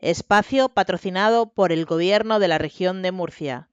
espacio 0.00 0.68
patrocinado 0.68 1.52
por 1.52 1.72
el 1.72 1.84
Gobierno 1.84 2.38
de 2.38 2.48
la 2.48 2.58
región 2.58 3.02
de 3.02 3.12
Murcia. 3.12 3.68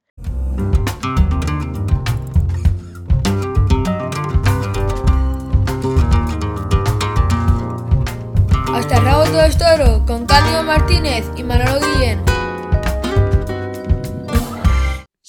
Hasta 8.74 8.98
el 8.98 9.06
rabo 9.06 9.24
todo 9.26 9.42
es 9.42 9.58
toro, 9.58 10.06
con 10.06 10.26
Cándido 10.26 10.64
Martínez 10.64 11.26
y 11.36 11.44
Manolo 11.44 11.80
Guillén. 11.80 12.33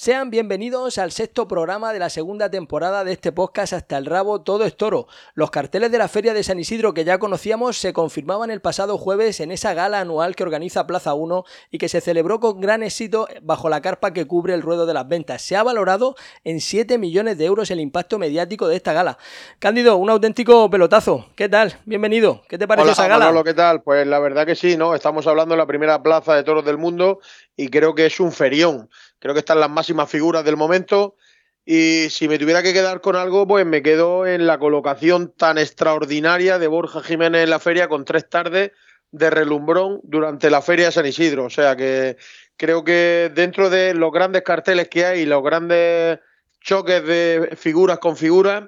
Sean 0.05 0.29
bienvenidos 0.29 0.99
al 0.99 1.13
sexto 1.13 1.49
programa 1.49 1.95
de 1.95 1.99
la 1.99 2.11
segunda 2.11 2.51
temporada 2.51 3.05
de 3.05 3.13
este 3.13 3.33
podcast 3.33 3.73
Hasta 3.73 3.97
el 3.97 4.05
rabo 4.05 4.43
todo 4.43 4.67
es 4.67 4.77
toro. 4.77 5.07
Los 5.33 5.51
carteles 5.51 5.91
de 5.91 5.97
la 5.97 6.09
Feria 6.09 6.35
de 6.35 6.43
San 6.43 6.59
Isidro 6.59 6.93
que 6.93 7.05
ya 7.05 7.17
conocíamos 7.17 7.79
se 7.79 7.95
confirmaban 7.95 8.51
el 8.51 8.61
pasado 8.61 8.99
jueves 8.99 9.41
en 9.41 9.51
esa 9.51 9.73
gala 9.73 10.01
anual 10.01 10.37
que 10.37 10.43
organiza 10.43 10.87
Plaza 10.87 11.15
1 11.15 11.45
y 11.71 11.79
que 11.79 11.89
se 11.89 12.03
celebró 12.03 12.39
con 12.39 12.61
gran 12.61 12.83
éxito 12.83 13.27
bajo 13.41 13.71
la 13.71 13.81
carpa 13.81 14.13
que 14.13 14.27
cubre 14.27 14.53
el 14.53 14.61
ruedo 14.61 14.85
de 14.85 14.93
las 14.93 15.09
ventas. 15.09 15.41
Se 15.41 15.57
ha 15.57 15.63
valorado 15.63 16.17
en 16.45 16.61
7 16.61 16.99
millones 16.99 17.39
de 17.39 17.47
euros 17.47 17.71
el 17.71 17.81
impacto 17.81 18.19
mediático 18.19 18.69
de 18.69 18.77
esta 18.77 18.93
gala. 18.93 19.17
Cándido, 19.59 19.97
un 19.97 20.11
auténtico 20.11 20.69
pelotazo. 20.69 21.31
¿Qué 21.35 21.49
tal? 21.49 21.81
Bienvenido. 21.87 22.43
¿Qué 22.47 22.59
te 22.59 22.69
parece 22.69 22.91
esa 22.91 23.09
gala? 23.09 23.31
Hola, 23.31 23.43
¿qué 23.43 23.55
tal? 23.55 23.81
Pues 23.81 24.07
la 24.07 24.19
verdad 24.19 24.45
que 24.45 24.55
sí, 24.55 24.77
¿no? 24.77 24.95
Estamos 24.95 25.27
hablando 25.27 25.55
de 25.55 25.61
la 25.61 25.67
primera 25.67 26.03
plaza 26.03 26.35
de 26.35 26.43
toros 26.43 26.67
del 26.67 26.77
mundo 26.77 27.21
y 27.57 27.69
creo 27.69 27.95
que 27.95 28.05
es 28.05 28.21
un 28.21 28.33
ferión 28.33 28.91
Creo 29.25 29.33
que 29.33 29.41
están 29.41 29.59
las 29.59 29.71
máximas 29.71 30.11
figuras 30.11 30.45
del 30.45 30.59
momento. 30.59 31.17
Y 31.65 32.11
si 32.11 32.29
me 32.29 32.39
tuviera 32.39 32.63
que 32.63 32.75
quedar 32.75 33.01
con 33.01 33.17
algo, 33.17 33.47
pues 33.47 33.65
me 33.65 33.83
quedo 33.83 34.27
en 34.27 34.47
la 34.47 34.59
colocación 34.59 35.33
tan 35.35 35.57
extraordinaria 35.57 36.59
de 36.59 36.67
Borja 36.67 37.03
Jiménez 37.03 37.45
en 37.45 37.49
la 37.49 37.59
feria 37.59 37.89
con 37.89 38.05
tres 38.05 38.29
tardes 38.29 38.73
de 39.13 39.31
relumbrón 39.31 40.01
durante 40.03 40.51
la 40.51 40.61
feria 40.61 40.85
de 40.85 40.93
San 40.93 41.07
Isidro. 41.07 41.45
O 41.47 41.49
sea 41.49 41.75
que 41.75 42.19
creo 42.59 42.85
que 42.85 43.33
dentro 43.35 43.71
de 43.71 43.95
los 43.95 44.13
grandes 44.13 44.43
carteles 44.43 44.91
que 44.91 45.07
hay, 45.07 45.25
los 45.25 45.43
grandes 45.43 46.19
choques 46.61 47.03
de 47.07 47.57
figuras 47.57 48.01
con 48.01 48.19
figuras, 48.19 48.65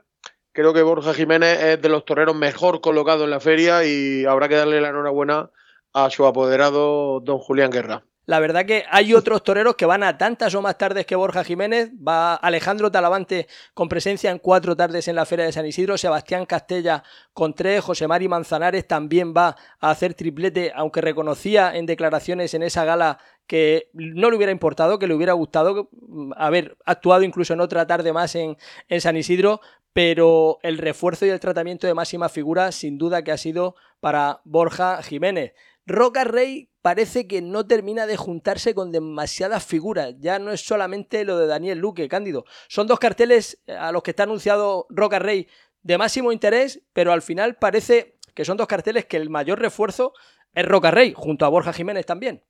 creo 0.53 0.73
que 0.73 0.81
Borja 0.81 1.13
Jiménez 1.13 1.61
es 1.63 1.83
de 1.83 1.91
los 1.91 2.07
toreros 2.07 2.35
mejor 2.35 2.81
colocados 2.81 3.25
en 3.25 3.31
la 3.31 3.41
feria 3.41 3.85
y 3.85 4.25
habrá 4.25 4.49
que 4.49 4.57
darle 4.57 4.81
la 4.81 4.89
enhorabuena 4.89 5.51
a 5.93 6.09
su 6.09 6.25
apoderado 6.25 7.21
don 7.21 7.37
Julián 7.41 7.71
Guerra. 7.71 8.05
La 8.27 8.41
verdad 8.41 8.67
que 8.67 8.85
hay 8.91 9.15
otros 9.15 9.43
toreros 9.43 9.77
que 9.77 9.87
van 9.87 10.03
a 10.03 10.19
tantas 10.19 10.55
o 10.55 10.63
más 10.63 10.77
tardes 10.77 11.07
que 11.07 11.17
Borja 11.17 11.45
Jiménez. 11.45 11.91
Va 11.97 12.35
Alejandro 12.35 12.91
Talavante 12.91 13.47
con 13.73 13.89
presencia 13.89 14.31
en 14.31 14.39
cuatro 14.39 14.77
tardes 14.77 15.09
en 15.09 15.17
la 15.17 15.25
Feria 15.25 15.47
de 15.47 15.53
San 15.53 15.67
Isidro. 15.67 15.97
Sebastián 15.97 16.45
Castella 16.45 17.03
con 17.33 17.55
tres. 17.55 17.83
José 17.83 18.09
Mari 18.09 18.29
Manzanares 18.29 18.87
también 18.87 19.33
va 19.35 19.57
a 19.81 19.91
hacer 19.91 20.15
triplete, 20.15 20.73
aunque 20.75 21.01
reconocía 21.01 21.75
en 21.75 21.87
declaraciones 21.87 22.53
en 22.55 22.63
esa 22.63 22.85
gala 22.85 23.19
que 23.47 23.91
no 23.93 24.29
le 24.29 24.37
hubiera 24.37 24.51
importado, 24.51 24.99
que 24.99 25.07
le 25.07 25.15
hubiera 25.15 25.33
gustado 25.33 25.89
haber 26.35 26.77
actuado 26.85 27.23
incluso 27.23 27.55
en 27.55 27.61
otra 27.61 27.87
tarde 27.87 28.13
más 28.13 28.35
en, 28.35 28.57
en 28.89 29.01
San 29.01 29.17
Isidro, 29.17 29.61
pero 29.93 30.59
el 30.63 30.79
refuerzo 30.79 31.27
y 31.27 31.31
el 31.31 31.39
tratamiento 31.39 31.87
de 31.87 31.95
máxima 31.95 32.29
figura 32.29 32.73
sin 32.73 32.99
duda 32.99 33.23
que 33.23 33.31
ha 33.31 33.39
sido 33.39 33.77
para 34.01 34.41
Borja 34.45 35.01
Jiménez. 35.03 35.55
Roca 35.87 36.25
Rey 36.25 36.69
parece 36.87 37.27
que 37.27 37.43
no 37.43 37.67
termina 37.67 38.07
de 38.07 38.17
juntarse 38.17 38.73
con 38.73 38.93
demasiadas 38.93 39.67
figuras. 39.67 40.15
Ya 40.21 40.39
no 40.39 40.53
es 40.53 40.65
solamente 40.65 41.25
lo 41.25 41.37
de 41.37 41.49
Daniel 41.49 41.81
Luque, 41.81 42.07
Cándido. 42.07 42.45
Son 42.69 42.87
dos 42.87 43.01
carteles 43.01 43.61
eh, 43.67 43.73
a 43.73 43.91
los 43.91 44.05
que 44.05 44.13
está 44.13 44.23
anunciado 44.23 44.87
Roca 44.89 45.19
Rey 45.19 45.49
de 45.83 45.99
máximo 45.99 46.31
interés, 46.31 46.81
pero 46.93 47.11
al 47.11 47.23
final 47.23 47.57
parece 47.57 48.21
que 48.35 48.45
son 48.45 48.57
dos 48.57 48.69
carteles 48.69 49.05
que 49.05 49.17
el 49.17 49.31
mayor 49.31 49.59
refuerzo 49.59 50.13
es 50.55 50.65
Roca 50.65 50.93
Rey, 50.93 51.13
junto 51.13 51.45
a 51.45 51.49
Borja 51.49 51.73
Jiménez 51.73 52.07
también. 52.07 52.45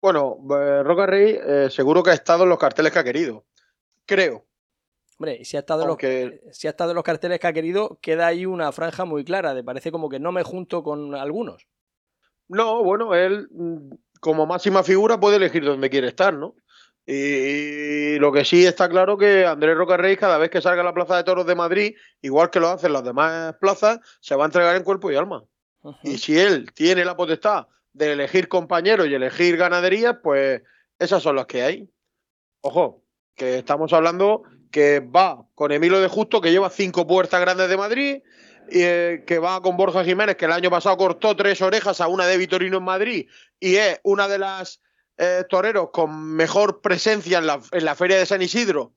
Bueno, 0.00 0.38
eh, 0.50 0.82
Roca 0.82 1.04
Rey 1.04 1.38
eh, 1.38 1.68
seguro 1.68 2.02
que 2.02 2.12
ha 2.12 2.14
estado 2.14 2.44
en 2.44 2.48
los 2.48 2.58
carteles 2.58 2.90
que 2.90 3.00
ha 3.00 3.04
querido. 3.04 3.44
Creo. 4.06 4.46
Hombre, 5.18 5.44
si 5.44 5.58
ha, 5.58 5.60
estado 5.60 5.82
en 5.82 5.88
los, 5.88 6.56
si 6.56 6.68
ha 6.68 6.70
estado 6.70 6.92
en 6.92 6.94
los 6.94 7.04
carteles 7.04 7.38
que 7.38 7.46
ha 7.46 7.52
querido, 7.52 7.98
queda 8.00 8.28
ahí 8.28 8.46
una 8.46 8.72
franja 8.72 9.04
muy 9.04 9.24
clara. 9.24 9.52
De 9.52 9.62
parece 9.62 9.92
como 9.92 10.08
que 10.08 10.20
no 10.20 10.32
me 10.32 10.42
junto 10.42 10.82
con 10.82 11.14
algunos. 11.14 11.68
No, 12.48 12.82
bueno, 12.82 13.14
él 13.14 13.48
mm, 13.50 13.90
como 14.20 14.46
máxima 14.46 14.82
figura 14.82 15.20
puede 15.20 15.36
elegir 15.36 15.64
dónde 15.64 15.90
quiere 15.90 16.08
estar, 16.08 16.34
¿no? 16.34 16.54
Y 17.10 18.18
lo 18.18 18.32
que 18.32 18.44
sí 18.44 18.66
está 18.66 18.86
claro 18.86 19.16
que 19.16 19.46
Andrés 19.46 19.78
Rocarrey, 19.78 20.18
cada 20.18 20.36
vez 20.36 20.50
que 20.50 20.60
salga 20.60 20.82
a 20.82 20.84
la 20.84 20.92
Plaza 20.92 21.16
de 21.16 21.24
Toros 21.24 21.46
de 21.46 21.54
Madrid, 21.54 21.94
igual 22.20 22.50
que 22.50 22.60
lo 22.60 22.68
hacen 22.68 22.92
las 22.92 23.02
demás 23.02 23.54
plazas, 23.58 24.00
se 24.20 24.34
va 24.34 24.44
a 24.44 24.46
entregar 24.46 24.76
en 24.76 24.82
cuerpo 24.82 25.10
y 25.10 25.16
alma. 25.16 25.42
Y 26.02 26.18
si 26.18 26.38
él 26.38 26.70
tiene 26.74 27.06
la 27.06 27.16
potestad 27.16 27.68
de 27.94 28.12
elegir 28.12 28.48
compañeros 28.48 29.06
y 29.08 29.14
elegir 29.14 29.56
ganaderías, 29.56 30.16
pues 30.22 30.60
esas 30.98 31.22
son 31.22 31.36
las 31.36 31.46
que 31.46 31.62
hay. 31.62 31.88
Ojo, 32.60 33.02
que 33.34 33.56
estamos 33.56 33.92
hablando 33.94 34.42
que 34.70 35.00
va 35.00 35.46
con 35.54 35.72
Emilio 35.72 36.00
de 36.00 36.08
Justo, 36.08 36.42
que 36.42 36.50
lleva 36.50 36.68
cinco 36.68 37.06
puertas 37.06 37.40
grandes 37.40 37.70
de 37.70 37.76
Madrid, 37.78 38.22
eh, 38.70 39.24
que 39.26 39.38
va 39.38 39.60
con 39.62 39.76
Borja 39.76 40.04
Jiménez, 40.04 40.36
que 40.36 40.44
el 40.44 40.52
año 40.52 40.70
pasado 40.70 40.96
cortó 40.96 41.34
tres 41.34 41.60
orejas 41.62 42.00
a 42.00 42.08
una 42.08 42.26
de 42.26 42.36
Vitorino 42.36 42.78
en 42.78 42.84
Madrid 42.84 43.28
y 43.58 43.76
es 43.76 44.00
una 44.02 44.28
de 44.28 44.38
las 44.38 44.80
eh, 45.16 45.44
toreros 45.48 45.90
con 45.92 46.34
mejor 46.34 46.80
presencia 46.80 47.38
en 47.38 47.46
la, 47.46 47.60
en 47.72 47.84
la 47.84 47.94
Feria 47.94 48.18
de 48.18 48.26
San 48.26 48.42
Isidro. 48.42 48.92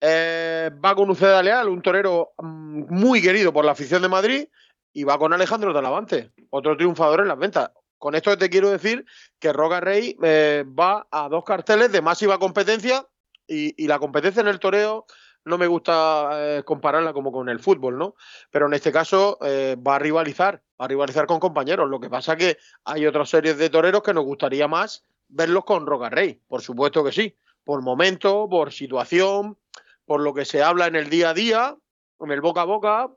Eh, 0.00 0.70
va 0.84 0.94
con 0.94 1.08
Uceda 1.10 1.42
Leal, 1.42 1.68
un 1.68 1.80
torero 1.80 2.32
mm, 2.38 2.94
muy 2.94 3.22
querido 3.22 3.52
por 3.52 3.64
la 3.64 3.72
afición 3.72 4.02
de 4.02 4.08
Madrid, 4.08 4.48
y 4.92 5.04
va 5.04 5.18
con 5.18 5.32
Alejandro 5.32 5.72
Talavante, 5.72 6.32
otro 6.50 6.76
triunfador 6.76 7.20
en 7.20 7.28
las 7.28 7.38
ventas. 7.38 7.70
Con 7.98 8.14
esto 8.14 8.36
te 8.36 8.50
quiero 8.50 8.70
decir 8.70 9.06
que 9.38 9.52
Roca 9.52 9.80
Rey 9.80 10.16
va 10.18 11.06
a 11.10 11.28
dos 11.28 11.44
carteles 11.44 11.92
de 11.92 12.02
máxima 12.02 12.38
competencia 12.38 13.06
y, 13.46 13.82
y 13.82 13.86
la 13.86 13.98
competencia 13.98 14.40
en 14.40 14.48
el 14.48 14.58
toreo 14.58 15.06
no 15.44 15.58
me 15.58 15.66
gusta 15.66 16.30
eh, 16.32 16.62
compararla 16.64 17.12
como 17.12 17.32
con 17.32 17.48
el 17.48 17.60
fútbol, 17.60 17.98
¿no? 17.98 18.14
Pero 18.50 18.66
en 18.66 18.74
este 18.74 18.92
caso 18.92 19.38
eh, 19.44 19.76
va 19.76 19.96
a 19.96 19.98
rivalizar, 19.98 20.62
va 20.80 20.84
a 20.84 20.88
rivalizar 20.88 21.26
con 21.26 21.40
compañeros. 21.40 21.88
Lo 21.88 22.00
que 22.00 22.08
pasa 22.08 22.36
que 22.36 22.58
hay 22.84 23.06
otras 23.06 23.28
series 23.28 23.58
de 23.58 23.70
toreros 23.70 24.02
que 24.02 24.14
nos 24.14 24.24
gustaría 24.24 24.68
más 24.68 25.04
verlos 25.28 25.64
con 25.64 25.86
Roca 25.86 26.10
Rey, 26.10 26.40
por 26.46 26.60
supuesto 26.60 27.02
que 27.02 27.12
sí, 27.12 27.36
por 27.64 27.82
momento, 27.82 28.48
por 28.48 28.72
situación, 28.72 29.56
por 30.04 30.20
lo 30.20 30.34
que 30.34 30.44
se 30.44 30.62
habla 30.62 30.86
en 30.86 30.96
el 30.96 31.08
día 31.08 31.30
a 31.30 31.34
día, 31.34 31.76
en 32.20 32.30
el 32.30 32.40
boca 32.40 32.62
a 32.62 32.64
boca, 32.64 33.10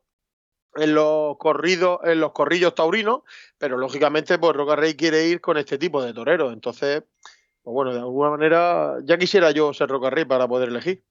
en 0.75 0.93
los 0.93 1.37
corridos, 1.37 1.99
en 2.03 2.19
los 2.19 2.31
corrillos 2.31 2.75
taurinos, 2.75 3.21
pero 3.57 3.77
lógicamente 3.77 4.37
pues 4.37 4.55
Roca 4.55 4.75
Rey 4.75 4.95
quiere 4.95 5.27
ir 5.27 5.41
con 5.41 5.57
este 5.57 5.77
tipo 5.77 6.01
de 6.01 6.13
toreros. 6.13 6.53
Entonces, 6.53 7.03
pues 7.63 7.73
bueno, 7.73 7.93
de 7.93 7.99
alguna 7.99 8.31
manera 8.31 8.97
ya 9.03 9.17
quisiera 9.17 9.51
yo 9.51 9.73
ser 9.73 9.89
Roca 9.89 10.09
Rey 10.09 10.25
para 10.25 10.47
poder 10.47 10.69
elegir. 10.69 11.03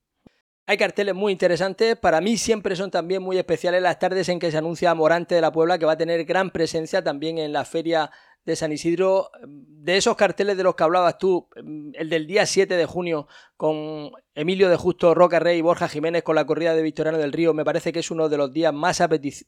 Hay 0.66 0.78
carteles 0.78 1.14
muy 1.14 1.32
interesantes. 1.32 1.96
Para 1.96 2.22
mí 2.22 2.38
siempre 2.38 2.74
son 2.74 2.90
también 2.90 3.22
muy 3.22 3.36
especiales 3.36 3.82
las 3.82 3.98
tardes 3.98 4.28
en 4.30 4.38
que 4.38 4.50
se 4.50 4.56
anuncia 4.56 4.94
Morante 4.94 5.34
de 5.34 5.42
la 5.42 5.52
Puebla, 5.52 5.78
que 5.78 5.84
va 5.84 5.92
a 5.92 5.98
tener 5.98 6.24
gran 6.24 6.50
presencia 6.50 7.04
también 7.04 7.36
en 7.36 7.52
la 7.52 7.66
feria 7.66 8.10
de 8.46 8.56
San 8.56 8.72
Isidro. 8.72 9.30
De 9.46 9.98
esos 9.98 10.16
carteles 10.16 10.56
de 10.56 10.62
los 10.62 10.74
que 10.74 10.84
hablabas 10.84 11.18
tú, 11.18 11.48
el 11.54 12.08
del 12.08 12.26
día 12.26 12.46
7 12.46 12.76
de 12.76 12.86
junio 12.86 13.28
con 13.58 14.10
Emilio 14.36 14.68
de 14.68 14.76
Justo, 14.76 15.14
Roca 15.14 15.38
Rey 15.38 15.58
y 15.58 15.62
Borja 15.62 15.88
Jiménez 15.88 16.24
con 16.24 16.34
la 16.34 16.44
corrida 16.44 16.74
de 16.74 16.82
Victoriano 16.82 17.18
del 17.18 17.32
Río, 17.32 17.54
me 17.54 17.64
parece 17.64 17.92
que 17.92 18.00
es 18.00 18.10
uno 18.10 18.28
de 18.28 18.36
los 18.36 18.52
días 18.52 18.74
más, 18.74 19.00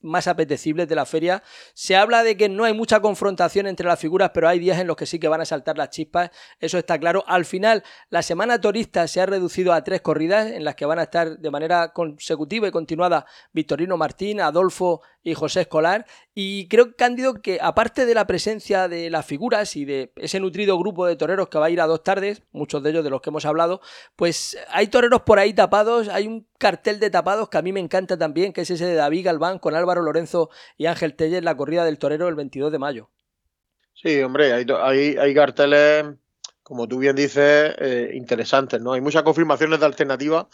más 0.03 0.29
apetecibles 0.29 0.89
de 0.89 0.95
la 0.95 1.05
feria. 1.07 1.43
Se 1.75 1.97
habla 1.97 2.23
de 2.23 2.37
que 2.37 2.49
no 2.49 2.63
hay 2.63 2.73
mucha 2.73 3.01
confrontación 3.01 3.67
entre 3.67 3.89
las 3.89 3.99
figuras, 3.99 4.31
pero 4.33 4.49
hay 4.49 4.61
días 4.61 4.79
en 4.79 4.87
los 4.87 4.97
que 4.97 5.07
sí 5.07 5.19
que 5.19 5.27
van 5.27 5.41
a 5.41 5.45
saltar 5.45 5.77
las 5.77 5.91
chispas, 5.91 6.31
eso 6.61 6.79
está 6.79 6.99
claro. 7.01 7.25
Al 7.27 7.45
final, 7.45 7.83
la 8.11 8.23
semana 8.23 8.61
turista 8.61 9.09
se 9.09 9.21
ha 9.21 9.27
reducido 9.27 9.73
a 9.73 9.83
tres 9.83 10.03
corridas 10.03 10.53
en 10.53 10.65
las 10.65 10.77
que 10.77 10.87
van 10.87 11.01
a 11.01 11.05
estar 11.05 11.37
de 11.37 11.51
manera 11.51 11.93
consecutiva 11.93 12.69
y 12.69 12.71
continuada 12.71 13.27
Victorino 13.53 13.97
Martín, 13.97 14.41
Adolfo 14.41 15.03
y 15.25 15.35
José 15.35 15.63
Escolar. 15.63 16.07
Y 16.33 16.69
creo, 16.69 16.95
Cándido, 16.95 17.43
que 17.43 17.59
aparte 17.61 18.07
de 18.07 18.15
la 18.15 18.27
presencia 18.27 18.87
de 18.87 19.11
las 19.11 19.27
figuras 19.27 19.75
y 19.75 19.85
de 19.85 20.13
ese 20.17 20.39
nutrido 20.39 20.79
grupo 20.79 21.07
de 21.07 21.17
toreros 21.17 21.49
que 21.49 21.59
va 21.59 21.67
a 21.67 21.71
ir 21.71 21.81
a 21.81 21.87
dos 21.87 22.05
tardes, 22.05 22.43
muchos 22.53 22.83
de 22.83 22.91
ellos 22.91 23.03
de 23.03 23.11
los 23.11 23.21
que 23.21 23.31
hemos 23.31 23.45
hablado, 23.45 23.81
pues 24.15 24.57
hay 24.77 24.89
toreros 24.89 25.23
por 25.23 25.39
ahí 25.39 25.55
tapados, 25.55 26.09
hay 26.09 26.27
un 26.27 26.47
cartel 26.59 27.01
de 27.01 27.09
tapados 27.09 27.49
que 27.49 27.57
a 27.57 27.63
mí 27.63 27.73
me 27.73 27.81
encanta 27.81 28.19
también, 28.19 28.53
que 28.53 28.61
es 28.61 28.71
ese 28.71 28.85
de 28.85 28.95
David 28.95 29.25
Galván 29.25 29.59
con 29.59 29.75
Álvaro 29.75 30.03
Lorenzo 30.03 30.51
y 30.77 30.85
Ángel 30.85 31.15
Telle 31.15 31.39
en 31.39 31.47
la 31.47 31.57
corrida 31.57 31.83
del 31.83 31.99
torero 31.99 32.29
el 32.29 32.35
22 32.35 32.71
de 32.71 32.79
mayo. 32.79 33.11
Sí, 33.95 34.21
hombre, 34.21 34.53
hay, 34.53 35.17
hay, 35.17 35.35
carteles, 35.35 36.05
como 36.63 36.87
tú 36.87 36.99
bien 36.99 37.17
dices, 37.17 37.75
eh, 37.79 38.11
interesantes, 38.13 38.79
¿no? 38.83 38.93
Hay 38.93 39.01
muchas 39.01 39.23
confirmaciones 39.23 39.81
de 39.81 39.87
alternativas 39.87 40.45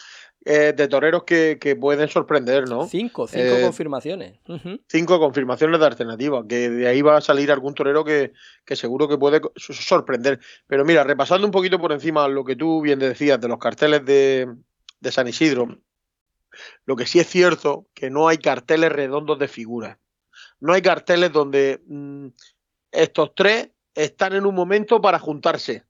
eh, 0.45 0.73
de 0.77 0.89
toreros 0.89 1.23
que, 1.23 1.77
pueden 1.81 2.09
sorprender, 2.09 2.69
¿no? 2.69 2.89
Cinco, 2.89 3.29
cinco 3.29 3.55
eh, 3.55 3.63
confirmaciones. 3.63 4.41
Cinco 4.89 5.21
confirmaciones 5.21 5.79
de 5.79 5.87
alternativa, 5.87 6.45
que 6.49 6.69
de 6.69 6.89
ahí 6.89 7.01
va 7.01 7.19
a 7.19 7.21
salir 7.21 7.53
algún 7.53 7.75
torero 7.75 8.05
que, 8.05 8.33
seguro 8.67 9.07
que 9.07 9.17
puede 9.17 9.41
sorprender. 9.55 10.41
Pero 10.67 10.85
mira, 10.85 11.05
repasando 11.05 11.47
un 11.47 11.53
poquito 11.53 11.79
por 11.79 11.93
encima 11.93 12.27
lo 12.27 12.45
que 12.45 12.57
tú 12.57 12.81
bien 12.81 12.99
decías 12.99 13.41
de 13.41 13.47
los 13.47 13.59
carteles 13.59 14.05
de, 14.05 14.49
San 15.13 15.29
Isidro, 15.29 15.79
lo 16.87 16.97
que 16.97 17.07
sí 17.07 17.21
es 17.21 17.29
cierto 17.29 17.87
que 17.95 18.11
no 18.11 18.27
hay 18.27 18.39
carteles 18.39 18.91
redondos 18.91 19.39
de 19.39 19.47
figuras. 19.47 19.99
No 20.59 20.73
hay 20.73 20.83
carteles 20.83 21.33
donde 21.33 21.83
mm, 21.87 22.27
estos 22.91 23.33
tres 23.37 23.71
están 23.95 24.33
en 24.33 24.45
un 24.45 24.57
momento 24.57 25.01
para 25.01 25.21
juntarse. 25.21 25.85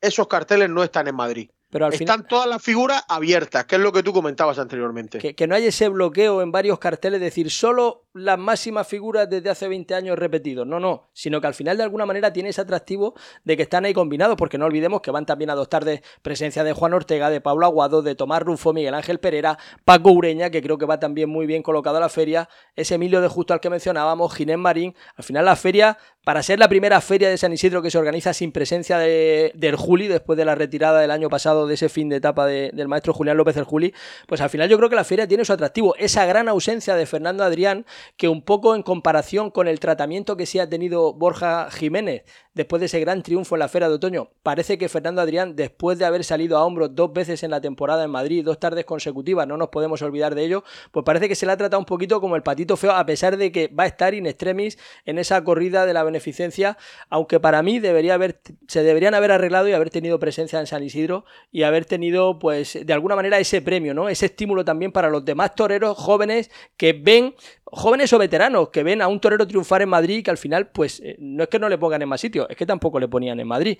Esos 0.00 0.26
carteles 0.26 0.70
no 0.70 0.82
están 0.82 1.06
en 1.06 1.16
Madrid. 1.16 1.50
Pero 1.74 1.88
Están 1.88 2.28
todas 2.28 2.48
las 2.48 2.62
figuras 2.62 3.02
abiertas, 3.08 3.64
que 3.64 3.74
es 3.74 3.80
lo 3.80 3.90
que 3.90 4.04
tú 4.04 4.12
comentabas 4.12 4.60
anteriormente. 4.60 5.18
Que, 5.18 5.34
que, 5.34 5.48
no 5.48 5.56
hay 5.56 5.66
ese 5.66 5.88
bloqueo 5.88 6.40
en 6.40 6.52
varios 6.52 6.78
carteles, 6.78 7.20
decir 7.20 7.50
solo 7.50 8.04
las 8.12 8.38
máximas 8.38 8.86
figuras 8.86 9.28
desde 9.28 9.50
hace 9.50 9.66
20 9.66 9.92
años 9.92 10.16
repetidos. 10.16 10.68
No, 10.68 10.78
no, 10.78 11.08
sino 11.12 11.40
que 11.40 11.48
al 11.48 11.54
final 11.54 11.76
de 11.76 11.82
alguna 11.82 12.06
manera 12.06 12.32
tiene 12.32 12.50
ese 12.50 12.60
atractivo 12.60 13.14
de 13.42 13.56
que 13.56 13.64
están 13.64 13.84
ahí 13.86 13.92
combinados, 13.92 14.36
porque 14.36 14.56
no 14.56 14.66
olvidemos 14.66 15.00
que 15.00 15.10
van 15.10 15.26
también 15.26 15.50
a 15.50 15.56
dos 15.56 15.68
tardes 15.68 16.02
presencia 16.22 16.62
de 16.62 16.72
Juan 16.72 16.94
Ortega, 16.94 17.28
de 17.28 17.40
Pablo 17.40 17.66
Aguado, 17.66 18.02
de 18.02 18.14
Tomás 18.14 18.42
Rufo, 18.42 18.72
Miguel 18.72 18.94
Ángel 18.94 19.18
Pereira, 19.18 19.58
Paco 19.84 20.12
Ureña, 20.12 20.50
que 20.50 20.62
creo 20.62 20.78
que 20.78 20.86
va 20.86 21.00
también 21.00 21.28
muy 21.28 21.44
bien 21.44 21.64
colocado 21.64 21.96
a 21.96 22.00
la 22.00 22.08
feria, 22.08 22.48
ese 22.76 22.94
Emilio 22.94 23.20
de 23.20 23.26
Justo 23.26 23.52
al 23.52 23.58
que 23.58 23.68
mencionábamos, 23.68 24.32
Ginés 24.32 24.58
Marín. 24.58 24.94
Al 25.16 25.24
final 25.24 25.44
la 25.44 25.56
feria, 25.56 25.98
para 26.24 26.42
ser 26.42 26.58
la 26.58 26.68
primera 26.68 27.00
feria 27.00 27.28
de 27.28 27.36
San 27.36 27.52
Isidro 27.52 27.82
que 27.82 27.90
se 27.90 27.98
organiza 27.98 28.32
sin 28.32 28.50
presencia 28.50 28.98
de, 28.98 29.52
del 29.54 29.76
Juli, 29.76 30.08
después 30.08 30.36
de 30.36 30.44
la 30.44 30.54
retirada 30.54 31.00
del 31.00 31.10
año 31.10 31.28
pasado 31.28 31.66
de 31.66 31.74
ese 31.74 31.88
fin 31.88 32.08
de 32.08 32.16
etapa 32.16 32.46
del 32.46 32.88
maestro 32.88 33.12
Julián 33.12 33.36
López 33.36 33.56
el 33.56 33.64
Juli, 33.64 33.94
pues 34.26 34.40
al 34.40 34.50
final 34.50 34.68
yo 34.68 34.78
creo 34.78 34.88
que 34.88 34.96
la 34.96 35.04
feria 35.04 35.28
tiene 35.28 35.44
su 35.44 35.52
atractivo. 35.52 35.94
Esa 35.96 36.24
gran 36.24 36.48
ausencia 36.48 36.96
de 36.96 37.06
Fernando 37.06 37.44
Adrián, 37.44 37.84
que 38.16 38.28
un 38.28 38.42
poco 38.42 38.74
en 38.74 38.82
comparación 38.82 39.50
con 39.50 39.68
el 39.68 39.80
tratamiento 39.80 40.36
que 40.36 40.46
sí 40.46 40.58
ha 40.58 40.68
tenido 40.68 41.12
Borja 41.12 41.70
Jiménez 41.70 42.24
después 42.54 42.80
de 42.80 42.86
ese 42.86 43.00
gran 43.00 43.22
triunfo 43.22 43.56
en 43.56 43.58
la 43.58 43.68
Feria 43.68 43.88
de 43.88 43.96
Otoño, 43.96 44.30
parece 44.42 44.78
que 44.78 44.88
Fernando 44.88 45.20
Adrián, 45.20 45.56
después 45.56 45.98
de 45.98 46.04
haber 46.04 46.24
salido 46.24 46.56
a 46.56 46.64
hombros 46.64 46.94
dos 46.94 47.12
veces 47.12 47.42
en 47.42 47.50
la 47.50 47.60
temporada 47.60 48.04
en 48.04 48.10
Madrid, 48.10 48.44
dos 48.44 48.60
tardes 48.60 48.84
consecutivas, 48.84 49.46
no 49.46 49.56
nos 49.56 49.68
podemos 49.68 50.00
olvidar 50.02 50.36
de 50.36 50.44
ello, 50.44 50.64
pues 50.92 51.04
parece 51.04 51.28
que 51.28 51.34
se 51.34 51.46
le 51.46 51.52
ha 51.52 51.56
tratado 51.56 51.80
un 51.80 51.84
poquito 51.84 52.20
como 52.20 52.36
el 52.36 52.42
patito 52.42 52.76
feo, 52.76 52.92
a 52.92 53.04
pesar 53.04 53.36
de 53.36 53.50
que 53.50 53.68
va 53.68 53.84
a 53.84 53.86
estar 53.88 54.14
in 54.14 54.26
extremis 54.26 54.78
en 55.04 55.18
esa 55.18 55.42
corrida 55.42 55.84
de 55.84 55.92
la 55.92 56.04
beneficencia, 56.14 56.78
aunque 57.10 57.40
para 57.40 57.62
mí 57.62 57.80
debería 57.80 58.14
haber, 58.14 58.40
se 58.68 58.82
deberían 58.82 59.14
haber 59.14 59.32
arreglado 59.32 59.68
y 59.68 59.72
haber 59.72 59.90
tenido 59.90 60.18
presencia 60.18 60.60
en 60.60 60.66
San 60.66 60.82
Isidro 60.82 61.24
y 61.50 61.64
haber 61.64 61.84
tenido, 61.84 62.38
pues, 62.38 62.78
de 62.84 62.92
alguna 62.92 63.16
manera 63.16 63.38
ese 63.38 63.60
premio, 63.60 63.94
¿no? 63.94 64.08
Ese 64.08 64.26
estímulo 64.26 64.64
también 64.64 64.92
para 64.92 65.08
los 65.10 65.24
demás 65.24 65.54
toreros 65.54 65.98
jóvenes 65.98 66.50
que 66.76 66.92
ven 66.92 67.34
jóvenes 67.64 68.12
o 68.12 68.18
veteranos 68.18 68.68
que 68.68 68.84
ven 68.84 69.02
a 69.02 69.08
un 69.08 69.18
torero 69.18 69.46
triunfar 69.48 69.82
en 69.82 69.88
Madrid 69.88 70.18
y 70.18 70.22
que 70.22 70.30
al 70.30 70.38
final, 70.38 70.68
pues, 70.68 71.00
eh, 71.00 71.16
no 71.18 71.42
es 71.42 71.48
que 71.48 71.58
no 71.58 71.68
le 71.68 71.78
pongan 71.78 72.02
en 72.02 72.08
más 72.08 72.20
sitio, 72.20 72.48
es 72.48 72.56
que 72.56 72.66
tampoco 72.66 73.00
le 73.00 73.08
ponían 73.08 73.40
en 73.40 73.48
Madrid. 73.48 73.78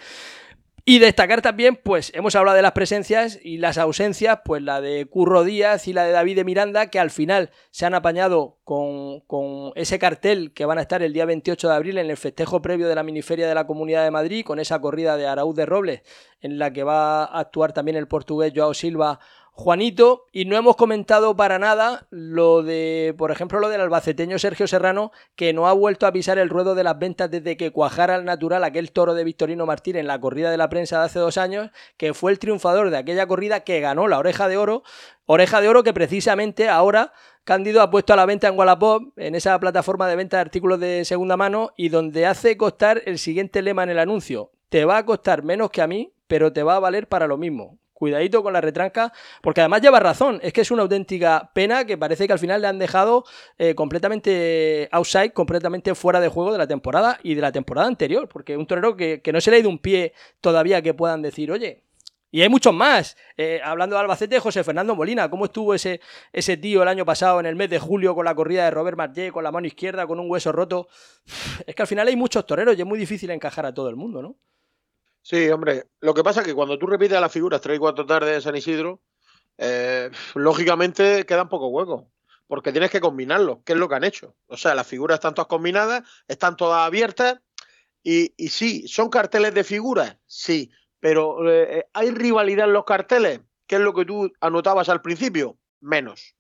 Y 0.87 0.99
destacar 0.99 1.41
también, 1.41 1.77
pues 1.83 2.13
hemos 2.15 2.37
hablado 2.37 2.57
de 2.57 2.63
las 2.63 2.73
presencias 2.73 3.39
y 3.43 3.57
las 3.57 3.79
ausencias, 3.79 4.41
pues 4.45 4.63
la 4.63 4.83
de 4.83 5.07
Curro 5.07 5.43
Díaz 5.43 5.89
y 5.89 5.95
la 5.95 6.05
de 6.05 6.13
David 6.13 6.37
de 6.37 6.45
Miranda, 6.45 6.91
que 6.91 7.01
al 7.01 7.11
final 7.11 7.49
se 7.71 7.87
han 7.87 7.95
apañado 7.95 8.59
con, 8.65 9.21
con, 9.21 9.73
ese 9.77 9.99
cartel 9.99 10.53
que 10.53 10.67
van 10.67 10.77
a 10.77 10.83
estar 10.83 11.03
el 11.03 11.15
día 11.15 11.25
28 11.25 11.69
de 11.69 11.75
abril 11.75 11.97
en 11.97 12.11
el 12.11 12.19
festejo 12.19 12.61
previo 12.61 12.87
de 12.87 12.95
la 12.95 13.03
miniferia 13.03 13.49
de 13.49 13.55
la 13.55 13.67
Comunidad 13.67 14.05
de 14.05 14.11
Madrid, 14.11 14.45
con 14.45 14.59
esa 14.59 14.79
corrida 14.79 15.17
de 15.17 15.27
Araúz 15.27 15.57
de 15.57 15.65
Robles, 15.65 16.03
en 16.43 16.59
la 16.59 16.71
que 16.71 16.83
va 16.83 17.25
a 17.25 17.41
actuar 17.41 17.73
también 17.73 17.97
el 17.97 18.07
portugués 18.07 18.53
Joao 18.55 18.75
Silva 18.75 19.21
Juanito, 19.57 20.27
y 20.33 20.47
no 20.47 20.57
hemos 20.57 20.75
comentado 20.75 21.37
para 21.37 21.61
nada 21.61 22.09
lo 22.11 22.65
de, 22.65 23.15
por 23.17 23.31
ejemplo, 23.31 23.61
lo 23.61 23.69
del 23.69 23.83
albaceteño 23.83 24.37
Sergio 24.41 24.67
Serrano, 24.67 25.13
que 25.37 25.53
no 25.53 25.69
ha 25.69 25.73
vuelto 25.73 26.09
a 26.09 26.13
pisar 26.13 26.39
el 26.39 26.51
ruedo 26.51 26.75
de 26.75 26.83
las 26.83 26.99
ventas 26.99 27.31
desde 27.31 27.57
que 27.57 27.71
cuajara 27.71 28.17
al 28.17 28.25
natural 28.25 28.65
aquel 28.65 28.91
toro 28.91 29.15
de 29.15 29.23
Victorino 29.23 29.65
Martín 29.65 29.95
en 29.95 30.09
la 30.09 30.21
corrida 30.21 30.51
de 30.51 30.57
la 30.57 30.69
prensa 30.69 30.99
de 30.99 31.05
hace 31.05 31.21
dos 31.21 31.39
años, 31.39 31.71
que 31.97 32.15
fue 32.15 32.33
el 32.33 32.41
triunfador 32.41 32.91
de 32.91 32.97
aquella 32.97 33.29
corrida 33.29 33.61
que 33.61 33.79
ganó 33.79 34.09
la 34.09 34.19
oreja 34.19 34.49
de 34.49 34.57
oro, 34.57 34.83
oreja 35.25 35.61
de 35.61 35.69
oro 35.69 35.85
que 35.85 35.95
precisamente 35.95 36.69
ahora 36.69 37.13
Cándido 37.45 37.81
ha 37.81 37.93
puesto 37.93 38.13
a 38.13 38.17
la 38.17 38.27
venta 38.27 38.49
en 38.49 38.59
Wallapop, 38.59 39.17
en 39.17 39.37
esa 39.37 39.57
plataforma 39.61 40.09
de 40.09 40.17
venta 40.17 40.39
de 40.39 40.41
artículos 40.41 40.81
de 40.81 41.05
segunda 41.05 41.37
mano, 41.37 41.71
y 41.77 41.91
donde 41.91 42.27
hace 42.27 42.57
costar 42.57 43.03
el 43.07 43.21
siguiente 43.21 43.63
lema 43.63 43.85
en 43.85 43.91
el 43.91 44.01
anuncio. 44.01 44.51
Te 44.69 44.85
va 44.85 44.97
a 44.97 45.07
costar 45.07 45.45
menos 45.45 45.71
que 45.71 45.81
a 45.81 45.87
mí, 45.87 46.13
pero 46.27 46.53
te 46.53 46.65
va 46.65 46.75
a 46.75 46.81
valer 46.81 47.07
para 47.07 47.29
lo 47.29 47.37
mismo 47.37 47.79
cuidadito 48.05 48.43
con 48.43 48.53
la 48.53 48.61
retranca, 48.61 49.15
porque 49.41 49.63
además 49.63 49.81
lleva 49.81 49.99
razón, 49.99 50.39
es 50.43 50.53
que 50.53 50.61
es 50.61 50.71
una 50.71 50.83
auténtica 50.83 51.51
pena 51.55 51.87
que 51.87 51.97
parece 51.97 52.27
que 52.27 52.35
al 52.35 52.39
final 52.39 52.61
le 52.61 52.69
han 52.69 52.79
dejado 52.79 53.25
eh, 53.57 53.75
completamente 53.75 54.91
outside, 54.93 55.33
completamente 55.33 55.95
fuera 55.95 56.21
de 56.21 56.29
juego 56.29 56.53
de 56.53 56.59
la 56.59 56.67
temporada 56.67 57.19
y 57.23 57.35
de 57.35 57.41
la 57.41 57.51
temporada 57.51 57.87
anterior, 57.87 58.29
porque 58.29 58.59
un 58.59 58.67
torero 58.67 58.95
que, 58.95 59.23
no 59.33 59.41
se 59.41 59.51
le 59.51 59.57
ha 59.57 59.61
ido 59.61 59.71
un 59.71 59.79
pie 59.79 60.13
todavía 60.43 60.83
que 60.83 60.93
puedan 60.93 61.23
decir, 61.23 61.51
oye, 61.51 61.83
y 62.31 62.43
hay 62.43 62.51
muchos 62.51 62.75
más. 62.75 63.17
Eh, 63.39 63.63
hablando 63.65 63.97
de 63.97 64.01
Albacete, 64.03 64.39
José 64.39 64.63
Fernando 64.65 64.95
Molina, 64.95 65.31
¿cómo 65.31 65.47
estuvo 65.47 65.73
ese, 65.73 66.01
tío 66.61 66.83
el 66.83 66.89
año 66.89 67.07
pasado 67.07 67.41
en 67.41 67.47
el 67.47 67.57
mes 67.57 67.71
de 67.71 67.79
julio 67.79 68.15
con 68.15 68.27
la 68.27 68.35
corrida 68.35 68.67
de 68.67 68.71
Robert 68.71 68.99
Marley, 68.99 69.31
con 69.31 69.45
la 69.45 69.51
mano 69.51 69.67
izquierda, 69.67 70.07
con 70.07 70.21
un 70.21 70.31
hueso 70.31 70.53
roto? 70.53 70.89
Es 71.67 71.75
que 71.75 71.83
al 71.83 71.89
final 71.89 72.07
hay 72.07 72.17
muchos 72.17 72.45
toreros 72.45 72.77
y 72.77 72.83
es 72.83 72.87
muy 72.87 72.99
difícil 72.99 73.31
encajar 73.31 73.65
a 73.65 73.73
todo 73.73 73.89
el 73.89 73.97
mundo, 73.97 74.21
¿no? 74.21 74.37
Sí, 75.25 75.49
hombre. 75.49 75.87
Lo 76.01 76.13
que 76.13 76.23
pasa 76.23 76.43
es 76.43 76.47
que 76.47 76.55
cuando 76.55 76.79
tú 76.79 76.87
repites 76.87 77.19
las 77.19 77.33
figuras 77.33 77.63
tres 77.63 77.77
y 77.77 77.79
cuatro 77.79 78.05
tardes 78.05 78.35
de 78.35 78.41
San 78.43 78.57
Isidro, 78.57 79.01
eh, 79.57 80.11
lógicamente 80.35 81.25
quedan 81.25 81.49
pocos 81.49 81.71
huecos. 81.73 82.05
Porque 82.47 82.73
tienes 82.73 82.91
que 82.91 83.01
combinarlos, 83.01 83.61
que 83.65 83.73
es 83.73 83.79
lo 83.79 83.89
que 83.89 83.95
han 83.95 84.05
hecho. 84.05 84.37
O 84.49 84.59
sea, 84.59 84.75
las 84.75 84.87
figuras 84.87 85.17
están 85.17 85.33
todas 85.35 85.49
combinadas, 85.49 86.03
están 86.29 86.59
todas 86.59 86.87
abiertas. 86.87 87.41
Y, 88.03 88.35
sí, 88.51 88.87
¿son 88.87 89.09
carteles 89.09 89.55
de 89.55 89.65
figuras? 89.65 90.19
Sí. 90.27 90.71
Pero 91.01 91.51
eh, 91.51 91.87
¿hay 91.95 92.11
rivalidad 92.11 92.67
en 92.67 92.75
los 92.75 92.85
carteles? 92.85 93.41
¿Qué 93.67 93.77
es 93.77 93.81
lo 93.81 93.95
que 93.95 94.05
tú 94.05 94.31
anotabas 94.43 94.91
al 94.91 95.01
principio? 95.01 95.57
Menos. 95.81 96.37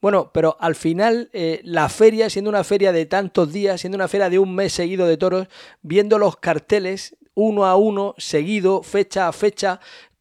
Bueno, 0.00 0.30
pero 0.32 0.56
al 0.60 0.76
final 0.76 1.30
eh, 1.32 1.60
la 1.64 1.88
feria, 1.88 2.30
siendo 2.30 2.48
una 2.48 2.62
feria 2.62 2.92
de 2.92 3.06
tantos 3.06 3.52
días, 3.52 3.80
siendo 3.80 3.96
una 3.96 4.06
feria 4.06 4.30
de 4.30 4.38
un 4.38 4.54
mes 4.54 4.72
seguido 4.72 5.08
de 5.08 5.16
toros, 5.16 5.48
viendo 5.82 6.16
los 6.16 6.36
carteles, 6.36 7.16
uno 7.34 7.64
a 7.64 7.76
uno, 7.76 8.14
seguido, 8.18 8.82
fecha 8.82 9.28
a 9.28 9.32
fecha, 9.32 9.80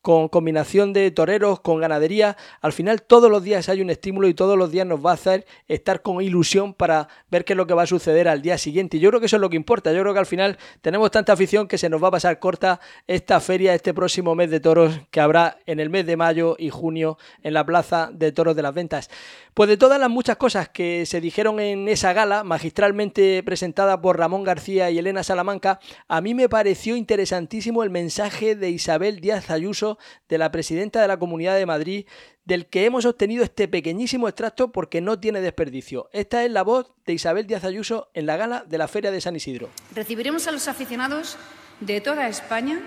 con 0.09 0.27
combinación 0.27 0.91
de 0.91 1.11
toreros, 1.11 1.59
con 1.59 1.79
ganadería, 1.79 2.35
al 2.61 2.73
final 2.73 3.03
todos 3.03 3.29
los 3.29 3.43
días 3.43 3.69
hay 3.69 3.79
un 3.79 3.91
estímulo 3.91 4.27
y 4.27 4.33
todos 4.33 4.57
los 4.57 4.71
días 4.71 4.87
nos 4.87 5.05
va 5.05 5.11
a 5.11 5.13
hacer 5.13 5.45
estar 5.67 6.01
con 6.01 6.19
ilusión 6.19 6.73
para 6.73 7.07
ver 7.29 7.45
qué 7.45 7.53
es 7.53 7.57
lo 7.57 7.67
que 7.67 7.75
va 7.75 7.83
a 7.83 7.85
suceder 7.85 8.27
al 8.27 8.41
día 8.41 8.57
siguiente. 8.57 8.97
Y 8.97 9.01
yo 9.01 9.11
creo 9.11 9.19
que 9.19 9.27
eso 9.27 9.35
es 9.35 9.39
lo 9.39 9.51
que 9.51 9.55
importa. 9.55 9.93
Yo 9.93 10.01
creo 10.01 10.13
que 10.13 10.19
al 10.19 10.25
final 10.25 10.57
tenemos 10.81 11.11
tanta 11.11 11.33
afición 11.33 11.67
que 11.67 11.77
se 11.77 11.89
nos 11.89 12.03
va 12.03 12.07
a 12.07 12.11
pasar 12.11 12.39
corta 12.39 12.79
esta 13.05 13.39
feria, 13.39 13.75
este 13.75 13.93
próximo 13.93 14.33
mes 14.33 14.49
de 14.49 14.59
toros 14.59 14.99
que 15.11 15.21
habrá 15.21 15.59
en 15.67 15.79
el 15.79 15.91
mes 15.91 16.07
de 16.07 16.17
mayo 16.17 16.55
y 16.57 16.71
junio 16.71 17.19
en 17.43 17.53
la 17.53 17.63
Plaza 17.63 18.09
de 18.11 18.31
Toros 18.31 18.55
de 18.55 18.63
las 18.63 18.73
Ventas. 18.73 19.11
Pues 19.53 19.69
de 19.69 19.77
todas 19.77 19.99
las 19.99 20.09
muchas 20.09 20.37
cosas 20.37 20.69
que 20.69 21.05
se 21.05 21.21
dijeron 21.21 21.59
en 21.59 21.87
esa 21.87 22.13
gala, 22.13 22.43
magistralmente 22.43 23.43
presentada 23.43 24.01
por 24.01 24.17
Ramón 24.17 24.43
García 24.43 24.89
y 24.89 24.97
Elena 24.97 25.21
Salamanca, 25.21 25.79
a 26.07 26.21
mí 26.21 26.33
me 26.33 26.49
pareció 26.49 26.95
interesantísimo 26.95 27.83
el 27.83 27.91
mensaje 27.91 28.55
de 28.55 28.71
Isabel 28.71 29.19
Díaz 29.19 29.51
Ayuso, 29.51 29.98
de 30.27 30.37
la 30.37 30.51
presidenta 30.51 31.01
de 31.01 31.07
la 31.07 31.17
Comunidad 31.17 31.55
de 31.55 31.65
Madrid, 31.65 32.05
del 32.45 32.65
que 32.65 32.85
hemos 32.85 33.05
obtenido 33.05 33.43
este 33.43 33.67
pequeñísimo 33.67 34.27
extracto 34.27 34.71
porque 34.71 35.01
no 35.01 35.19
tiene 35.19 35.41
desperdicio. 35.41 36.09
Esta 36.13 36.43
es 36.43 36.51
la 36.51 36.63
voz 36.63 36.91
de 37.05 37.13
Isabel 37.13 37.47
Díaz 37.47 37.63
Ayuso 37.63 38.09
en 38.13 38.25
la 38.25 38.37
gala 38.37 38.63
de 38.67 38.77
la 38.77 38.87
Feria 38.87 39.11
de 39.11 39.21
San 39.21 39.35
Isidro. 39.35 39.69
Recibiremos 39.95 40.47
a 40.47 40.51
los 40.51 40.67
aficionados 40.67 41.37
de 41.79 42.01
toda 42.01 42.27
España 42.27 42.79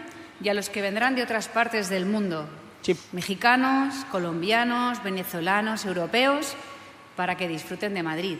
y 0.42 0.48
a 0.48 0.54
los 0.54 0.68
que 0.68 0.82
vendrán 0.82 1.14
de 1.14 1.22
otras 1.22 1.48
partes 1.48 1.88
del 1.88 2.06
mundo 2.06 2.48
mexicanos, 3.12 3.94
colombianos, 4.10 5.02
venezolanos, 5.04 5.84
europeos, 5.84 6.56
para 7.14 7.36
que 7.36 7.46
disfruten 7.46 7.94
de 7.94 8.02
Madrid 8.02 8.38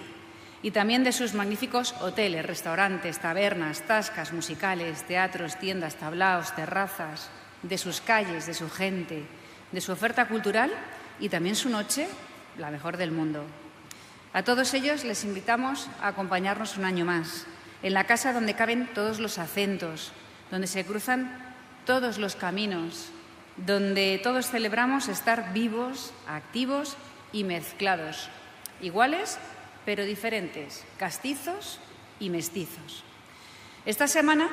y 0.63 0.71
también 0.71 1.05
de 1.05 1.13
sus 1.13 1.35
magníficos 1.35 1.95
hoteles, 2.01 2.47
restaurantes, 2.47 3.19
tabernas, 3.19 3.83
tascas 3.83 4.33
musicales, 4.33 5.03
teatros, 5.05 5.59
tiendas, 5.59 5.97
tablaos, 5.97 6.55
terrazas, 6.55 7.31
de 7.63 7.79
sus 7.79 8.01
calles, 8.01 8.47
de 8.47 8.55
su 8.55 8.71
gente, 8.71 9.25
de 9.71 9.81
su 9.81 9.93
oferta 9.93 10.27
cultural 10.29 10.71
y 11.21 11.29
también 11.29 11.57
su 11.57 11.69
noche, 11.69 12.09
la 12.59 12.71
mejor 12.71 12.97
del 12.97 13.13
mundo. 13.13 13.45
A 14.33 14.43
todos 14.43 14.73
ellos 14.75 15.05
les 15.05 15.25
invitamos 15.25 15.89
a 16.01 16.09
acompañarnos 16.09 16.77
un 16.77 16.85
año 16.85 17.05
más, 17.05 17.47
en 17.83 17.95
la 17.95 18.05
casa 18.05 18.33
donde 18.33 18.55
caben 18.55 18.89
todos 18.95 19.21
los 19.21 19.39
acentos, 19.39 20.13
donde 20.51 20.67
se 20.67 20.85
cruzan 20.85 21.55
todos 21.85 22.19
los 22.19 22.37
caminos, 22.37 23.11
donde 23.57 24.21
todos 24.23 24.51
celebramos 24.51 25.09
estar 25.09 25.53
vivos, 25.53 26.13
activos 26.27 26.97
y 27.33 27.45
mezclados, 27.45 28.29
iguales 28.81 29.39
pero 29.85 30.05
diferentes, 30.05 30.85
castizos 30.97 31.81
y 32.21 32.31
mestizos. 32.31 33.03
Esta 33.85 34.07
semana 34.07 34.49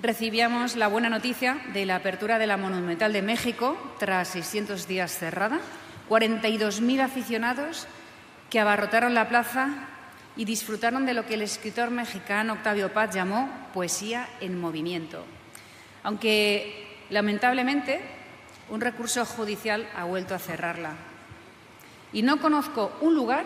recibíamos 0.00 0.76
la 0.76 0.88
buena 0.88 1.08
noticia 1.08 1.58
de 1.72 1.86
la 1.86 1.96
apertura 1.96 2.38
de 2.38 2.46
la 2.46 2.56
Monumental 2.56 3.12
de 3.12 3.22
México 3.22 3.76
tras 3.98 4.28
600 4.28 4.86
días 4.88 5.16
cerrada, 5.16 5.60
42.000 6.08 7.00
aficionados 7.00 7.86
que 8.50 8.60
abarrotaron 8.60 9.14
la 9.14 9.28
plaza 9.28 9.68
y 10.36 10.44
disfrutaron 10.44 11.06
de 11.06 11.14
lo 11.14 11.26
que 11.26 11.34
el 11.34 11.42
escritor 11.42 11.90
mexicano 11.90 12.54
Octavio 12.54 12.92
Paz 12.92 13.14
llamó 13.14 13.50
poesía 13.72 14.28
en 14.40 14.60
movimiento. 14.60 15.24
Aunque 16.02 16.86
Lamentablemente, 17.10 18.00
un 18.68 18.80
recurso 18.80 19.24
judicial 19.24 19.88
ha 19.96 20.04
vuelto 20.04 20.34
a 20.34 20.40
cerrarla. 20.40 20.94
Y 22.12 22.22
no 22.22 22.40
conozco 22.40 22.96
un 23.00 23.14
lugar 23.14 23.44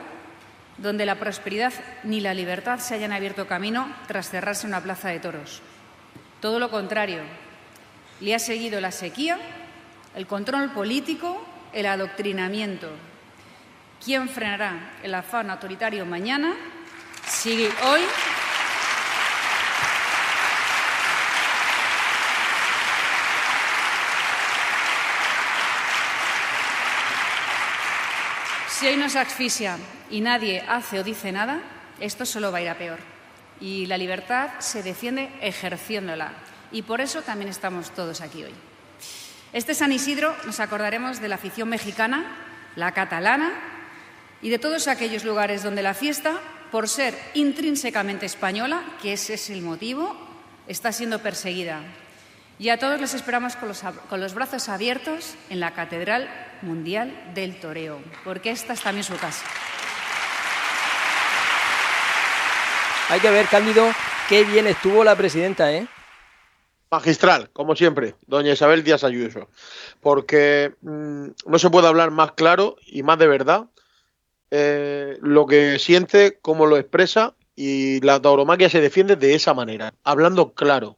donde 0.79 1.05
la 1.05 1.17
prosperidad 1.17 1.73
ni 2.05 2.21
la 2.21 2.33
libertad 2.33 2.79
se 2.79 2.95
hayan 2.95 3.13
abierto 3.13 3.47
camino 3.47 3.93
tras 4.07 4.31
cerrarse 4.31 4.67
una 4.67 4.81
plaza 4.81 5.09
de 5.09 5.21
toros. 5.21 5.61
Todo 6.41 6.59
lo 6.59 6.71
contrario. 6.71 7.23
Le 8.21 8.35
ha 8.35 8.39
seguido 8.39 8.81
la 8.81 8.93
sequía, 8.93 9.39
el 10.15 10.27
control 10.27 10.73
político, 10.73 11.45
el 11.73 11.87
adoctrinamiento. 11.87 12.89
¿Quién 14.03 14.29
frenará 14.29 14.93
el 15.03 15.15
afán 15.15 15.51
autoritario 15.51 16.07
mañana? 16.07 16.55
Si 17.27 17.69
hoy 17.85 18.01
Si 28.69 28.87
hoy 28.87 28.97
nos 28.97 29.15
asfixia 29.15 29.77
y 30.09 30.23
nadie 30.23 30.65
hace 30.67 30.99
o 31.01 31.05
dice 31.05 31.33
nada, 31.33 31.61
esto 32.01 32.25
solo 32.25 32.51
va 32.51 32.59
a 32.59 32.63
ir 32.63 32.71
a 32.71 32.79
peor. 32.79 33.20
Y 33.61 33.87
la 33.87 33.99
libertad 33.99 34.51
se 34.59 34.83
defiende 34.83 35.31
ejerciéndola. 35.41 36.33
Y 36.73 36.83
por 36.83 37.01
eso 37.01 37.23
también 37.23 37.51
estamos 37.51 37.91
todos 37.91 38.21
aquí 38.21 38.45
hoy. 38.45 38.55
Este 39.53 39.75
San 39.75 39.93
Isidro 39.93 40.35
nos 40.47 40.61
acordaremos 40.61 41.21
de 41.21 41.29
la 41.29 41.35
afición 41.35 41.69
mexicana, 41.69 42.25
la 42.77 42.93
catalana 42.93 43.51
y 44.43 44.49
de 44.49 44.59
todos 44.59 44.87
aquellos 44.87 45.25
lugares 45.25 45.63
donde 45.63 45.83
la 45.83 45.95
fiesta, 45.95 46.39
por 46.71 46.89
ser 46.89 47.19
intrínsecamente 47.35 48.27
española, 48.27 48.83
que 49.03 49.13
ese 49.13 49.35
es 49.35 49.51
el 49.51 49.63
motivo, 49.63 50.17
está 50.69 50.93
siendo 50.93 51.19
perseguida. 51.19 51.81
Y 52.61 52.69
a 52.69 52.79
todos 52.79 53.01
les 53.01 53.15
esperamos 53.15 53.57
con 53.57 53.69
los, 53.69 53.83
con 54.09 54.21
los 54.21 54.35
brazos 54.35 54.69
abiertos 54.69 55.35
en 55.49 55.61
la 55.61 55.73
Catedral 55.73 56.29
Mundial 56.63 57.33
del 57.35 57.59
Toreo, 57.59 58.01
porque 58.23 58.51
esta 58.51 58.75
es 58.75 58.83
también 58.83 59.03
su 59.03 59.17
casa. 59.17 59.45
Hay 63.11 63.19
que 63.19 63.31
ver, 63.33 63.47
Cándido, 63.47 63.91
qué 64.29 64.45
bien 64.45 64.69
estuvo 64.69 65.03
la 65.03 65.17
presidenta, 65.17 65.73
¿eh? 65.73 65.89
Magistral, 66.93 67.51
como 67.53 67.75
siempre, 67.75 68.15
doña 68.29 68.53
Isabel 68.53 68.85
Díaz 68.85 69.03
Ayuso, 69.03 69.49
porque 70.01 70.75
mm, 70.81 71.27
no 71.45 71.59
se 71.59 71.71
puede 71.71 71.89
hablar 71.89 72.13
más 72.13 72.33
claro 72.33 72.77
y 72.87 73.03
más 73.03 73.19
de 73.19 73.27
verdad 73.27 73.65
eh, 74.53 75.19
lo 75.23 75.47
que 75.47 75.81
siente, 75.81 76.39
cómo 76.41 76.67
lo 76.67 76.77
expresa 76.77 77.35
y 77.57 78.01
la 78.01 78.23
tauromaquia 78.23 78.71
se 78.71 78.81
defiende 78.81 79.17
de 79.17 79.35
esa 79.35 79.55
manera, 79.55 79.93
hablando 80.05 80.55
claro. 80.55 80.97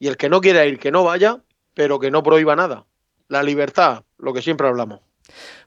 Y 0.00 0.08
el 0.08 0.16
que 0.16 0.28
no 0.28 0.40
quiera 0.40 0.66
ir, 0.66 0.80
que 0.80 0.90
no 0.90 1.04
vaya, 1.04 1.38
pero 1.72 2.00
que 2.00 2.10
no 2.10 2.24
prohíba 2.24 2.56
nada. 2.56 2.84
La 3.28 3.44
libertad, 3.44 4.02
lo 4.18 4.34
que 4.34 4.42
siempre 4.42 4.66
hablamos. 4.66 5.02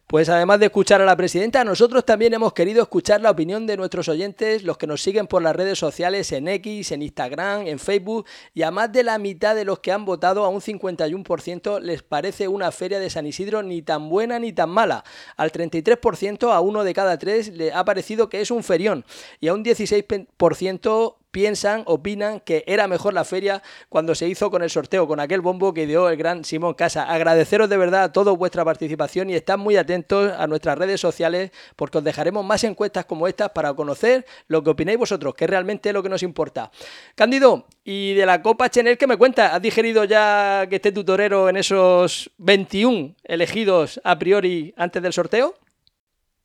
Pues 0.07 0.29
además 0.29 0.61
de 0.61 0.67
escuchar 0.67 1.01
a 1.01 1.05
la 1.05 1.17
presidenta, 1.17 1.65
nosotros 1.65 2.05
también 2.05 2.33
hemos 2.33 2.53
querido 2.53 2.81
escuchar 2.81 3.19
la 3.19 3.29
opinión 3.29 3.67
de 3.67 3.75
nuestros 3.75 4.07
oyentes, 4.07 4.63
los 4.63 4.77
que 4.77 4.87
nos 4.87 5.01
siguen 5.01 5.27
por 5.27 5.41
las 5.41 5.53
redes 5.53 5.77
sociales, 5.77 6.31
en 6.31 6.47
X, 6.47 6.93
en 6.93 7.01
Instagram, 7.01 7.67
en 7.67 7.77
Facebook, 7.77 8.25
y 8.53 8.61
a 8.61 8.71
más 8.71 8.89
de 8.93 9.03
la 9.03 9.17
mitad 9.17 9.53
de 9.53 9.65
los 9.65 9.79
que 9.79 9.91
han 9.91 10.05
votado, 10.05 10.45
a 10.45 10.47
un 10.47 10.61
51%, 10.61 11.81
les 11.81 12.03
parece 12.03 12.47
una 12.47 12.71
feria 12.71 12.99
de 12.99 13.09
San 13.09 13.27
Isidro 13.27 13.63
ni 13.63 13.81
tan 13.81 14.07
buena 14.07 14.39
ni 14.39 14.53
tan 14.53 14.69
mala. 14.69 15.03
Al 15.35 15.51
33%, 15.51 16.53
a 16.53 16.61
uno 16.61 16.85
de 16.85 16.93
cada 16.93 17.19
tres, 17.19 17.49
le 17.49 17.73
ha 17.73 17.83
parecido 17.83 18.29
que 18.29 18.39
es 18.39 18.49
un 18.49 18.63
ferión, 18.63 19.03
y 19.41 19.49
a 19.49 19.53
un 19.53 19.65
16% 19.65 21.15
piensan, 21.31 21.83
opinan 21.85 22.39
que 22.39 22.63
era 22.67 22.87
mejor 22.87 23.13
la 23.13 23.23
feria 23.23 23.61
cuando 23.89 24.15
se 24.15 24.27
hizo 24.27 24.49
con 24.49 24.63
el 24.63 24.69
sorteo, 24.69 25.07
con 25.07 25.19
aquel 25.19 25.41
bombo 25.41 25.73
que 25.73 25.85
dio 25.85 26.09
el 26.09 26.17
gran 26.17 26.43
Simón 26.43 26.73
Casa. 26.73 27.03
Agradeceros 27.03 27.69
de 27.69 27.77
verdad 27.77 28.03
a 28.03 28.11
todos 28.11 28.37
vuestra 28.37 28.65
participación 28.65 29.29
y 29.29 29.35
estad 29.35 29.57
muy 29.57 29.77
atentos 29.77 30.31
a 30.37 30.47
nuestras 30.47 30.77
redes 30.77 31.01
sociales 31.01 31.51
porque 31.75 31.99
os 31.99 32.03
dejaremos 32.03 32.45
más 32.45 32.63
encuestas 32.63 33.05
como 33.05 33.27
estas 33.27 33.51
para 33.51 33.73
conocer 33.73 34.25
lo 34.47 34.63
que 34.63 34.71
opináis 34.71 34.97
vosotros, 34.97 35.35
que 35.35 35.47
realmente 35.47 35.89
es 35.89 35.93
lo 35.93 36.03
que 36.03 36.09
nos 36.09 36.23
importa. 36.23 36.71
Cándido, 37.15 37.67
y 37.83 38.13
de 38.13 38.25
la 38.25 38.41
Copa 38.41 38.69
Chenel, 38.69 38.97
¿qué 38.97 39.07
me 39.07 39.17
cuentas? 39.17 39.53
¿Has 39.53 39.61
digerido 39.61 40.03
ya 40.03 40.65
que 40.69 40.77
esté 40.77 40.91
tu 40.91 41.03
torero 41.03 41.49
en 41.49 41.57
esos 41.57 42.31
21 42.37 43.15
elegidos 43.23 44.01
a 44.03 44.17
priori 44.17 44.73
antes 44.77 45.01
del 45.01 45.13
sorteo? 45.13 45.55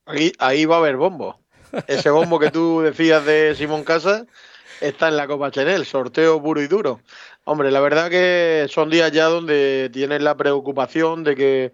Ahí, 0.06 0.32
ahí 0.38 0.64
va 0.64 0.76
a 0.76 0.78
haber 0.78 0.96
bombo. 0.96 1.38
Ese 1.86 2.10
bombo 2.10 2.38
que 2.38 2.50
tú 2.50 2.80
decías 2.82 3.24
de 3.24 3.54
Simón 3.54 3.84
Casa 3.84 4.26
está 4.82 5.08
en 5.08 5.16
la 5.16 5.26
Copa 5.26 5.50
Chenel, 5.50 5.86
sorteo 5.86 6.42
puro 6.42 6.60
y 6.60 6.66
duro. 6.66 7.00
Hombre, 7.44 7.70
la 7.70 7.80
verdad 7.80 8.10
que 8.10 8.66
son 8.68 8.90
días 8.90 9.12
ya 9.12 9.26
donde 9.26 9.90
tienes 9.92 10.22
la 10.22 10.36
preocupación 10.36 11.24
de 11.24 11.36
que 11.36 11.72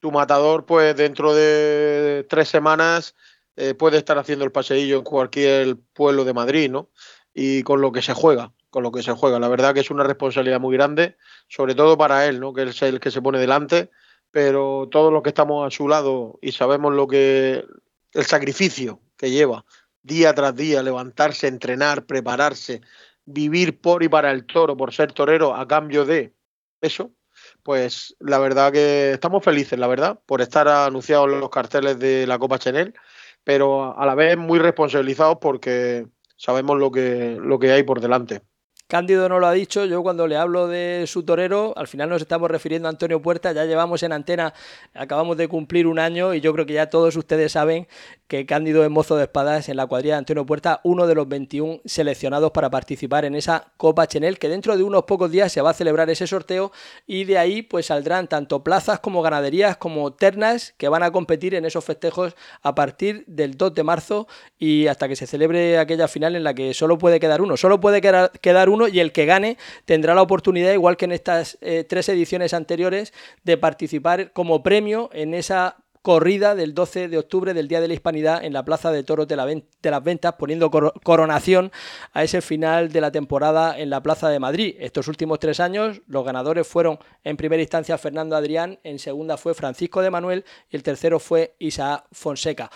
tu 0.00 0.10
matador, 0.10 0.66
pues 0.66 0.96
dentro 0.96 1.34
de 1.34 2.26
tres 2.28 2.48
semanas, 2.48 3.14
eh, 3.56 3.74
puede 3.74 3.98
estar 3.98 4.18
haciendo 4.18 4.44
el 4.44 4.52
paseillo 4.52 4.98
en 4.98 5.04
cualquier 5.04 5.76
pueblo 5.92 6.24
de 6.24 6.32
Madrid, 6.32 6.70
¿no? 6.70 6.88
Y 7.34 7.62
con 7.62 7.80
lo 7.80 7.92
que 7.92 8.02
se 8.02 8.14
juega, 8.14 8.52
con 8.70 8.82
lo 8.82 8.90
que 8.90 9.02
se 9.02 9.12
juega. 9.12 9.38
La 9.38 9.48
verdad 9.48 9.74
que 9.74 9.80
es 9.80 9.90
una 9.90 10.04
responsabilidad 10.04 10.60
muy 10.60 10.74
grande, 10.74 11.16
sobre 11.48 11.74
todo 11.74 11.96
para 11.96 12.26
él, 12.26 12.40
¿no? 12.40 12.52
Que 12.52 12.64
es 12.64 12.82
el 12.82 12.98
que 12.98 13.10
se 13.10 13.22
pone 13.22 13.38
delante, 13.38 13.90
pero 14.30 14.88
todos 14.90 15.12
los 15.12 15.22
que 15.22 15.28
estamos 15.28 15.66
a 15.66 15.70
su 15.70 15.86
lado 15.88 16.38
y 16.42 16.52
sabemos 16.52 16.94
lo 16.94 17.06
que 17.06 17.64
el 18.12 18.24
sacrificio 18.24 19.00
que 19.16 19.30
lleva 19.30 19.64
día 20.02 20.34
tras 20.34 20.54
día, 20.54 20.82
levantarse, 20.82 21.46
entrenar, 21.46 22.06
prepararse, 22.06 22.80
vivir 23.24 23.80
por 23.80 24.02
y 24.02 24.08
para 24.08 24.30
el 24.30 24.46
toro, 24.46 24.76
por 24.76 24.92
ser 24.92 25.12
torero 25.12 25.54
a 25.54 25.66
cambio 25.66 26.04
de 26.04 26.34
eso, 26.80 27.12
pues 27.62 28.16
la 28.18 28.38
verdad 28.38 28.72
que 28.72 29.12
estamos 29.12 29.44
felices, 29.44 29.78
la 29.78 29.86
verdad, 29.86 30.20
por 30.26 30.40
estar 30.40 30.68
anunciados 30.68 31.28
los 31.30 31.50
carteles 31.50 31.98
de 31.98 32.26
la 32.26 32.38
Copa 32.38 32.58
Chenel, 32.58 32.94
pero 33.44 33.98
a 33.98 34.06
la 34.06 34.14
vez 34.14 34.36
muy 34.36 34.58
responsabilizados 34.58 35.38
porque 35.40 36.06
sabemos 36.36 36.78
lo 36.78 36.90
que, 36.90 37.38
lo 37.40 37.58
que 37.58 37.72
hay 37.72 37.82
por 37.82 38.00
delante. 38.00 38.42
Cándido 38.92 39.26
no 39.26 39.38
lo 39.38 39.46
ha 39.46 39.52
dicho, 39.52 39.86
yo 39.86 40.02
cuando 40.02 40.26
le 40.26 40.36
hablo 40.36 40.68
de 40.68 41.04
su 41.06 41.22
torero, 41.22 41.72
al 41.78 41.88
final 41.88 42.10
nos 42.10 42.20
estamos 42.20 42.50
refiriendo 42.50 42.88
a 42.88 42.90
Antonio 42.90 43.22
Puerta, 43.22 43.50
ya 43.52 43.64
llevamos 43.64 44.02
en 44.02 44.12
antena, 44.12 44.52
acabamos 44.92 45.38
de 45.38 45.48
cumplir 45.48 45.86
un 45.86 45.98
año 45.98 46.34
y 46.34 46.42
yo 46.42 46.52
creo 46.52 46.66
que 46.66 46.74
ya 46.74 46.90
todos 46.90 47.16
ustedes 47.16 47.52
saben 47.52 47.88
que 48.28 48.44
Cándido 48.44 48.84
es 48.84 48.90
mozo 48.90 49.16
de 49.16 49.22
espadas 49.22 49.70
en 49.70 49.78
la 49.78 49.86
cuadrilla 49.86 50.16
de 50.16 50.18
Antonio 50.18 50.44
Puerta, 50.44 50.82
uno 50.84 51.06
de 51.06 51.14
los 51.14 51.26
21 51.26 51.80
seleccionados 51.86 52.50
para 52.50 52.68
participar 52.68 53.24
en 53.24 53.34
esa 53.34 53.72
Copa 53.78 54.06
Chenel, 54.06 54.38
que 54.38 54.50
dentro 54.50 54.76
de 54.76 54.82
unos 54.82 55.04
pocos 55.04 55.30
días 55.30 55.50
se 55.50 55.62
va 55.62 55.70
a 55.70 55.74
celebrar 55.74 56.10
ese 56.10 56.26
sorteo 56.26 56.70
y 57.06 57.24
de 57.24 57.38
ahí 57.38 57.62
pues 57.62 57.86
saldrán 57.86 58.28
tanto 58.28 58.62
plazas 58.62 59.00
como 59.00 59.22
ganaderías 59.22 59.78
como 59.78 60.12
ternas 60.12 60.74
que 60.76 60.90
van 60.90 61.02
a 61.02 61.12
competir 61.12 61.54
en 61.54 61.64
esos 61.64 61.82
festejos 61.82 62.36
a 62.60 62.74
partir 62.74 63.24
del 63.26 63.56
2 63.56 63.72
de 63.72 63.84
marzo 63.84 64.28
y 64.58 64.86
hasta 64.88 65.08
que 65.08 65.16
se 65.16 65.26
celebre 65.26 65.78
aquella 65.78 66.08
final 66.08 66.36
en 66.36 66.44
la 66.44 66.52
que 66.52 66.74
solo 66.74 66.98
puede 66.98 67.20
quedar 67.20 67.40
uno, 67.40 67.56
solo 67.56 67.80
puede 67.80 68.02
quedar 68.02 68.68
uno 68.68 68.81
y 68.88 69.00
el 69.00 69.12
que 69.12 69.26
gane 69.26 69.58
tendrá 69.84 70.14
la 70.14 70.22
oportunidad, 70.22 70.72
igual 70.72 70.96
que 70.96 71.06
en 71.06 71.12
estas 71.12 71.58
eh, 71.60 71.84
tres 71.88 72.08
ediciones 72.08 72.54
anteriores, 72.54 73.12
de 73.44 73.56
participar 73.56 74.32
como 74.32 74.62
premio 74.62 75.10
en 75.12 75.34
esa 75.34 75.76
corrida 76.02 76.56
del 76.56 76.74
12 76.74 77.08
de 77.08 77.18
octubre 77.18 77.54
del 77.54 77.68
Día 77.68 77.80
de 77.80 77.86
la 77.86 77.94
Hispanidad 77.94 78.44
en 78.44 78.52
la 78.52 78.64
Plaza 78.64 78.90
de 78.90 79.04
Toros 79.04 79.28
de, 79.28 79.36
las 79.36 80.04
Ventas, 80.04 80.34
poniendo 80.34 80.70
coronación 80.70 81.70
a 82.12 82.24
ese 82.24 82.42
final 82.42 82.90
de 82.90 83.00
la 83.00 83.12
temporada 83.12 83.78
en 83.78 83.88
la 83.88 84.02
Plaza 84.02 84.28
de 84.28 84.40
Madrid. 84.40 84.74
Estos 84.80 85.06
últimos 85.06 85.38
tres 85.38 85.60
años 85.60 86.02
los 86.08 86.24
ganadores 86.24 86.66
fueron 86.66 86.98
en 87.22 87.36
primera 87.36 87.62
instancia 87.62 87.96
Fernando 87.98 88.36
Adrián, 88.36 88.80
en 88.82 88.98
segunda 88.98 89.36
fue 89.36 89.54
Francisco 89.54 90.02
de 90.02 90.10
Manuel 90.10 90.44
y 90.70 90.76
el 90.76 90.82
tercero 90.82 91.20
fue 91.20 91.54
Isaac 91.60 92.04
Fonseca. 92.10 92.68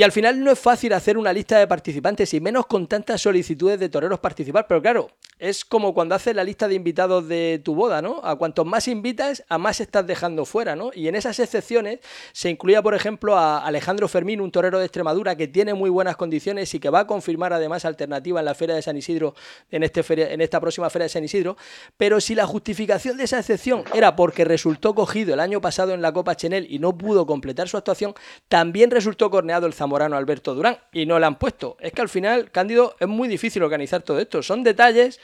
Y 0.00 0.02
al 0.02 0.12
final 0.12 0.42
no 0.42 0.50
es 0.50 0.58
fácil 0.58 0.94
hacer 0.94 1.18
una 1.18 1.30
lista 1.30 1.58
de 1.58 1.66
participantes 1.66 2.32
y 2.32 2.40
menos 2.40 2.64
con 2.64 2.86
tantas 2.86 3.20
solicitudes 3.20 3.78
de 3.78 3.90
toreros 3.90 4.18
participar, 4.18 4.66
pero 4.66 4.80
claro, 4.80 5.10
es 5.38 5.62
como 5.62 5.92
cuando 5.92 6.14
haces 6.14 6.34
la 6.34 6.42
lista 6.42 6.68
de 6.68 6.74
invitados 6.74 7.28
de 7.28 7.60
tu 7.62 7.74
boda, 7.74 8.00
¿no? 8.00 8.18
A 8.24 8.36
cuantos 8.36 8.64
más 8.64 8.88
invitas, 8.88 9.44
a 9.50 9.58
más 9.58 9.78
estás 9.78 10.06
dejando 10.06 10.46
fuera, 10.46 10.74
¿no? 10.74 10.90
Y 10.94 11.08
en 11.08 11.16
esas 11.16 11.38
excepciones 11.38 11.98
se 12.32 12.48
incluía, 12.48 12.80
por 12.80 12.94
ejemplo, 12.94 13.36
a 13.36 13.58
Alejandro 13.58 14.08
Fermín, 14.08 14.40
un 14.40 14.50
torero 14.50 14.78
de 14.78 14.86
Extremadura 14.86 15.36
que 15.36 15.48
tiene 15.48 15.74
muy 15.74 15.90
buenas 15.90 16.16
condiciones 16.16 16.72
y 16.72 16.80
que 16.80 16.88
va 16.88 17.00
a 17.00 17.06
confirmar 17.06 17.52
además 17.52 17.84
alternativa 17.84 18.40
en 18.40 18.46
la 18.46 18.54
Feria 18.54 18.76
de 18.76 18.80
San 18.80 18.96
Isidro, 18.96 19.34
en, 19.70 19.82
este 19.82 20.02
en 20.32 20.40
esta 20.40 20.60
próxima 20.60 20.88
Feria 20.88 21.04
de 21.04 21.08
San 21.10 21.24
Isidro, 21.24 21.58
pero 21.98 22.22
si 22.22 22.34
la 22.34 22.46
justificación 22.46 23.18
de 23.18 23.24
esa 23.24 23.38
excepción 23.38 23.84
era 23.92 24.16
porque 24.16 24.46
resultó 24.46 24.94
cogido 24.94 25.34
el 25.34 25.40
año 25.40 25.60
pasado 25.60 25.92
en 25.92 26.00
la 26.00 26.10
Copa 26.14 26.36
Chenel 26.36 26.66
y 26.70 26.78
no 26.78 26.96
pudo 26.96 27.26
completar 27.26 27.68
su 27.68 27.76
actuación, 27.76 28.14
también 28.48 28.90
resultó 28.90 29.30
corneado 29.30 29.66
el 29.66 29.74
Zamora 29.74 29.89
Morano 29.90 30.16
Alberto 30.16 30.54
Durán 30.54 30.78
y 30.92 31.04
no 31.04 31.18
le 31.18 31.26
han 31.26 31.38
puesto. 31.38 31.76
Es 31.80 31.92
que 31.92 32.00
al 32.00 32.08
final, 32.08 32.50
Cándido, 32.50 32.96
es 32.98 33.08
muy 33.08 33.28
difícil 33.28 33.62
organizar 33.62 34.00
todo 34.02 34.18
esto. 34.18 34.42
Son 34.42 34.62
detalles 34.62 35.20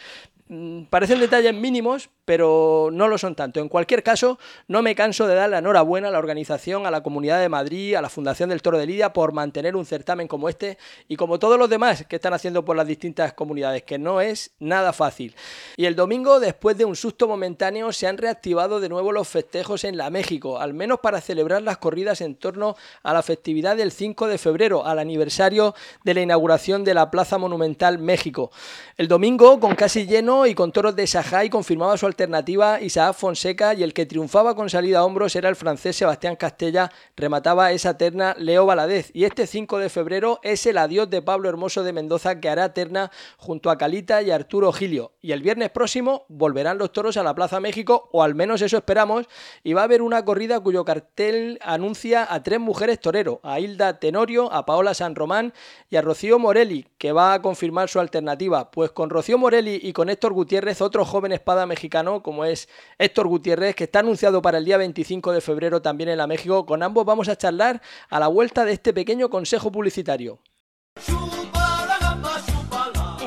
parecen 0.90 1.18
detalles 1.20 1.54
mínimos, 1.54 2.08
pero 2.24 2.90
no 2.92 3.08
lo 3.08 3.18
son 3.18 3.34
tanto. 3.34 3.60
En 3.60 3.68
cualquier 3.68 4.02
caso, 4.02 4.38
no 4.68 4.82
me 4.82 4.94
canso 4.94 5.26
de 5.26 5.34
dar 5.34 5.48
la 5.48 5.58
enhorabuena 5.58 6.08
a 6.08 6.10
la 6.10 6.18
organización, 6.18 6.86
a 6.86 6.90
la 6.90 7.02
Comunidad 7.02 7.40
de 7.40 7.48
Madrid, 7.48 7.94
a 7.94 8.02
la 8.02 8.08
Fundación 8.08 8.50
del 8.50 8.62
Toro 8.62 8.78
de 8.78 8.86
Lidia 8.86 9.12
por 9.12 9.32
mantener 9.32 9.76
un 9.76 9.86
certamen 9.86 10.28
como 10.28 10.48
este 10.48 10.78
y 11.08 11.16
como 11.16 11.38
todos 11.38 11.58
los 11.58 11.70
demás 11.70 12.04
que 12.06 12.16
están 12.16 12.34
haciendo 12.34 12.64
por 12.64 12.76
las 12.76 12.86
distintas 12.86 13.32
comunidades, 13.32 13.84
que 13.84 13.98
no 13.98 14.20
es 14.20 14.52
nada 14.58 14.92
fácil. 14.92 15.34
Y 15.76 15.86
el 15.86 15.96
domingo, 15.96 16.40
después 16.40 16.76
de 16.76 16.84
un 16.84 16.96
susto 16.96 17.28
momentáneo, 17.28 17.92
se 17.92 18.06
han 18.06 18.18
reactivado 18.18 18.80
de 18.80 18.88
nuevo 18.88 19.12
los 19.12 19.28
festejos 19.28 19.84
en 19.84 19.96
la 19.96 20.10
México, 20.10 20.58
al 20.58 20.74
menos 20.74 21.00
para 21.00 21.20
celebrar 21.20 21.62
las 21.62 21.78
corridas 21.78 22.20
en 22.20 22.34
torno 22.34 22.76
a 23.02 23.12
la 23.12 23.22
festividad 23.22 23.76
del 23.76 23.92
5 23.92 24.26
de 24.26 24.38
febrero, 24.38 24.84
al 24.84 24.98
aniversario 24.98 25.74
de 26.04 26.14
la 26.14 26.20
inauguración 26.22 26.84
de 26.84 26.94
la 26.94 27.10
Plaza 27.10 27.38
Monumental 27.38 27.98
México. 27.98 28.50
El 28.96 29.06
domingo, 29.06 29.60
con 29.60 29.76
casi 29.76 30.06
lleno, 30.06 30.35
y 30.44 30.54
con 30.54 30.72
toros 30.72 30.94
de 30.96 31.06
Sajay 31.06 31.48
confirmaba 31.48 31.96
su 31.96 32.04
alternativa 32.04 32.80
Isaac 32.80 33.14
Fonseca 33.14 33.72
y 33.72 33.82
el 33.82 33.94
que 33.94 34.04
triunfaba 34.04 34.54
con 34.54 34.68
salida 34.68 34.98
a 34.98 35.04
hombros 35.04 35.36
era 35.36 35.48
el 35.48 35.56
francés 35.56 35.96
Sebastián 35.96 36.36
Castella, 36.36 36.90
remataba 37.16 37.72
esa 37.72 37.96
terna 37.96 38.34
Leo 38.36 38.66
Valadez. 38.66 39.10
Y 39.14 39.24
este 39.24 39.46
5 39.46 39.78
de 39.78 39.88
febrero 39.88 40.40
es 40.42 40.66
el 40.66 40.78
adiós 40.78 41.08
de 41.08 41.22
Pablo 41.22 41.48
Hermoso 41.48 41.84
de 41.84 41.92
Mendoza 41.92 42.40
que 42.40 42.48
hará 42.48 42.74
terna 42.74 43.10
junto 43.38 43.70
a 43.70 43.78
Calita 43.78 44.20
y 44.20 44.32
Arturo 44.32 44.72
Gilio. 44.72 45.12
Y 45.22 45.32
el 45.32 45.42
viernes 45.42 45.70
próximo 45.70 46.26
volverán 46.28 46.76
los 46.76 46.92
toros 46.92 47.16
a 47.16 47.22
la 47.22 47.34
Plaza 47.34 47.60
México, 47.60 48.08
o 48.12 48.22
al 48.22 48.34
menos 48.34 48.60
eso 48.62 48.76
esperamos, 48.76 49.26
y 49.62 49.72
va 49.72 49.82
a 49.82 49.84
haber 49.84 50.02
una 50.02 50.24
corrida 50.24 50.60
cuyo 50.60 50.84
cartel 50.84 51.58
anuncia 51.62 52.26
a 52.28 52.42
tres 52.42 52.58
mujeres 52.58 53.00
toreros, 53.00 53.38
a 53.44 53.60
Hilda 53.60 54.00
Tenorio, 54.00 54.52
a 54.52 54.66
Paola 54.66 54.92
San 54.92 55.14
Román 55.14 55.54
y 55.88 55.96
a 55.96 56.02
Rocío 56.02 56.38
Morelli, 56.40 56.86
que 56.98 57.12
va 57.12 57.32
a 57.32 57.42
confirmar 57.42 57.88
su 57.88 58.00
alternativa. 58.00 58.70
Pues 58.70 58.90
con 58.90 59.08
Rocío 59.08 59.38
Morelli 59.38 59.78
y 59.82 59.92
con 59.92 60.10
Héctor 60.26 60.34
Gutiérrez, 60.34 60.80
otro 60.80 61.04
joven 61.04 61.30
espada 61.30 61.66
mexicano 61.66 62.20
como 62.20 62.44
es 62.44 62.68
Héctor 62.98 63.28
Gutiérrez, 63.28 63.76
que 63.76 63.84
está 63.84 64.00
anunciado 64.00 64.42
para 64.42 64.58
el 64.58 64.64
día 64.64 64.76
25 64.76 65.30
de 65.30 65.40
febrero 65.40 65.80
también 65.82 66.10
en 66.10 66.18
la 66.18 66.26
México. 66.26 66.66
Con 66.66 66.82
ambos 66.82 67.04
vamos 67.04 67.28
a 67.28 67.36
charlar 67.36 67.80
a 68.08 68.18
la 68.18 68.26
vuelta 68.26 68.64
de 68.64 68.72
este 68.72 68.92
pequeño 68.92 69.30
consejo 69.30 69.70
publicitario. 69.70 70.40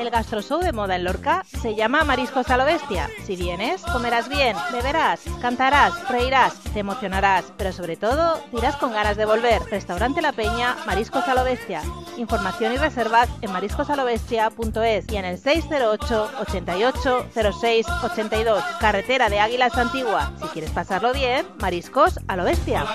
El 0.00 0.08
gastroshow 0.08 0.60
de 0.60 0.72
moda 0.72 0.96
en 0.96 1.04
Lorca 1.04 1.44
se 1.60 1.74
llama 1.74 2.04
Mariscos 2.04 2.48
a 2.48 2.56
lo 2.56 2.64
Bestia. 2.64 3.10
Si 3.26 3.36
vienes, 3.36 3.82
comerás 3.82 4.30
bien, 4.30 4.56
beberás, 4.72 5.20
cantarás, 5.42 6.08
reirás, 6.08 6.54
te 6.72 6.80
emocionarás, 6.80 7.52
pero 7.58 7.70
sobre 7.70 7.98
todo, 7.98 8.40
dirás 8.50 8.76
con 8.76 8.92
ganas 8.94 9.18
de 9.18 9.26
volver. 9.26 9.60
Restaurante 9.70 10.22
La 10.22 10.32
Peña, 10.32 10.74
Mariscos 10.86 11.28
a 11.28 11.34
lo 11.34 11.44
Bestia. 11.44 11.82
Información 12.16 12.72
y 12.72 12.78
reservas 12.78 13.28
en 13.42 13.52
mariscosalobestia.es 13.52 15.12
y 15.12 15.16
en 15.16 15.26
el 15.26 15.36
608 15.36 16.30
88 16.40 17.26
06 17.60 17.86
82. 18.02 18.64
Carretera 18.80 19.28
de 19.28 19.40
Águilas 19.40 19.76
Antigua. 19.76 20.32
Si 20.40 20.48
quieres 20.48 20.70
pasarlo 20.70 21.12
bien, 21.12 21.46
Mariscos 21.60 22.18
a 22.26 22.36
lo 22.36 22.44
Bestia. 22.44 22.86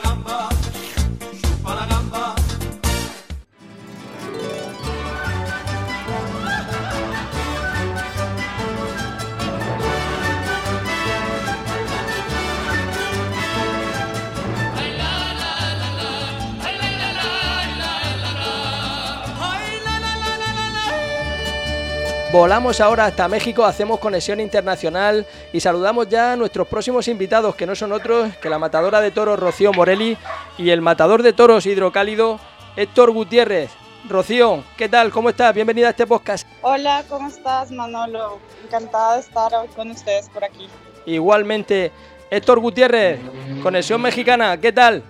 Volamos 22.35 22.81
ahora 22.81 23.05
hasta 23.05 23.29
México, 23.29 23.63
hacemos 23.63 23.97
conexión 23.97 24.41
internacional 24.41 25.25
y 25.53 25.61
saludamos 25.61 26.09
ya 26.09 26.33
a 26.33 26.35
nuestros 26.35 26.67
próximos 26.67 27.07
invitados, 27.07 27.55
que 27.55 27.65
no 27.65 27.75
son 27.75 27.93
otros 27.93 28.35
que 28.41 28.49
la 28.49 28.59
matadora 28.59 28.99
de 28.99 29.09
toros 29.09 29.39
Rocío 29.39 29.71
Morelli 29.71 30.17
y 30.57 30.69
el 30.69 30.81
matador 30.81 31.23
de 31.23 31.31
toros 31.31 31.65
hidrocálido 31.65 32.41
Héctor 32.75 33.11
Gutiérrez. 33.11 33.71
Rocío, 34.09 34.65
¿qué 34.75 34.89
tal? 34.89 35.11
¿Cómo 35.11 35.29
estás? 35.29 35.55
Bienvenida 35.55 35.87
a 35.87 35.89
este 35.91 36.05
podcast. 36.05 36.45
Hola, 36.61 37.05
¿cómo 37.07 37.29
estás, 37.29 37.71
Manolo? 37.71 38.39
Encantada 38.65 39.13
de 39.13 39.21
estar 39.21 39.55
hoy 39.55 39.69
con 39.69 39.91
ustedes 39.91 40.27
por 40.27 40.43
aquí. 40.43 40.67
Igualmente, 41.05 41.93
Héctor 42.29 42.59
Gutiérrez, 42.59 43.17
Conexión 43.63 44.01
Mexicana, 44.01 44.59
¿qué 44.59 44.73
tal? 44.73 45.03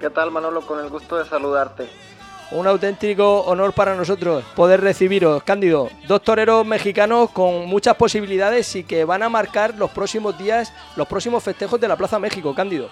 ¿Qué 0.00 0.10
tal, 0.10 0.32
Manolo? 0.32 0.66
Con 0.66 0.80
el 0.80 0.90
gusto 0.90 1.16
de 1.16 1.26
saludarte. 1.26 2.09
Un 2.52 2.66
auténtico 2.66 3.42
honor 3.42 3.72
para 3.72 3.94
nosotros 3.94 4.44
poder 4.56 4.80
recibiros, 4.80 5.40
Cándido. 5.44 5.88
Dos 6.08 6.22
toreros 6.22 6.66
mexicanos 6.66 7.30
con 7.30 7.66
muchas 7.66 7.94
posibilidades 7.94 8.74
y 8.74 8.82
que 8.82 9.04
van 9.04 9.22
a 9.22 9.28
marcar 9.28 9.74
los 9.76 9.90
próximos 9.92 10.36
días, 10.36 10.72
los 10.96 11.06
próximos 11.06 11.44
festejos 11.44 11.80
de 11.80 11.86
la 11.86 11.96
Plaza 11.96 12.18
México, 12.18 12.52
Cándido. 12.52 12.88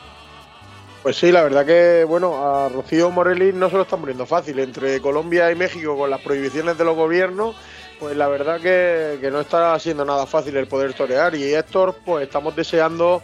Pues 1.03 1.17
sí, 1.17 1.33
la 1.33 1.43
verdad 1.43 1.67
que, 1.67 2.05
bueno, 2.05 2.45
a 2.45 2.69
Rocío 2.69 3.11
Morelli 3.11 3.53
no 3.53 3.69
se 3.69 3.77
lo 3.77 3.83
están 3.83 4.01
poniendo 4.01 4.27
fácil. 4.27 4.61
Entre 4.61 5.01
Colombia 5.01 5.51
y 5.51 5.57
México, 5.57 5.97
con 5.97 6.11
las 6.11 6.21
prohibiciones 6.21 6.79
de 6.79 6.85
los 6.85 6.95
gobiernos, 6.95 7.57
pues 7.99 8.17
la 8.17 8.29
verdad 8.29 8.61
que, 8.61 9.29
no 9.33 9.41
está 9.41 9.77
siendo 9.81 10.05
nada 10.05 10.27
fácil 10.27 10.57
el 10.57 10.69
poder 10.69 10.95
torear. 10.95 11.35
Y 11.35 11.53
Héctor, 11.53 11.97
pues 12.05 12.25
estamos 12.29 12.55
deseando 12.55 13.23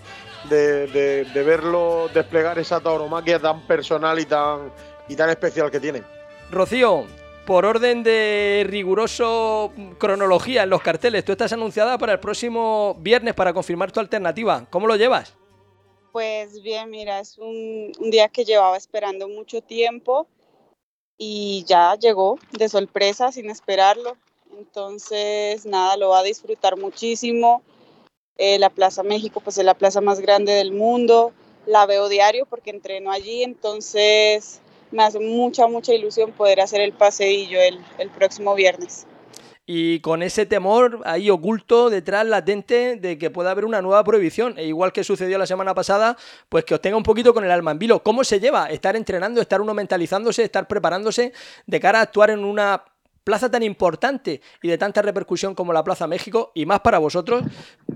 de, 0.49 0.89
de 1.33 1.43
verlo 1.45 2.09
desplegar 2.13 2.59
esa 2.59 2.81
tauromaquia 2.81 3.39
tan 3.39 3.61
personal 3.69 4.19
y 4.19 4.25
tan, 4.25 4.73
y 5.09 5.15
tan 5.15 5.31
especial 5.31 5.71
que 5.71 5.79
tiene. 5.79 6.03
Rocío, 6.55 7.05
por 7.47 7.67
orden 7.67 8.03
de 8.03 8.65
riguroso 8.67 9.73
cronología 9.99 10.63
en 10.63 10.71
los 10.71 10.81
carteles, 10.81 11.25
tú 11.25 11.33
estás 11.33 11.53
anunciada 11.53 11.99
para 11.99 12.13
el 12.13 12.21
próximo 12.21 12.97
viernes 13.01 13.35
para 13.35 13.53
confirmar 13.53 13.93
tu 13.93 14.01
alternativa. 14.01 14.67
¿Cómo 14.71 14.87
lo 14.87 14.97
llevas? 14.97 15.35
Pues 16.13 16.63
bien, 16.63 16.91
mira, 16.91 17.19
es 17.19 17.39
un, 17.39 17.93
día 17.99 18.29
que 18.29 18.45
llevaba 18.45 18.77
esperando 18.77 19.29
mucho 19.29 19.61
tiempo 19.61 20.29
y 21.19 21.65
ya 21.67 21.97
llegó 21.97 22.39
de 22.53 22.69
sorpresa 22.69 23.33
sin 23.33 23.51
esperarlo. 23.51 24.17
Entonces, 24.57 25.67
nada, 25.67 25.97
lo 25.97 26.11
va 26.11 26.21
a 26.21 26.23
disfrutar 26.23 26.79
muchísimo. 26.79 27.63
Eh, 28.39 28.59
la 28.61 28.71
Plaza 28.71 29.03
México, 29.03 29.41
pues 29.41 29.59
es 29.59 29.65
la 29.65 29.75
plaza 29.75 30.01
más 30.01 30.21
grande 30.21 30.53
del 30.53 30.73
mundo. 30.73 31.33
La 31.67 31.85
veo 31.85 32.09
diario 32.09 32.47
porque 32.47 32.71
entreno 32.71 33.11
allí, 33.11 33.43
entonces 33.43 34.61
me 34.95 35.03
hace 35.03 35.21
mucha, 35.21 35.67
mucha 35.67 35.93
ilusión 35.93 36.33
poder 36.33 36.61
hacer 36.61 36.81
el 36.81 36.93
paseillo 36.93 37.61
el, 37.61 37.79
el 37.99 38.09
próximo 38.11 38.55
viernes 38.55 39.07
y 39.67 40.01
con 40.01 40.23
ese 40.23 40.45
temor 40.45 41.01
ahí 41.05 41.31
oculto 41.31 41.89
detrás, 41.89 42.27
latente, 42.27 42.97
de 42.97 43.17
que 43.17 43.31
pueda 43.31 43.51
haber 43.51 43.65
una 43.65 43.81
nueva 43.81 44.05
prohibición. 44.05 44.59
E 44.59 44.67
igual 44.67 44.93
que 44.93 45.05
sucedió 45.05 45.39
la 45.39 45.47
semana 45.47 45.75
pasada, 45.75 46.17
pues 46.49 46.65
que 46.65 46.75
os 46.75 46.83
tenga 46.83 46.97
un 46.97 47.03
poquito 47.03 47.33
con 47.33 47.45
el 47.45 47.51
alma 47.51 47.71
en 47.71 47.79
vilo. 47.79 48.03
¿Cómo 48.03 48.25
se 48.25 48.41
lleva 48.41 48.67
estar 48.67 48.95
entrenando, 48.95 49.41
estar 49.41 49.61
uno 49.61 49.73
mentalizándose, 49.73 50.45
estar 50.45 50.69
preparándose 50.69 51.33
de 51.67 51.81
cara 51.81 52.01
a 52.01 52.03
actuar 52.03 52.31
en 52.31 52.45
una 52.45 52.85
plaza 53.25 53.51
tan 53.51 53.63
importante 53.63 54.43
y 54.63 54.69
de 54.69 54.77
tanta 54.77 55.01
repercusión 55.01 55.55
como 55.55 55.73
la 55.73 55.83
Plaza 55.83 56.07
México, 56.07 56.53
y 56.55 56.67
más 56.67 56.81
para 56.81 56.99
vosotros, 56.99 57.43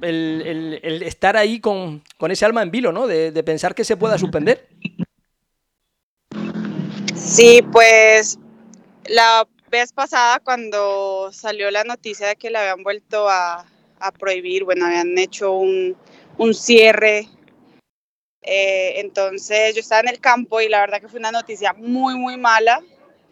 el, 0.00 0.80
estar 1.04 1.36
ahí 1.36 1.60
con, 1.60 2.02
ese 2.30 2.46
alma 2.46 2.62
en 2.62 2.70
vilo, 2.70 2.92
¿no? 2.92 3.06
De, 3.06 3.30
de 3.30 3.42
pensar 3.42 3.74
que 3.74 3.84
se 3.84 3.98
pueda 3.98 4.16
suspender. 4.16 4.68
Sí, 7.28 7.60
pues 7.60 8.38
la 9.04 9.46
vez 9.70 9.92
pasada 9.92 10.40
cuando 10.40 11.30
salió 11.30 11.70
la 11.70 11.84
noticia 11.84 12.26
de 12.26 12.36
que 12.36 12.48
le 12.48 12.56
habían 12.56 12.82
vuelto 12.82 13.28
a, 13.28 13.66
prohibir, 14.18 14.64
bueno, 14.64 14.86
habían 14.86 15.18
hecho 15.18 15.52
un, 15.52 15.94
cierre. 16.54 17.28
Eh, 18.40 19.00
entonces 19.00 19.74
yo 19.74 19.80
estaba 19.80 20.00
en 20.00 20.08
el 20.08 20.20
campo 20.20 20.62
y 20.62 20.70
la 20.70 20.80
verdad 20.80 21.02
que 21.02 21.08
fue 21.08 21.20
una 21.20 21.30
noticia 21.30 21.74
muy, 21.74 22.16
muy 22.16 22.38
mala. 22.38 22.80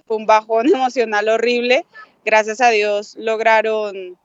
Fue 0.06 0.18
un 0.18 0.26
bajón 0.26 0.66
emocional 0.74 1.30
horrible. 1.30 1.87
Gracias 2.22 2.61
a 2.61 2.68
Dios 2.68 3.16
lograron 3.18 4.18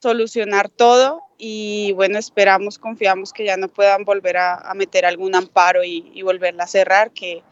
solucionar 0.00 0.70
todo 0.70 1.20
y 1.36 1.92
bueno, 1.92 2.18
esperamos, 2.18 2.78
confiamos 2.78 3.34
que 3.34 3.44
ya 3.44 3.58
no 3.58 3.68
puedan 3.68 4.04
volver 4.04 4.38
a, 4.38 4.72
meter 4.74 5.04
algún 5.04 5.34
amparo 5.34 5.84
y, 5.84 6.10
y 6.14 6.22
volverla 6.22 6.64
a 6.64 6.68
cerrar, 6.68 7.10
que, 7.10 7.42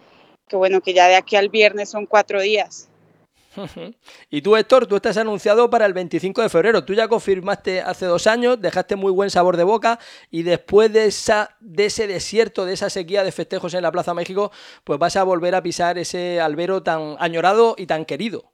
que 0.48 0.56
bueno, 0.56 0.80
que 0.80 0.94
ya 0.94 1.08
de 1.08 1.16
aquí 1.16 1.36
al 1.36 1.48
viernes 1.48 1.90
son 1.90 2.06
cuatro 2.06 2.40
días. 2.40 2.88
Y 4.30 4.42
tú, 4.42 4.56
Héctor, 4.56 4.86
tú 4.86 4.96
estás 4.96 5.16
anunciado 5.16 5.68
para 5.70 5.86
el 5.86 5.92
25 5.92 6.42
de 6.42 6.48
febrero. 6.48 6.84
Tú 6.84 6.94
ya 6.94 7.08
confirmaste 7.08 7.80
hace 7.82 8.06
dos 8.06 8.26
años, 8.26 8.60
dejaste 8.60 8.96
muy 8.96 9.12
buen 9.12 9.30
sabor 9.30 9.56
de 9.56 9.64
boca 9.64 9.98
y 10.30 10.42
después 10.42 10.92
de, 10.92 11.06
esa, 11.06 11.56
de 11.60 11.86
ese 11.86 12.06
desierto, 12.06 12.64
de 12.64 12.74
esa 12.74 12.90
sequía 12.90 13.24
de 13.24 13.32
festejos 13.32 13.74
en 13.74 13.82
la 13.82 13.92
Plaza 13.92 14.14
México, 14.14 14.50
pues 14.84 14.98
vas 14.98 15.16
a 15.16 15.24
volver 15.24 15.54
a 15.54 15.62
pisar 15.62 15.98
ese 15.98 16.40
albero 16.40 16.82
tan 16.82 17.16
añorado 17.18 17.74
y 17.76 17.86
tan 17.86 18.04
querido. 18.04 18.52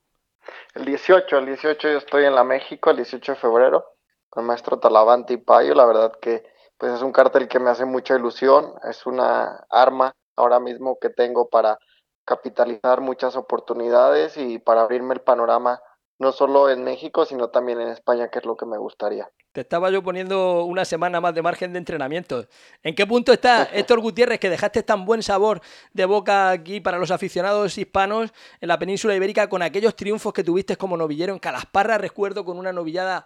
El 0.75 0.85
18, 0.85 1.39
el 1.39 1.47
18 1.47 1.89
yo 1.89 1.99
estoy 1.99 2.25
en 2.25 2.35
la 2.35 2.45
México, 2.45 2.91
el 2.91 2.97
18 2.97 3.33
de 3.33 3.39
febrero, 3.39 3.85
con 4.29 4.47
Maestro 4.47 4.79
Talavante 4.79 5.35
y 5.35 5.37
Payo. 5.37 5.75
La 5.75 5.87
verdad 5.87 6.13
que 6.21 6.45
pues 6.77 6.93
es 6.93 7.03
un 7.03 7.13
cartel 7.13 7.49
que 7.49 7.59
me 7.59 7.71
hace 7.71 7.85
mucha 7.85 8.17
ilusión, 8.17 8.75
es 8.89 9.05
una 9.05 9.67
arma 9.69 10.15
ahora 10.39 10.61
mismo 10.61 10.99
que 10.99 11.11
tengo 11.11 11.49
para 11.49 11.79
capitalizar 12.25 13.01
muchas 13.01 13.37
oportunidades 13.37 14.37
y 14.37 14.59
para 14.59 14.83
abrirme 14.83 15.15
el 15.15 15.21
panorama 15.21 15.81
no 16.19 16.33
solo 16.33 16.69
en 16.69 16.83
México, 16.83 17.25
sino 17.25 17.49
también 17.49 17.81
en 17.81 17.89
España, 17.89 18.29
que 18.29 18.41
es 18.41 18.45
lo 18.45 18.57
que 18.57 18.67
me 18.67 18.77
gustaría. 18.77 19.31
Te 19.53 19.61
estaba 19.61 19.91
yo 19.91 20.03
poniendo 20.03 20.65
una 20.65 20.85
semana 20.85 21.21
más 21.21 21.35
de 21.35 21.43
margen 21.43 21.73
de 21.73 21.79
entrenamiento. 21.79 22.47
¿En 22.83 22.95
qué 22.95 23.07
punto 23.07 23.33
está 23.33 23.65
Héctor 23.73 24.01
Gutiérrez, 24.01 24.41
que 24.41 24.51
dejaste 24.51 24.83
tan 24.83 25.05
buen 25.05 25.23
sabor 25.23 25.61
de 25.93 26.05
boca 26.05 26.51
aquí 26.51 26.81
para 26.81 26.99
los 26.99 27.11
aficionados 27.11 27.79
hispanos 27.79 28.33
en 28.61 28.69
la 28.69 28.79
península 28.79 29.15
ibérica 29.15 29.49
con 29.49 29.63
aquellos 29.63 29.95
triunfos 29.95 30.33
que 30.33 30.45
tuviste 30.45 30.77
como 30.77 30.97
novillero 30.97 31.33
en 31.33 31.39
Calasparra, 31.39 31.99
recuerdo, 31.99 32.45
con 32.45 32.59
una 32.59 32.73
novillada 32.73 33.25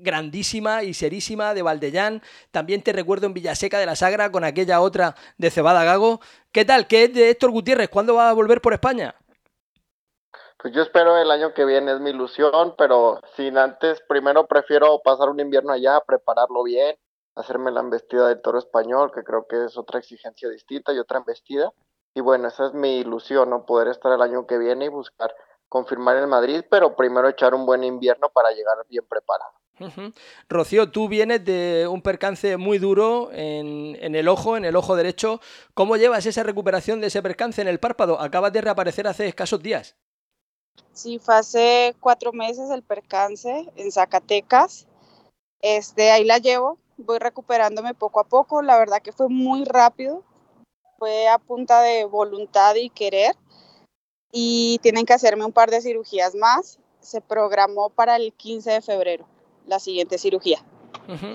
grandísima 0.00 0.82
y 0.82 0.94
serísima 0.94 1.54
de 1.54 1.62
Valdellán. 1.62 2.22
También 2.50 2.82
te 2.82 2.92
recuerdo 2.92 3.26
en 3.26 3.34
Villaseca 3.34 3.78
de 3.78 3.86
la 3.86 3.96
Sagra 3.96 4.30
con 4.30 4.44
aquella 4.44 4.80
otra 4.80 5.14
de 5.36 5.50
Cebada 5.50 5.84
Gago. 5.84 6.20
¿Qué 6.52 6.64
tal? 6.64 6.86
¿Qué 6.86 7.04
es 7.04 7.14
de 7.14 7.30
Héctor 7.30 7.50
Gutiérrez? 7.50 7.88
¿Cuándo 7.88 8.14
va 8.14 8.30
a 8.30 8.34
volver 8.34 8.60
por 8.60 8.72
España? 8.72 9.14
Pues 10.60 10.74
yo 10.74 10.82
espero 10.82 11.16
el 11.16 11.30
año 11.30 11.54
que 11.54 11.64
viene, 11.64 11.92
es 11.92 12.00
mi 12.00 12.10
ilusión, 12.10 12.74
pero 12.76 13.20
sin 13.36 13.56
antes, 13.58 14.02
primero 14.08 14.48
prefiero 14.48 15.00
pasar 15.04 15.28
un 15.28 15.38
invierno 15.38 15.72
allá, 15.72 16.00
prepararlo 16.00 16.64
bien, 16.64 16.96
hacerme 17.36 17.70
la 17.70 17.80
embestida 17.80 18.26
del 18.26 18.42
toro 18.42 18.58
español, 18.58 19.12
que 19.14 19.22
creo 19.22 19.46
que 19.48 19.66
es 19.66 19.78
otra 19.78 20.00
exigencia 20.00 20.48
distinta 20.48 20.92
y 20.92 20.98
otra 20.98 21.18
embestida. 21.18 21.72
Y 22.12 22.20
bueno, 22.22 22.48
esa 22.48 22.66
es 22.66 22.74
mi 22.74 22.98
ilusión, 22.98 23.50
¿no? 23.50 23.64
Poder 23.66 23.86
estar 23.86 24.10
el 24.10 24.20
año 24.20 24.48
que 24.48 24.58
viene 24.58 24.86
y 24.86 24.88
buscar 24.88 25.32
confirmar 25.68 26.16
el 26.16 26.26
Madrid, 26.26 26.64
pero 26.68 26.96
primero 26.96 27.28
echar 27.28 27.54
un 27.54 27.64
buen 27.64 27.84
invierno 27.84 28.28
para 28.30 28.50
llegar 28.50 28.78
bien 28.88 29.06
preparado. 29.08 29.52
Rocío, 30.48 30.90
tú 30.90 31.08
vienes 31.08 31.44
de 31.44 31.86
un 31.88 32.02
percance 32.02 32.56
muy 32.56 32.78
duro 32.78 33.30
en, 33.32 33.96
en, 34.00 34.14
el 34.14 34.28
ojo, 34.28 34.56
en 34.56 34.64
el 34.64 34.76
ojo 34.76 34.96
derecho. 34.96 35.40
¿Cómo 35.74 35.96
llevas 35.96 36.26
esa 36.26 36.42
recuperación 36.42 37.00
de 37.00 37.08
ese 37.08 37.22
percance 37.22 37.60
en 37.60 37.68
el 37.68 37.80
párpado? 37.80 38.20
Acabas 38.20 38.52
de 38.52 38.60
reaparecer 38.60 39.06
hace 39.06 39.26
escasos 39.26 39.62
días. 39.62 39.96
Sí, 40.92 41.18
fue 41.18 41.36
hace 41.36 41.96
cuatro 42.00 42.32
meses 42.32 42.70
el 42.70 42.82
percance 42.82 43.70
en 43.76 43.92
Zacatecas. 43.92 44.86
Este, 45.60 46.10
ahí 46.10 46.24
la 46.24 46.38
llevo, 46.38 46.78
voy 46.96 47.18
recuperándome 47.18 47.94
poco 47.94 48.20
a 48.20 48.24
poco. 48.24 48.62
La 48.62 48.78
verdad 48.78 49.02
que 49.02 49.12
fue 49.12 49.28
muy 49.28 49.64
rápido, 49.64 50.24
fue 50.98 51.28
a 51.28 51.38
punta 51.38 51.82
de 51.82 52.04
voluntad 52.04 52.74
y 52.74 52.90
querer. 52.90 53.36
Y 54.30 54.78
tienen 54.82 55.06
que 55.06 55.14
hacerme 55.14 55.44
un 55.44 55.52
par 55.52 55.70
de 55.70 55.80
cirugías 55.80 56.34
más. 56.34 56.78
Se 57.00 57.20
programó 57.20 57.90
para 57.90 58.16
el 58.16 58.32
15 58.32 58.72
de 58.72 58.82
febrero 58.82 59.26
la 59.68 59.78
siguiente 59.78 60.18
cirugía. 60.18 60.64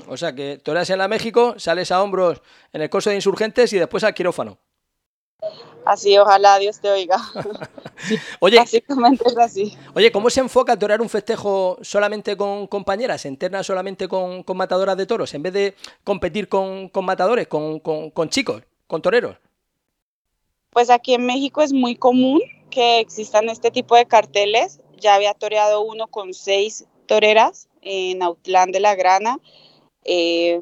O 0.08 0.18
sea 0.18 0.34
que 0.34 0.58
toreas 0.58 0.90
en 0.90 1.00
la 1.00 1.08
México, 1.08 1.56
sales 1.58 1.92
a 1.92 2.02
hombros 2.04 2.42
en 2.74 2.82
el 2.82 2.90
curso 2.90 3.10
de 3.10 3.16
insurgentes 3.16 3.74
y 3.74 3.80
después 3.80 4.04
al 4.04 4.14
quirófano. 4.14 4.58
Así, 5.86 6.18
ojalá 6.18 6.60
Dios 6.60 6.80
te 6.80 6.90
oiga. 6.90 7.18
oye, 8.40 8.58
Básicamente 8.58 9.26
es 9.28 9.38
así. 9.38 9.78
Oye, 9.94 10.12
¿cómo 10.12 10.30
se 10.30 10.40
enfoca 10.40 10.78
torear 10.80 11.02
un 11.02 11.10
festejo 11.10 11.78
solamente 11.82 12.38
con 12.38 12.68
compañeras, 12.68 13.22
¿Se 13.22 13.28
entrena 13.28 13.64
solamente 13.64 14.08
con, 14.08 14.44
matadoras 14.56 14.96
de 14.96 15.06
toros, 15.06 15.34
en 15.34 15.44
vez 15.44 15.54
de 15.54 15.76
competir 16.04 16.48
con, 16.48 16.90
matadores, 17.02 17.48
con, 17.48 17.80
con, 17.80 18.30
chicos, 18.30 18.64
con 18.88 19.02
toreros? 19.02 19.38
Pues 20.70 20.90
aquí 20.90 21.16
en 21.16 21.26
México 21.26 21.62
es 21.62 21.74
muy 21.74 21.96
común 21.96 22.42
que 22.70 23.00
existan 23.00 23.50
este 23.50 23.70
tipo 23.70 23.96
de 23.96 24.06
carteles. 24.06 24.80
Ya 24.98 25.16
había 25.16 25.34
toreado 25.34 25.82
uno 25.82 26.08
con 26.08 26.34
seis 26.34 26.86
toreras 27.08 27.68
en 27.84 28.22
Autlán 28.24 28.72
de 28.72 28.80
la 28.80 28.96
Grana. 28.96 29.40
Eh, 30.06 30.60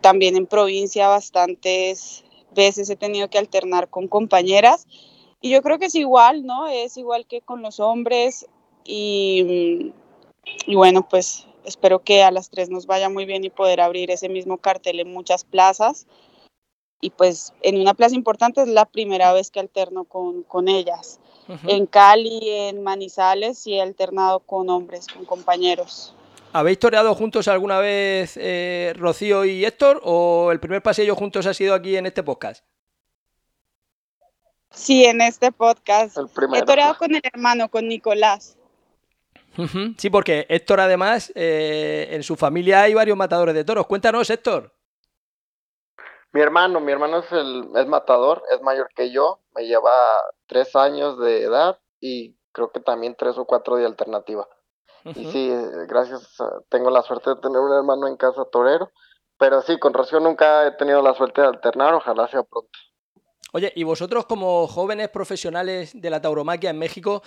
también 0.00 0.36
en 0.36 0.46
provincia 0.46 1.08
bastantes 1.08 2.24
veces 2.54 2.88
he 2.88 2.96
tenido 2.96 3.28
que 3.28 3.38
alternar 3.38 3.88
con 3.90 4.06
compañeras 4.06 4.86
y 5.40 5.50
yo 5.50 5.62
creo 5.62 5.78
que 5.78 5.86
es 5.86 5.94
igual, 5.94 6.44
¿no? 6.46 6.68
Es 6.68 6.96
igual 6.96 7.26
que 7.26 7.40
con 7.40 7.62
los 7.62 7.80
hombres 7.80 8.46
y, 8.84 9.92
y 10.66 10.74
bueno, 10.74 11.08
pues 11.08 11.46
espero 11.64 12.02
que 12.02 12.22
a 12.22 12.30
las 12.30 12.50
tres 12.50 12.70
nos 12.70 12.86
vaya 12.86 13.08
muy 13.08 13.26
bien 13.26 13.44
y 13.44 13.50
poder 13.50 13.80
abrir 13.80 14.10
ese 14.10 14.28
mismo 14.28 14.58
cartel 14.58 15.00
en 15.00 15.12
muchas 15.12 15.44
plazas. 15.44 16.06
Y 17.00 17.10
pues 17.10 17.52
en 17.62 17.78
una 17.78 17.94
plaza 17.94 18.14
importante 18.14 18.62
es 18.62 18.68
la 18.68 18.86
primera 18.86 19.32
vez 19.32 19.50
que 19.50 19.60
alterno 19.60 20.04
con, 20.04 20.42
con 20.44 20.68
ellas. 20.68 21.20
En 21.68 21.86
Cali, 21.86 22.40
en 22.42 22.82
Manizales, 22.82 23.58
sí 23.58 23.74
he 23.74 23.80
alternado 23.80 24.40
con 24.40 24.68
hombres, 24.68 25.06
con 25.06 25.24
compañeros. 25.24 26.12
¿Habéis 26.52 26.78
toreado 26.78 27.14
juntos 27.14 27.48
alguna 27.48 27.78
vez 27.78 28.36
eh, 28.36 28.94
Rocío 28.96 29.44
y 29.44 29.64
Héctor 29.64 30.00
o 30.04 30.50
el 30.52 30.60
primer 30.60 30.82
paseo 30.82 31.14
juntos 31.14 31.46
ha 31.46 31.54
sido 31.54 31.74
aquí 31.74 31.96
en 31.96 32.06
este 32.06 32.22
podcast? 32.22 32.64
Sí, 34.70 35.04
en 35.04 35.20
este 35.20 35.52
podcast. 35.52 36.18
He 36.54 36.62
toreado 36.62 36.96
con 36.98 37.14
el 37.14 37.22
hermano, 37.24 37.68
con 37.70 37.88
Nicolás. 37.88 38.58
Sí, 39.96 40.10
porque 40.10 40.44
Héctor 40.48 40.80
además, 40.80 41.32
eh, 41.34 42.08
en 42.10 42.22
su 42.22 42.36
familia 42.36 42.82
hay 42.82 42.94
varios 42.94 43.16
matadores 43.16 43.54
de 43.54 43.64
toros. 43.64 43.86
Cuéntanos, 43.86 44.28
Héctor. 44.28 44.72
Mi 46.32 46.42
hermano, 46.42 46.80
mi 46.80 46.92
hermano 46.92 47.20
es, 47.20 47.32
el, 47.32 47.70
es 47.74 47.86
matador, 47.86 48.42
es 48.54 48.60
mayor 48.60 48.90
que 48.94 49.10
yo, 49.10 49.40
me 49.54 49.66
lleva 49.66 49.90
tres 50.46 50.76
años 50.76 51.18
de 51.18 51.44
edad 51.44 51.78
y 51.98 52.36
creo 52.52 52.70
que 52.70 52.80
también 52.80 53.14
tres 53.18 53.38
o 53.38 53.46
cuatro 53.46 53.76
de 53.76 53.86
alternativa. 53.86 54.46
Y 55.14 55.30
sí, 55.30 55.52
gracias, 55.88 56.36
tengo 56.68 56.90
la 56.90 57.02
suerte 57.02 57.30
de 57.30 57.36
tener 57.36 57.58
un 57.58 57.72
hermano 57.72 58.08
en 58.08 58.16
casa 58.16 58.44
torero, 58.50 58.90
pero 59.38 59.62
sí, 59.62 59.78
con 59.78 59.94
Rocío 59.94 60.18
nunca 60.18 60.66
he 60.66 60.72
tenido 60.72 61.02
la 61.02 61.14
suerte 61.14 61.42
de 61.42 61.48
alternar, 61.48 61.94
ojalá 61.94 62.26
sea 62.28 62.42
pronto. 62.42 62.70
Oye, 63.52 63.72
y 63.76 63.84
vosotros 63.84 64.26
como 64.26 64.66
jóvenes 64.66 65.08
profesionales 65.08 65.92
de 65.94 66.10
la 66.10 66.20
tauromaquia 66.20 66.70
en 66.70 66.78
México 66.78 67.22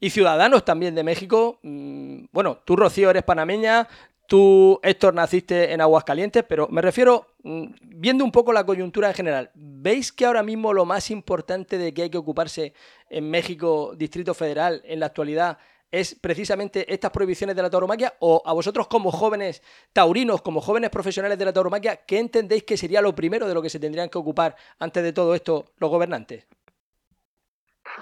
y 0.00 0.10
ciudadanos 0.10 0.64
también 0.64 0.94
de 0.94 1.04
México, 1.04 1.58
mm, 1.62 2.24
bueno, 2.32 2.58
tú 2.64 2.76
Rocío 2.76 3.08
eres 3.08 3.22
panameña, 3.22 3.86
tú 4.26 4.80
Héctor 4.82 5.14
naciste 5.14 5.72
en 5.72 5.80
Aguascalientes, 5.80 6.44
pero 6.48 6.66
me 6.68 6.82
refiero, 6.82 7.26
mm, 7.44 7.66
viendo 7.82 8.24
un 8.24 8.32
poco 8.32 8.52
la 8.52 8.66
coyuntura 8.66 9.08
en 9.08 9.14
general, 9.14 9.50
¿veis 9.54 10.12
que 10.12 10.26
ahora 10.26 10.42
mismo 10.42 10.72
lo 10.72 10.84
más 10.84 11.10
importante 11.10 11.78
de 11.78 11.94
que 11.94 12.02
hay 12.02 12.10
que 12.10 12.18
ocuparse 12.18 12.74
en 13.08 13.30
México, 13.30 13.92
Distrito 13.96 14.34
Federal, 14.34 14.82
en 14.84 15.00
la 15.00 15.06
actualidad, 15.06 15.58
es 15.90 16.14
precisamente 16.14 16.92
estas 16.92 17.10
prohibiciones 17.10 17.56
de 17.56 17.62
la 17.62 17.70
tauromaquia? 17.70 18.14
¿O 18.20 18.42
a 18.44 18.52
vosotros 18.52 18.86
como 18.86 19.10
jóvenes 19.10 19.62
taurinos, 19.92 20.42
como 20.42 20.60
jóvenes 20.60 20.90
profesionales 20.90 21.38
de 21.38 21.44
la 21.44 21.52
tauromaquia, 21.52 21.96
qué 21.96 22.18
entendéis 22.18 22.64
que 22.64 22.76
sería 22.76 23.00
lo 23.00 23.14
primero 23.14 23.48
de 23.48 23.54
lo 23.54 23.62
que 23.62 23.70
se 23.70 23.80
tendrían 23.80 24.08
que 24.08 24.18
ocupar 24.18 24.56
antes 24.78 25.02
de 25.02 25.12
todo 25.12 25.34
esto 25.34 25.72
los 25.78 25.90
gobernantes? 25.90 26.46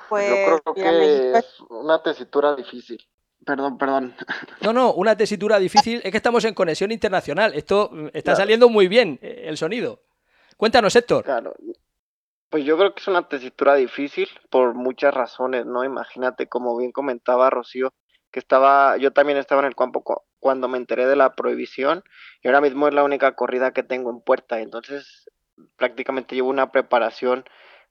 Pues, 0.09 0.29
Yo 0.29 0.61
creo 0.61 0.75
que 0.75 1.39
es 1.39 1.61
una 1.71 2.03
tesitura 2.03 2.55
difícil. 2.55 3.01
Perdón, 3.45 3.79
perdón. 3.79 4.15
No, 4.61 4.73
no, 4.73 4.93
una 4.93 5.17
tesitura 5.17 5.59
difícil. 5.59 6.01
Es 6.05 6.11
que 6.11 6.17
estamos 6.19 6.45
en 6.45 6.55
conexión 6.55 6.93
internacional. 6.93 7.55
Esto 7.55 7.89
mm, 7.93 8.09
está 8.13 8.37
saliendo 8.37 8.69
muy 8.69 8.89
bien, 8.89 9.19
eh, 9.23 9.45
el 9.47 9.57
sonido. 9.57 10.03
Cuéntanos, 10.57 10.95
Héctor. 10.95 11.25
Claro, 11.25 11.55
pues 12.51 12.65
yo 12.65 12.77
creo 12.79 12.95
que 12.95 13.01
es 13.01 13.09
una 13.09 13.29
tesitura 13.29 13.75
difícil 13.75 14.29
por 14.51 14.75
muchas 14.75 15.15
razones, 15.15 15.67
¿no? 15.67 15.85
Imagínate, 15.85 16.49
como 16.49 16.77
bien 16.77 16.93
comentaba 16.93 17.51
Rocío, 17.51 17.93
que 18.31 18.39
estaba, 18.39 18.97
yo 18.97 19.13
también 19.13 19.39
estaba 19.39 19.61
en 19.61 19.67
el 19.69 19.77
campo 19.77 20.03
cuando 20.39 20.69
me 20.69 20.79
enteré 20.79 21.07
de 21.07 21.17
la 21.17 21.35
prohibición 21.35 22.05
y 22.43 22.49
ahora 22.49 22.61
mismo 22.61 22.89
es 22.89 22.95
la 22.95 23.05
única 23.05 23.35
corrida 23.35 23.73
que 23.73 23.83
tengo 23.83 24.11
en 24.11 24.21
puerta, 24.21 24.61
entonces 24.61 25.29
prácticamente 25.77 26.35
llevo 26.35 26.51
una 26.51 26.71
preparación 26.73 27.45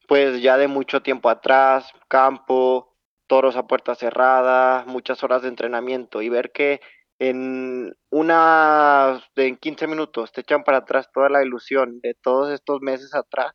pues 0.08 0.42
ya 0.42 0.58
de 0.58 0.68
mucho 0.68 1.02
tiempo 1.02 1.30
atrás, 1.30 1.92
campo, 2.08 2.96
toros 3.28 3.58
a 3.58 3.68
puerta 3.68 3.94
cerrada, 3.96 4.86
muchas 4.88 5.24
horas 5.24 5.42
de 5.42 5.50
entrenamiento 5.50 6.22
y 6.22 6.30
ver 6.30 6.52
que 6.52 6.80
en 7.20 7.96
una 8.10 9.22
en 9.36 9.58
15 9.58 9.88
minutos 9.88 10.32
te 10.32 10.42
echan 10.42 10.64
para 10.64 10.80
atrás 10.80 11.10
toda 11.14 11.30
la 11.30 11.44
ilusión 11.44 12.00
de 12.02 12.14
todos 12.14 12.52
estos 12.52 12.82
meses 12.82 13.14
atrás 13.16 13.54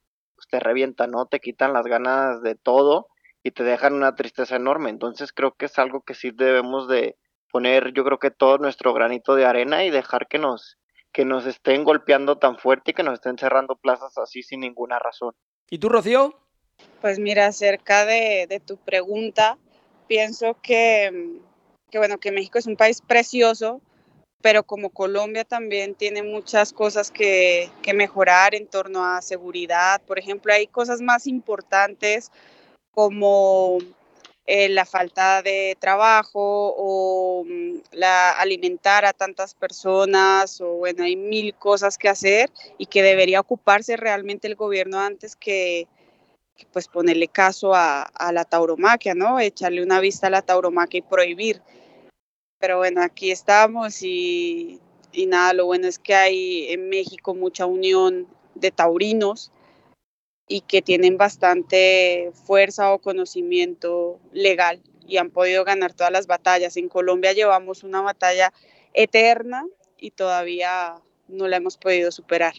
te 0.52 0.60
revientan, 0.60 1.10
¿no? 1.10 1.24
Te 1.24 1.40
quitan 1.40 1.72
las 1.72 1.86
ganas 1.86 2.42
de 2.42 2.56
todo 2.56 3.08
y 3.42 3.52
te 3.52 3.64
dejan 3.64 3.94
una 3.94 4.14
tristeza 4.14 4.56
enorme. 4.56 4.90
Entonces 4.90 5.32
creo 5.32 5.54
que 5.54 5.64
es 5.64 5.78
algo 5.78 6.02
que 6.02 6.12
sí 6.12 6.30
debemos 6.30 6.88
de 6.88 7.16
poner, 7.50 7.94
yo 7.94 8.04
creo 8.04 8.18
que 8.18 8.30
todo 8.30 8.58
nuestro 8.58 8.92
granito 8.92 9.34
de 9.34 9.46
arena 9.46 9.82
y 9.84 9.90
dejar 9.90 10.28
que 10.28 10.38
nos 10.38 10.78
que 11.10 11.24
nos 11.24 11.46
estén 11.46 11.84
golpeando 11.84 12.36
tan 12.36 12.58
fuerte 12.58 12.90
y 12.90 12.94
que 12.94 13.02
nos 13.02 13.14
estén 13.14 13.38
cerrando 13.38 13.76
plazas 13.76 14.16
así 14.16 14.42
sin 14.42 14.60
ninguna 14.60 14.98
razón. 14.98 15.34
¿Y 15.70 15.78
tú, 15.78 15.88
Rocío? 15.90 16.34
Pues 17.00 17.18
mira, 17.18 17.46
acerca 17.46 18.06
de, 18.06 18.46
de 18.48 18.60
tu 18.60 18.78
pregunta, 18.78 19.58
pienso 20.06 20.56
que, 20.62 21.38
que, 21.90 21.98
bueno, 21.98 22.18
que 22.18 22.32
México 22.32 22.58
es 22.58 22.66
un 22.66 22.76
país 22.76 23.02
precioso, 23.02 23.82
pero 24.42 24.64
como 24.64 24.90
Colombia 24.90 25.44
también 25.44 25.94
tiene 25.94 26.22
muchas 26.22 26.72
cosas 26.72 27.10
que, 27.10 27.70
mejorar 27.94 28.54
en 28.54 28.66
torno 28.66 29.04
a 29.04 29.22
seguridad. 29.22 30.02
Por 30.02 30.18
ejemplo, 30.18 30.52
hay 30.52 30.66
cosas 30.66 31.00
más 31.00 31.26
importantes 31.26 32.32
como 32.90 33.78
eh, 34.46 34.68
la 34.68 34.84
falta 34.84 35.42
de 35.42 35.76
trabajo 35.78 36.74
o 36.76 37.44
mm, 37.44 37.76
la 37.92 38.32
alimentar 38.32 39.04
a 39.04 39.12
tantas 39.12 39.54
personas 39.54 40.60
o 40.60 40.72
bueno, 40.78 41.04
hay 41.04 41.16
mil 41.16 41.54
cosas 41.54 41.96
que 41.96 42.08
hacer 42.08 42.50
y 42.78 42.86
que 42.86 43.02
debería 43.02 43.40
ocuparse 43.40 43.96
realmente 43.96 44.48
el 44.48 44.56
gobierno 44.56 44.98
antes 44.98 45.36
que, 45.36 45.86
pues 46.72 46.88
ponerle 46.88 47.28
caso 47.28 47.74
a, 47.74 48.02
a, 48.02 48.32
la 48.32 48.44
tauromaquia, 48.44 49.14
¿no? 49.14 49.38
Echarle 49.38 49.82
una 49.82 50.00
vista 50.00 50.26
a 50.26 50.30
la 50.30 50.42
tauromaquia 50.42 50.98
y 50.98 51.02
prohibir 51.02 51.62
pero 52.62 52.76
bueno, 52.76 53.02
aquí 53.02 53.32
estamos 53.32 54.04
y, 54.04 54.80
nada, 55.26 55.52
lo 55.52 55.66
bueno 55.66 55.88
es 55.88 55.98
que 55.98 56.14
hay 56.14 56.70
en 56.70 56.88
México 56.88 57.34
mucha 57.34 57.66
unión 57.66 58.28
de 58.54 58.70
taurinos 58.70 59.50
y 60.46 60.60
que 60.60 60.80
tienen 60.80 61.18
bastante 61.18 62.30
fuerza 62.46 62.92
o 62.92 63.00
conocimiento 63.00 64.20
legal 64.30 64.80
y 65.08 65.16
han 65.16 65.30
podido 65.30 65.64
ganar 65.64 65.92
todas 65.92 66.12
las 66.12 66.28
batallas. 66.28 66.76
En 66.76 66.88
Colombia 66.88 67.32
llevamos 67.32 67.82
una 67.82 68.00
batalla 68.00 68.52
eterna 68.94 69.66
y 69.98 70.12
todavía 70.12 70.94
no 71.26 71.48
la 71.48 71.56
hemos 71.56 71.76
podido 71.76 72.12
superar. 72.12 72.54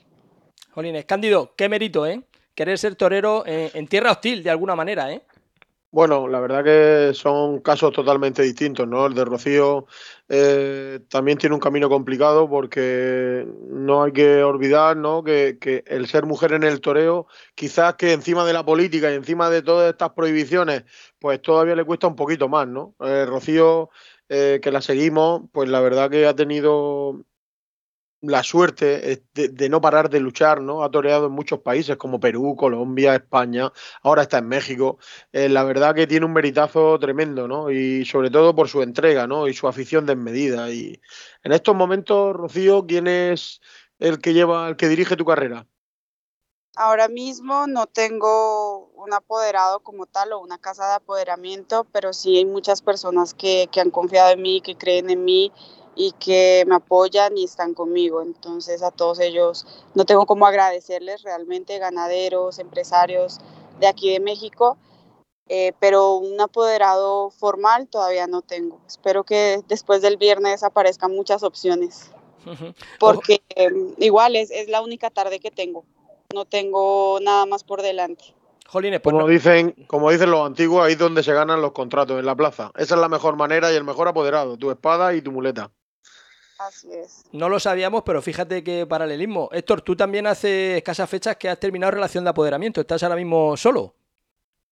Jolines, 0.72 1.06
Cándido, 1.06 1.54
qué 1.56 1.70
mérito, 1.70 2.06
¿eh? 2.06 2.22
Querer 2.56 2.78
ser 2.78 2.96
torero 2.96 3.46
en, 3.48 3.72
en 3.74 3.88
tierra 3.88 4.12
hostil 4.12 4.44
de 4.44 4.50
alguna 4.50 4.76
manera, 4.76 5.14
¿eh? 5.14 5.22
Bueno, 5.94 6.28
la 6.28 6.40
verdad 6.40 6.64
que 6.64 7.14
son 7.14 7.60
casos 7.60 7.94
totalmente 7.94 8.42
distintos, 8.42 8.88
¿no? 8.88 9.06
El 9.06 9.14
de 9.14 9.26
Rocío 9.26 9.86
eh, 10.28 11.02
también 11.08 11.38
tiene 11.38 11.54
un 11.54 11.60
camino 11.62 11.88
complicado 11.88 12.50
porque 12.50 13.46
no 13.70 14.02
hay 14.02 14.12
que 14.12 14.42
olvidar, 14.42 14.98
¿no? 14.98 15.24
Que, 15.24 15.56
el 15.86 16.08
ser 16.08 16.26
mujer 16.26 16.54
en 16.54 16.64
el 16.64 16.82
toreo, 16.82 17.28
quizás 17.54 17.94
que 17.94 18.12
encima 18.12 18.44
de 18.44 18.54
la 18.54 18.66
política 18.66 19.12
y 19.12 19.16
encima 19.16 19.52
de 19.52 19.62
todas 19.62 19.92
estas 19.92 20.14
prohibiciones, 20.14 20.84
pues 21.20 21.40
todavía 21.44 21.76
le 21.76 21.86
cuesta 21.86 22.08
un 22.08 22.16
poquito 22.16 22.50
más, 22.50 22.68
¿no? 22.68 22.96
Eh, 23.00 23.28
Rocío, 23.28 23.92
eh, 24.30 24.60
que 24.64 24.72
la 24.72 24.82
seguimos, 24.82 25.44
pues 25.52 25.70
la 25.70 25.80
verdad 25.80 26.10
que 26.10 26.26
ha 26.26 26.36
tenido 26.36 27.24
la 28.24 28.42
suerte 28.42 29.26
de, 29.34 29.70
no 29.70 29.82
parar 29.82 30.10
de 30.10 30.22
luchar, 30.22 30.62
¿no? 30.62 30.84
Ha 30.84 30.90
toreado 30.90 31.28
en 31.28 31.34
muchos 31.34 31.60
países 31.60 31.98
como 31.98 32.22
Perú, 32.22 32.56
Colombia, 32.56 33.16
España, 33.16 33.72
ahora 34.02 34.22
está 34.24 34.38
en 34.38 34.48
México. 34.48 34.98
Eh, 35.34 35.50
la 35.50 35.64
verdad 35.64 35.94
que 35.94 36.08
tiene 36.08 36.26
un 36.26 36.34
veritazo 36.34 36.98
tremendo, 37.00 37.48
¿no? 37.48 37.70
Y 37.70 38.06
sobre 38.06 38.30
todo 38.30 38.56
por 38.56 38.70
su 38.70 38.82
entrega, 38.82 39.28
¿no? 39.28 39.48
Y 39.48 39.54
su 39.54 39.68
afición 39.68 40.06
desmedida. 40.06 40.72
Y 40.72 41.02
en 41.44 41.52
estos 41.52 41.76
momentos, 41.76 42.34
Rocío, 42.34 42.86
¿quién 42.88 43.08
es 43.08 43.60
el 44.00 44.20
que 44.20 44.34
lleva, 44.34 44.70
el 44.70 44.78
que 44.78 44.88
dirige 44.88 45.18
tu 45.18 45.26
carrera? 45.26 45.68
Ahora 46.76 47.08
mismo 47.10 47.68
no 47.68 47.86
tengo 47.88 48.88
un 48.96 49.14
apoderado 49.14 49.82
como 49.82 50.06
tal 50.06 50.32
o 50.32 50.40
una 50.40 50.58
casa 50.58 50.88
de 50.88 50.94
apoderamiento, 50.96 51.86
pero 51.92 52.14
sí 52.14 52.38
hay 52.38 52.46
muchas 52.46 52.82
personas 52.82 53.34
que, 53.34 53.68
que 53.72 53.82
han 53.82 53.92
confiado 53.92 54.32
en 54.32 54.42
mí, 54.42 54.62
que 54.62 54.76
creen 54.76 55.10
en 55.10 55.24
mí 55.24 55.52
y 55.96 56.14
que 56.14 56.64
me 56.68 56.76
apoyan 56.76 57.38
y 57.38 57.44
están 57.44 57.74
conmigo. 57.74 58.22
Entonces 58.22 58.82
a 58.84 58.92
todos 58.92 59.20
ellos 59.20 59.66
no 59.96 60.06
tengo 60.06 60.26
cómo 60.26 60.46
agradecerles 60.46 61.24
realmente, 61.24 61.80
ganaderos, 61.80 62.60
empresarios 62.60 63.40
de 63.80 63.88
aquí 63.88 64.12
de 64.12 64.20
México, 64.20 64.78
eh, 65.50 65.74
pero 65.80 66.16
un 66.16 66.40
apoderado 66.40 67.30
formal 67.30 67.88
todavía 67.88 68.28
no 68.28 68.42
tengo. 68.42 68.80
Espero 68.88 69.24
que 69.24 69.62
después 69.68 70.02
del 70.02 70.18
viernes 70.18 70.64
aparezcan 70.64 71.12
muchas 71.12 71.44
opciones, 71.44 72.12
porque 73.00 73.42
em, 73.50 73.94
igual 73.98 74.36
es, 74.36 74.52
es 74.52 74.70
la 74.70 74.82
única 74.82 75.10
tarde 75.10 75.40
que 75.40 75.52
tengo, 75.52 75.84
no 76.34 76.46
tengo 76.46 77.20
nada 77.22 77.46
más 77.46 77.64
por 77.64 77.82
delante. 77.82 78.34
Jolines, 78.74 79.02
pues 79.02 79.14
como, 79.14 79.28
dicen, 79.28 79.76
como 79.86 80.10
dicen 80.10 80.32
los 80.32 80.46
antiguos, 80.48 80.84
ahí 80.84 80.94
es 80.94 80.98
donde 80.98 81.22
se 81.22 81.34
ganan 81.34 81.62
los 81.62 81.74
contratos, 81.74 82.18
en 82.18 82.26
la 82.26 82.36
plaza. 82.36 82.72
Esa 82.76 82.96
es 82.96 83.02
la 83.02 83.10
mejor 83.10 83.36
manera 83.36 83.72
y 83.72 83.76
el 83.76 83.84
mejor 83.84 84.08
apoderado, 84.08 84.58
tu 84.58 84.72
espada 84.72 85.14
y 85.14 85.22
tu 85.22 85.32
muleta. 85.32 85.70
Así 86.68 86.92
es. 86.94 87.26
No 87.34 87.50
lo 87.50 87.60
sabíamos, 87.60 88.04
pero 88.04 88.22
fíjate 88.22 88.64
qué 88.64 88.86
paralelismo. 88.86 89.50
Héctor, 89.52 89.82
tú 89.82 89.96
también 89.96 90.28
hace 90.28 90.78
escasas 90.78 91.10
fechas 91.10 91.36
que 91.36 91.50
has 91.50 91.60
terminado 91.60 91.92
relación 91.92 92.24
de 92.24 92.30
apoderamiento. 92.30 92.80
¿Estás 92.80 93.04
ahora 93.04 93.18
mismo 93.18 93.58
solo? 93.58 93.96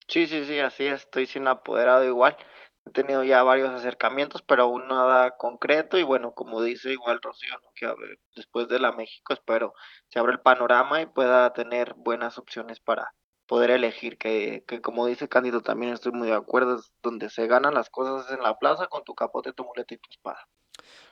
Sí, 0.07 0.25
sí, 0.27 0.45
sí, 0.45 0.59
así 0.59 0.85
es. 0.85 1.01
Estoy 1.01 1.25
sin 1.25 1.47
apoderado 1.47 2.05
igual. 2.05 2.37
He 2.85 2.91
tenido 2.91 3.23
ya 3.23 3.43
varios 3.43 3.69
acercamientos, 3.69 4.41
pero 4.41 4.63
aún 4.63 4.87
nada 4.87 5.37
concreto. 5.37 5.97
Y 5.97 6.03
bueno, 6.03 6.33
como 6.33 6.61
dice 6.63 6.91
igual 6.91 7.19
Rocío, 7.21 7.55
que 7.75 7.87
después 8.35 8.67
de 8.69 8.79
la 8.79 8.93
México 8.93 9.33
espero 9.33 9.73
se 10.07 10.19
abra 10.19 10.31
el 10.31 10.39
panorama 10.39 11.01
y 11.01 11.07
pueda 11.07 11.51
tener 11.53 11.93
buenas 11.95 12.37
opciones 12.37 12.79
para 12.79 13.13
poder 13.47 13.71
elegir. 13.71 14.17
Que, 14.17 14.63
que 14.65 14.81
como 14.81 15.07
dice 15.07 15.27
Cándido, 15.27 15.61
también 15.61 15.91
estoy 15.91 16.13
muy 16.13 16.29
de 16.29 16.35
acuerdo. 16.35 16.77
Es 16.77 16.93
donde 17.03 17.29
se 17.29 17.47
ganan 17.47 17.73
las 17.73 17.89
cosas 17.89 18.31
en 18.31 18.41
la 18.41 18.57
plaza 18.57 18.87
con 18.87 19.03
tu 19.03 19.13
capote, 19.13 19.51
tu 19.51 19.65
muleta 19.65 19.93
y 19.93 19.97
tu 19.97 20.09
espada. 20.09 20.47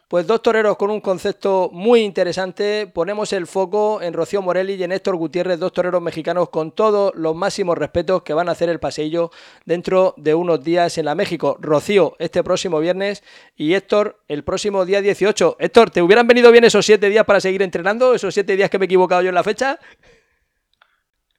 Pues 0.09 0.25
dos 0.25 0.41
toreros 0.41 0.75
con 0.75 0.89
un 0.89 1.01
concepto 1.01 1.69
muy 1.71 1.99
interesante. 1.99 2.87
Ponemos 2.91 3.31
el 3.31 3.45
foco 3.45 4.01
en 4.01 4.11
Rocío 4.11 4.41
Morelli 4.41 4.73
y 4.73 4.83
en 4.83 4.91
Héctor 4.91 5.15
Gutiérrez, 5.17 5.59
dos 5.59 5.71
toreros 5.71 6.01
mexicanos 6.01 6.49
con 6.49 6.71
todos 6.71 7.13
los 7.13 7.35
máximos 7.35 7.77
respetos 7.77 8.23
que 8.23 8.33
van 8.33 8.49
a 8.49 8.53
hacer 8.53 8.69
el 8.69 8.79
paseillo 8.79 9.29
dentro 9.65 10.15
de 10.17 10.33
unos 10.33 10.63
días 10.63 10.97
en 10.97 11.05
la 11.05 11.13
México. 11.13 11.57
Rocío 11.59 12.15
este 12.17 12.43
próximo 12.43 12.79
viernes 12.79 13.23
y 13.55 13.75
Héctor 13.75 14.19
el 14.27 14.43
próximo 14.43 14.83
día 14.83 14.99
18. 14.99 15.57
Héctor, 15.59 15.91
¿te 15.91 16.01
hubieran 16.01 16.25
venido 16.25 16.51
bien 16.51 16.63
esos 16.63 16.87
siete 16.87 17.07
días 17.07 17.25
para 17.25 17.39
seguir 17.39 17.61
entrenando? 17.61 18.15
¿Esos 18.15 18.33
siete 18.33 18.55
días 18.55 18.71
que 18.71 18.79
me 18.79 18.85
he 18.85 18.87
equivocado 18.87 19.21
yo 19.21 19.29
en 19.29 19.35
la 19.35 19.43
fecha? 19.43 19.77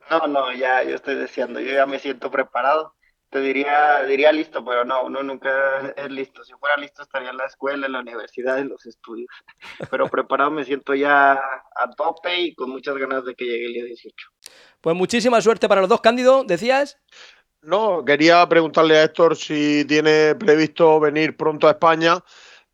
No, 0.09 0.29
no, 0.29 0.53
ya 0.53 0.85
yo 0.85 0.95
estoy 0.95 1.17
deseando, 1.17 1.59
yo 1.59 1.73
ya 1.73 1.87
me 1.87 1.99
siento 1.99 2.31
preparado 2.31 2.95
te 3.31 3.41
diría, 3.41 4.03
diría 4.03 4.33
listo, 4.33 4.65
pero 4.65 4.85
no, 4.85 5.05
uno 5.05 5.23
nunca 5.23 5.95
es 5.97 6.11
listo. 6.11 6.43
Si 6.45 6.53
fuera 6.55 6.77
listo 6.77 7.03
estaría 7.03 7.31
en 7.31 7.37
la 7.37 7.47
escuela, 7.47 7.87
en 7.87 7.93
la 7.93 8.01
universidad, 8.01 8.59
en 8.59 8.69
los 8.69 8.85
estudios. 8.87 9.29
Pero 9.91 10.09
preparado 10.11 10.51
me 10.51 10.65
siento 10.65 10.95
ya 10.95 11.33
a 11.33 11.91
tope 11.97 12.41
y 12.41 12.55
con 12.55 12.71
muchas 12.71 12.97
ganas 12.97 13.25
de 13.25 13.35
que 13.35 13.45
llegue 13.45 13.67
el 13.67 13.73
día 13.73 13.85
18. 13.85 14.29
Pues 14.81 14.97
muchísima 14.97 15.41
suerte 15.41 15.69
para 15.69 15.81
los 15.81 15.89
dos, 15.89 16.01
Cándido, 16.01 16.43
¿decías? 16.45 16.99
No, 17.63 18.05
quería 18.05 18.49
preguntarle 18.49 18.99
a 18.99 19.05
Héctor 19.05 19.37
si 19.37 19.85
tiene 19.85 20.35
previsto 20.35 20.99
venir 20.99 21.37
pronto 21.37 21.69
a 21.69 21.73
España, 21.73 22.25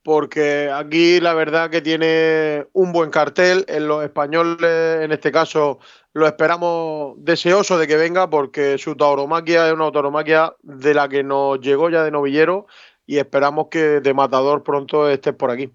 porque 0.06 0.70
aquí 0.72 1.18
la 1.18 1.34
verdad 1.34 1.68
que 1.68 1.82
tiene 1.82 2.68
un 2.72 2.92
buen 2.92 3.10
cartel. 3.10 3.64
En 3.66 3.88
los 3.88 4.04
españoles, 4.04 5.02
en 5.02 5.10
este 5.10 5.32
caso, 5.32 5.80
lo 6.12 6.28
esperamos 6.28 7.16
deseoso 7.18 7.76
de 7.76 7.88
que 7.88 7.96
venga 7.96 8.30
porque 8.30 8.78
su 8.78 8.94
tauromaquia 8.94 9.66
es 9.66 9.72
una 9.72 9.90
tauromaquia 9.90 10.54
de 10.62 10.94
la 10.94 11.08
que 11.08 11.24
nos 11.24 11.58
llegó 11.58 11.90
ya 11.90 12.04
de 12.04 12.12
novillero 12.12 12.68
y 13.04 13.18
esperamos 13.18 13.66
que 13.68 14.00
de 14.00 14.14
matador 14.14 14.62
pronto 14.62 15.08
estés 15.08 15.34
por 15.34 15.50
aquí. 15.50 15.72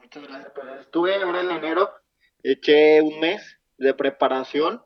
Muchas 0.00 0.22
gracias. 0.22 0.52
Pues 0.54 0.68
estuve 0.78 1.16
ahora 1.16 1.40
en 1.40 1.50
enero, 1.50 1.90
eché 2.44 3.02
un 3.02 3.18
mes 3.18 3.58
de 3.76 3.92
preparación 3.92 4.84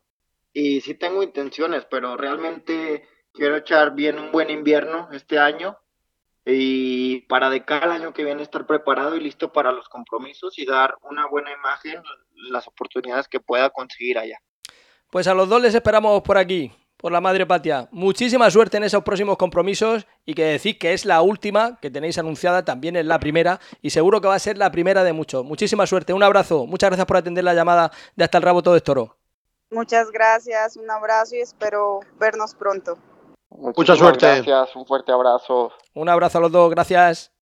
y 0.55 0.81
sí 0.81 0.94
tengo 0.94 1.22
intenciones, 1.22 1.85
pero 1.90 2.16
realmente 2.16 3.07
quiero 3.35 3.55
echar 3.57 3.94
bien 3.94 4.18
un 4.18 4.33
buen 4.33 4.48
invierno 4.48 5.11
este 5.12 5.38
año 5.38 5.76
y 6.44 7.20
para 7.22 7.50
de 7.50 7.64
cada 7.64 7.94
año 7.94 8.12
que 8.12 8.24
viene 8.24 8.42
estar 8.42 8.66
preparado 8.66 9.16
y 9.16 9.20
listo 9.20 9.52
para 9.52 9.72
los 9.72 9.88
compromisos 9.88 10.59
y 10.59 10.66
dar 10.66 10.96
una 11.02 11.26
buena 11.26 11.52
imagen, 11.52 12.02
las 12.50 12.66
oportunidades 12.66 13.28
que 13.28 13.40
pueda 13.40 13.70
conseguir 13.70 14.18
allá. 14.18 14.40
Pues 15.11 15.26
a 15.28 15.35
los 15.35 15.48
dos 15.48 15.62
les 15.62 15.74
esperamos 15.74 16.22
por 16.22 16.38
aquí, 16.38 16.72
por 16.96 17.12
la 17.12 17.20
Madre 17.20 17.46
Patria. 17.46 17.88
Muchísima 17.92 18.50
suerte 18.50 18.78
en 18.78 18.85
esos 18.85 19.05
próximos 19.05 19.37
compromisos 19.37 20.07
y 20.24 20.35
que 20.35 20.44
decir 20.44 20.78
que 20.78 20.94
es 20.94 21.05
la 21.05 21.20
última 21.22 21.78
que 21.81 21.90
tenéis 21.90 22.18
anunciada, 22.18 22.64
también 22.64 22.96
es 22.96 23.07
la 23.07 23.20
primera 23.20 23.61
y 23.81 23.90
seguro 23.90 24.20
que 24.20 24.28
va 24.28 24.35
a 24.35 24.40
ser 24.40 24.59
la 24.59 24.72
primera 24.72 25.05
de 25.05 25.12
muchos. 25.12 25.44
Muchísima 25.44 25.87
suerte, 25.87 26.12
un 26.12 26.22
abrazo, 26.22 26.66
muchas 26.66 26.90
gracias 26.90 27.07
por 27.07 27.18
atender 27.18 27.44
la 27.44 27.55
llamada 27.55 27.92
de 28.16 28.24
Hasta 28.24 28.38
el 28.38 28.44
Rabo 28.44 28.62
Todo 28.62 28.81
Toro. 28.81 29.16
Muchas 29.70 30.11
gracias, 30.11 30.76
un 30.76 30.90
abrazo 30.90 31.37
y 31.37 31.40
espero 31.40 32.00
vernos 32.18 32.55
pronto. 32.55 32.98
Mucha 33.58 33.96
suerte. 33.96 34.26
Gracias, 34.26 34.76
un 34.76 34.86
fuerte 34.86 35.12
abrazo. 35.12 35.72
Un 35.94 36.08
abrazo 36.08 36.38
a 36.38 36.40
los 36.40 36.52
dos, 36.52 36.70
gracias. 36.70 37.32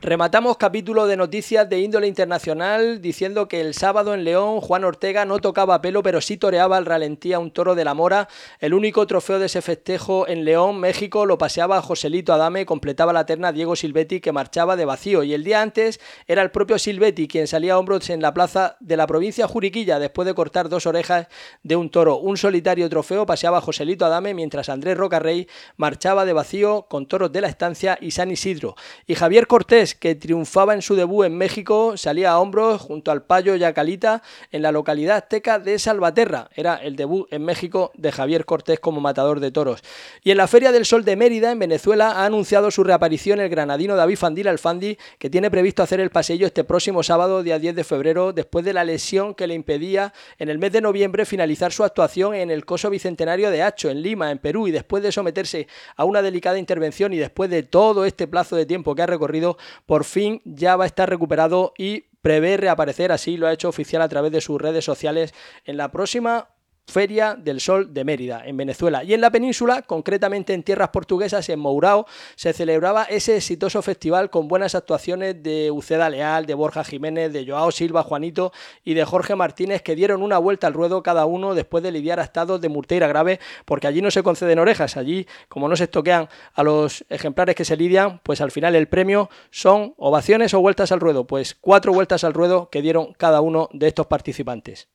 Rematamos 0.04 0.58
capítulo 0.58 1.06
de 1.06 1.16
noticias 1.16 1.66
de 1.66 1.80
índole 1.80 2.06
internacional 2.06 3.00
diciendo 3.00 3.48
que 3.48 3.62
el 3.62 3.72
sábado 3.72 4.12
en 4.12 4.22
León 4.22 4.60
Juan 4.60 4.84
Ortega 4.84 5.24
no 5.24 5.38
tocaba 5.38 5.80
pelo 5.80 6.02
pero 6.02 6.20
sí 6.20 6.36
toreaba 6.36 6.76
al 6.76 6.84
ralentí 6.84 7.32
a 7.32 7.38
un 7.38 7.50
toro 7.50 7.74
de 7.74 7.86
la 7.86 7.94
mora. 7.94 8.28
El 8.60 8.74
único 8.74 9.06
trofeo 9.06 9.38
de 9.38 9.46
ese 9.46 9.62
festejo 9.62 10.28
en 10.28 10.44
León, 10.44 10.78
México, 10.78 11.24
lo 11.24 11.38
paseaba 11.38 11.80
Joselito 11.80 12.34
Adame, 12.34 12.66
completaba 12.66 13.14
la 13.14 13.24
terna 13.24 13.50
Diego 13.50 13.76
Silvetti 13.76 14.20
que 14.20 14.30
marchaba 14.30 14.76
de 14.76 14.84
vacío 14.84 15.22
y 15.22 15.32
el 15.32 15.42
día 15.42 15.62
antes 15.62 15.98
era 16.26 16.42
el 16.42 16.50
propio 16.50 16.78
Silvetti 16.78 17.26
quien 17.26 17.46
salía 17.46 17.72
a 17.72 17.78
hombros 17.78 18.10
en 18.10 18.20
la 18.20 18.34
plaza 18.34 18.76
de 18.80 18.98
la 18.98 19.06
provincia 19.06 19.48
Juriquilla 19.48 19.98
después 19.98 20.26
de 20.26 20.34
cortar 20.34 20.68
dos 20.68 20.84
orejas 20.84 21.28
de 21.62 21.76
un 21.76 21.88
toro. 21.88 22.18
Un 22.18 22.36
solitario 22.36 22.90
trofeo 22.90 23.24
paseaba 23.24 23.62
Joselito 23.62 24.04
Adame 24.04 24.34
mientras 24.34 24.68
Andrés 24.68 24.98
Rocarrey 24.98 25.48
marchaba 25.78 26.26
de 26.26 26.34
vacío 26.34 26.88
con 26.90 27.06
toros 27.06 27.32
de 27.32 27.40
la 27.40 27.48
estancia 27.48 27.96
y 28.02 28.10
San 28.10 28.30
Isidro. 28.30 28.74
Y 29.06 29.14
Javier 29.14 29.46
Cortés 29.46 29.93
Que 30.00 30.14
triunfaba 30.14 30.74
en 30.74 30.82
su 30.82 30.96
debut 30.96 31.26
en 31.26 31.36
México, 31.36 31.96
salía 31.96 32.32
a 32.32 32.38
hombros 32.38 32.80
junto 32.80 33.10
al 33.10 33.22
Payo 33.22 33.56
Yacalita 33.56 34.22
en 34.50 34.62
la 34.62 34.72
localidad 34.72 35.16
azteca 35.16 35.58
de 35.58 35.78
Salvaterra. 35.78 36.50
Era 36.54 36.76
el 36.76 36.96
debut 36.96 37.26
en 37.32 37.44
México 37.44 37.92
de 37.94 38.12
Javier 38.12 38.44
Cortés 38.44 38.80
como 38.80 39.00
matador 39.00 39.40
de 39.40 39.50
toros. 39.50 39.82
Y 40.22 40.30
en 40.30 40.36
la 40.36 40.46
Feria 40.46 40.72
del 40.72 40.84
Sol 40.84 41.04
de 41.04 41.16
Mérida, 41.16 41.52
en 41.52 41.58
Venezuela, 41.58 42.12
ha 42.12 42.24
anunciado 42.24 42.70
su 42.70 42.84
reaparición 42.84 43.40
el 43.40 43.48
granadino 43.48 43.96
David 43.96 44.16
Fandil 44.16 44.48
Alfandi, 44.48 44.98
que 45.18 45.30
tiene 45.30 45.50
previsto 45.50 45.82
hacer 45.82 46.00
el 46.00 46.10
pasillo 46.10 46.46
este 46.46 46.64
próximo 46.64 47.02
sábado, 47.02 47.42
día 47.42 47.58
10 47.58 47.74
de 47.74 47.84
febrero, 47.84 48.32
después 48.32 48.64
de 48.64 48.72
la 48.72 48.84
lesión 48.84 49.34
que 49.34 49.46
le 49.46 49.54
impedía 49.54 50.12
en 50.38 50.48
el 50.48 50.58
mes 50.58 50.72
de 50.72 50.80
noviembre 50.80 51.24
finalizar 51.24 51.72
su 51.72 51.84
actuación 51.84 52.34
en 52.34 52.50
el 52.50 52.64
Coso 52.64 52.90
Bicentenario 52.90 53.50
de 53.50 53.62
Hacho, 53.62 53.90
en 53.90 54.02
Lima, 54.02 54.30
en 54.30 54.38
Perú, 54.38 54.68
y 54.68 54.70
después 54.70 55.02
de 55.02 55.12
someterse 55.12 55.66
a 55.96 56.04
una 56.04 56.22
delicada 56.22 56.58
intervención 56.58 57.12
y 57.12 57.18
después 57.18 57.50
de 57.50 57.62
todo 57.62 58.04
este 58.04 58.26
plazo 58.26 58.56
de 58.56 58.66
tiempo 58.66 58.94
que 58.94 59.02
ha 59.02 59.06
recorrido, 59.06 59.56
por 59.86 60.04
fin 60.04 60.40
ya 60.44 60.76
va 60.76 60.84
a 60.84 60.86
estar 60.86 61.08
recuperado 61.08 61.72
y 61.76 62.06
prevé 62.22 62.56
reaparecer, 62.56 63.12
así 63.12 63.36
lo 63.36 63.46
ha 63.46 63.52
hecho 63.52 63.68
oficial 63.68 64.00
a 64.00 64.08
través 64.08 64.32
de 64.32 64.40
sus 64.40 64.60
redes 64.60 64.84
sociales 64.84 65.34
en 65.64 65.76
la 65.76 65.90
próxima 65.90 66.53
Feria 66.86 67.34
del 67.34 67.60
Sol 67.60 67.92
de 67.94 68.04
Mérida, 68.04 68.42
en 68.44 68.56
Venezuela. 68.56 69.04
Y 69.04 69.14
en 69.14 69.20
la 69.20 69.30
península, 69.30 69.82
concretamente 69.82 70.52
en 70.52 70.62
tierras 70.62 70.90
portuguesas, 70.90 71.48
en 71.48 71.58
Mourao, 71.58 72.06
se 72.36 72.52
celebraba 72.52 73.04
ese 73.04 73.36
exitoso 73.36 73.82
festival 73.82 74.30
con 74.30 74.48
buenas 74.48 74.74
actuaciones 74.74 75.42
de 75.42 75.70
Uceda 75.70 76.10
Leal, 76.10 76.46
de 76.46 76.54
Borja 76.54 76.84
Jiménez, 76.84 77.32
de 77.32 77.46
Joao 77.46 77.72
Silva, 77.72 78.02
Juanito 78.02 78.52
y 78.84 78.94
de 78.94 79.04
Jorge 79.04 79.34
Martínez, 79.34 79.82
que 79.82 79.96
dieron 79.96 80.22
una 80.22 80.38
vuelta 80.38 80.66
al 80.66 80.74
ruedo 80.74 81.02
cada 81.02 81.26
uno 81.26 81.54
después 81.54 81.82
de 81.82 81.92
lidiar 81.92 82.20
a 82.20 82.24
estados 82.24 82.60
de 82.60 82.68
Murteira 82.68 83.08
grave, 83.08 83.40
porque 83.64 83.86
allí 83.86 84.02
no 84.02 84.10
se 84.10 84.22
conceden 84.22 84.58
orejas, 84.58 84.96
allí, 84.96 85.26
como 85.48 85.68
no 85.68 85.76
se 85.76 85.84
estoquean 85.84 86.28
a 86.54 86.62
los 86.62 87.04
ejemplares 87.08 87.54
que 87.54 87.64
se 87.64 87.76
lidian, 87.76 88.20
pues 88.22 88.40
al 88.40 88.50
final 88.50 88.74
el 88.74 88.88
premio 88.88 89.30
son 89.50 89.94
ovaciones 89.96 90.54
o 90.54 90.60
vueltas 90.60 90.92
al 90.92 91.00
ruedo, 91.00 91.26
pues 91.26 91.54
cuatro 91.54 91.92
vueltas 91.92 92.24
al 92.24 92.34
ruedo 92.34 92.68
que 92.70 92.82
dieron 92.82 93.12
cada 93.14 93.40
uno 93.40 93.68
de 93.72 93.88
estos 93.88 94.06
participantes. 94.06 94.88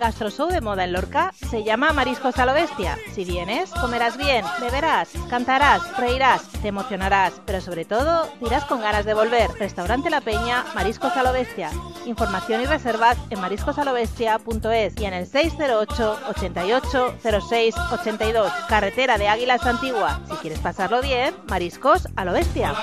Gastroshow 0.00 0.48
de 0.48 0.62
moda 0.62 0.84
en 0.84 0.94
Lorca 0.94 1.32
se 1.50 1.62
llama 1.62 1.92
Mariscos 1.92 2.38
a 2.38 2.46
lo 2.46 2.54
Bestia. 2.54 2.96
Si 3.12 3.24
vienes, 3.24 3.70
comerás 3.70 4.16
bien, 4.16 4.44
beberás, 4.58 5.10
cantarás, 5.28 5.82
reirás, 5.98 6.48
te 6.62 6.68
emocionarás, 6.68 7.34
pero 7.44 7.60
sobre 7.60 7.84
todo 7.84 8.26
dirás 8.40 8.64
con 8.64 8.80
ganas 8.80 9.04
de 9.04 9.12
volver. 9.12 9.50
Restaurante 9.58 10.08
La 10.08 10.22
Peña, 10.22 10.64
Mariscos 10.74 11.14
a 11.16 11.22
lo 11.22 11.34
Bestia. 11.34 11.70
Información 12.06 12.62
y 12.62 12.66
reservas 12.66 13.18
en 13.28 13.40
mariscosalobestia.es 13.40 14.98
y 14.98 15.04
en 15.04 15.12
el 15.12 15.26
608 15.26 16.18
88 16.28 17.14
06 17.48 17.74
82. 17.92 18.52
Carretera 18.68 19.18
de 19.18 19.28
Águilas 19.28 19.66
Antigua. 19.66 20.20
Si 20.30 20.36
quieres 20.36 20.60
pasarlo 20.60 21.02
bien, 21.02 21.34
Mariscos 21.46 22.08
a 22.16 22.24
lo 22.24 22.32
Bestia. 22.32 22.74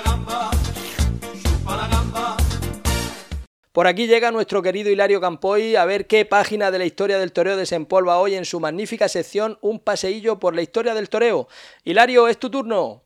Por 3.78 3.86
aquí 3.86 4.08
llega 4.08 4.32
nuestro 4.32 4.60
querido 4.60 4.90
Hilario 4.90 5.20
Campoy 5.20 5.76
a 5.76 5.84
ver 5.84 6.08
qué 6.08 6.24
página 6.24 6.72
de 6.72 6.80
la 6.80 6.84
historia 6.84 7.16
del 7.16 7.30
toreo 7.30 7.56
desempolva 7.56 8.18
hoy 8.18 8.34
en 8.34 8.44
su 8.44 8.58
magnífica 8.58 9.08
sección 9.08 9.56
Un 9.60 9.78
paseillo 9.78 10.40
por 10.40 10.56
la 10.56 10.62
historia 10.62 10.94
del 10.94 11.08
toreo. 11.08 11.46
Hilario, 11.84 12.26
es 12.26 12.38
tu 12.38 12.50
turno. 12.50 13.04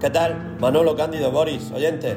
¿Qué 0.00 0.10
tal? 0.10 0.56
Manolo 0.58 0.96
Cándido 0.96 1.30
Boris, 1.30 1.70
oyentes. 1.70 2.16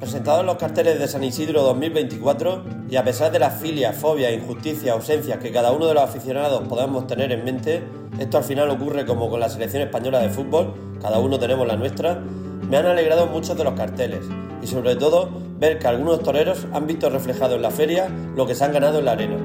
Presentados 0.00 0.46
los 0.46 0.56
carteles 0.56 0.98
de 0.98 1.06
San 1.06 1.22
Isidro 1.22 1.62
2024, 1.62 2.64
y 2.88 2.96
a 2.96 3.04
pesar 3.04 3.30
de 3.32 3.38
las 3.38 3.60
filias, 3.60 3.94
fobias, 3.94 4.32
injusticias, 4.32 4.94
ausencias 4.94 5.36
que 5.36 5.52
cada 5.52 5.72
uno 5.72 5.86
de 5.86 5.92
los 5.92 6.02
aficionados 6.02 6.66
podamos 6.66 7.06
tener 7.06 7.30
en 7.32 7.44
mente, 7.44 7.82
esto 8.18 8.38
al 8.38 8.44
final 8.44 8.70
ocurre 8.70 9.04
como 9.04 9.28
con 9.28 9.40
la 9.40 9.50
selección 9.50 9.82
española 9.82 10.20
de 10.20 10.30
fútbol, 10.30 10.72
cada 11.02 11.18
uno 11.18 11.38
tenemos 11.38 11.66
la 11.66 11.76
nuestra, 11.76 12.14
me 12.14 12.78
han 12.78 12.86
alegrado 12.86 13.26
muchos 13.26 13.58
de 13.58 13.64
los 13.64 13.74
carteles, 13.74 14.24
y 14.62 14.66
sobre 14.66 14.96
todo 14.96 15.28
ver 15.58 15.78
que 15.78 15.88
algunos 15.88 16.22
toreros 16.22 16.66
han 16.72 16.86
visto 16.86 17.10
reflejado 17.10 17.56
en 17.56 17.62
la 17.62 17.70
feria 17.70 18.08
lo 18.34 18.46
que 18.46 18.54
se 18.54 18.64
han 18.64 18.72
ganado 18.72 19.00
en 19.00 19.04
la 19.04 19.12
arena. 19.12 19.36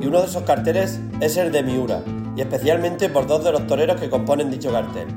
Y 0.00 0.06
uno 0.06 0.20
de 0.20 0.26
esos 0.26 0.44
carteles 0.44 1.00
es 1.20 1.36
el 1.36 1.50
de 1.50 1.64
Miura, 1.64 2.04
y 2.36 2.40
especialmente 2.40 3.08
por 3.08 3.26
dos 3.26 3.42
de 3.42 3.50
los 3.50 3.66
toreros 3.66 4.00
que 4.00 4.10
componen 4.10 4.48
dicho 4.48 4.70
cartel. 4.70 5.08